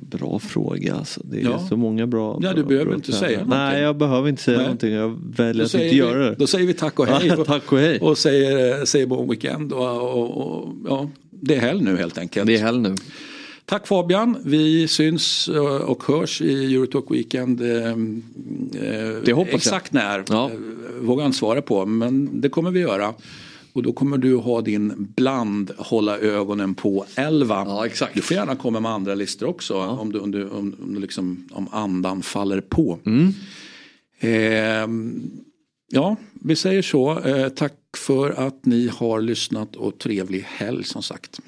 bra 0.00 0.38
fråga 0.38 0.94
alltså. 0.94 1.20
Det 1.24 1.40
är 1.40 1.44
ja. 1.44 1.66
så 1.68 1.76
många 1.76 2.06
bra. 2.06 2.38
Ja, 2.42 2.52
du 2.52 2.64
behöver 2.64 2.94
inte 2.94 3.12
säga 3.12 3.38
någonting. 3.38 3.58
Nej, 3.58 3.82
jag 3.82 3.96
behöver 3.96 4.28
inte 4.28 4.42
säga 4.42 4.56
Nej. 4.56 4.66
någonting. 4.66 4.92
Jag 4.92 5.20
väljer 5.36 5.64
att 5.64 5.74
inte 5.74 5.86
vi, 5.86 5.94
göra 5.94 6.30
det. 6.30 6.34
Då 6.34 6.46
säger 6.46 6.66
vi 6.66 6.74
tack 6.74 6.98
och 6.98 7.06
hej. 7.06 7.26
Ja, 7.26 7.44
tack 7.44 7.72
och 7.72 7.78
hej. 7.78 8.00
Och 8.00 8.18
säger, 8.18 8.84
säger 8.84 9.06
bon 9.06 9.28
weekend. 9.28 9.72
Och, 9.72 10.00
och, 10.00 10.36
och, 10.36 10.74
ja, 10.88 11.10
det 11.30 11.56
är 11.56 11.60
helg 11.60 11.82
nu 11.82 11.96
helt 11.96 12.18
enkelt. 12.18 12.46
Det 12.46 12.56
är 12.56 12.62
helg 12.62 12.78
nu. 12.78 12.94
Tack 13.70 13.86
Fabian, 13.86 14.36
vi 14.44 14.88
syns 14.88 15.48
eh, 15.48 15.62
och 15.62 16.04
hörs 16.04 16.40
i 16.42 16.74
Eurotalk 16.74 17.04
Weekend. 17.10 17.60
Eh, 17.60 17.88
eh, 17.88 17.94
det 19.24 19.32
hoppas 19.32 19.54
Exakt 19.54 19.94
jag. 19.94 20.02
när 20.02 20.24
ja. 20.28 20.50
vågar 21.00 21.22
jag 21.22 21.28
inte 21.28 21.38
svara 21.38 21.62
på 21.62 21.86
men 21.86 22.40
det 22.40 22.48
kommer 22.48 22.70
vi 22.70 22.80
göra. 22.80 23.14
Och 23.72 23.82
då 23.82 23.92
kommer 23.92 24.18
du 24.18 24.36
ha 24.36 24.60
din 24.60 25.12
bland 25.16 25.70
hålla 25.76 26.18
ögonen 26.18 26.74
på 26.74 27.04
11. 27.14 27.64
Ja, 27.66 27.86
exakt. 27.86 28.14
Du 28.14 28.22
får 28.22 28.36
gärna 28.36 28.56
komma 28.56 28.80
med 28.80 28.92
andra 28.92 29.14
listor 29.14 29.46
också 29.46 29.74
ja. 29.74 29.88
om, 29.88 30.12
du, 30.12 30.18
om, 30.18 30.30
du, 30.30 30.48
om, 30.48 30.76
om, 30.82 30.96
liksom, 31.00 31.48
om 31.52 31.68
andan 31.72 32.22
faller 32.22 32.60
på. 32.60 32.98
Mm. 33.06 33.32
Eh, 34.20 34.88
ja, 35.92 36.16
vi 36.32 36.56
säger 36.56 36.82
så. 36.82 37.18
Eh, 37.18 37.48
tack 37.48 37.74
för 37.96 38.30
att 38.30 38.66
ni 38.66 38.88
har 38.88 39.20
lyssnat 39.20 39.76
och 39.76 39.98
trevlig 39.98 40.44
helg 40.48 40.84
som 40.84 41.02
sagt. 41.02 41.40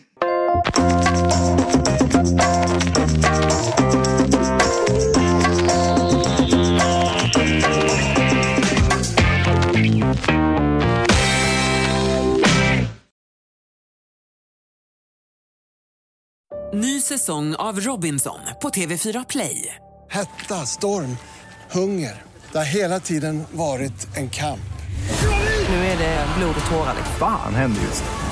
Ny 16.75 17.01
säsong 17.01 17.55
av 17.55 17.81
Robinson 17.81 18.39
på 18.63 18.69
TV4 18.69 19.25
Play. 19.29 19.75
Hetta, 20.11 20.55
storm, 20.67 21.17
hunger. 21.71 22.23
Det 22.53 22.59
har 22.59 22.65
hela 22.65 23.01
tiden 23.01 23.45
varit 23.53 24.17
en 24.17 24.31
kamp. 24.31 24.73
Nu 25.69 25.75
är 25.75 25.99
det 25.99 26.27
blod 26.39 26.55
och 26.65 26.71
tårar. 26.71 26.95
Fan 27.19 27.55
händer 27.55 27.83
just 27.83 28.05
det. 28.05 28.32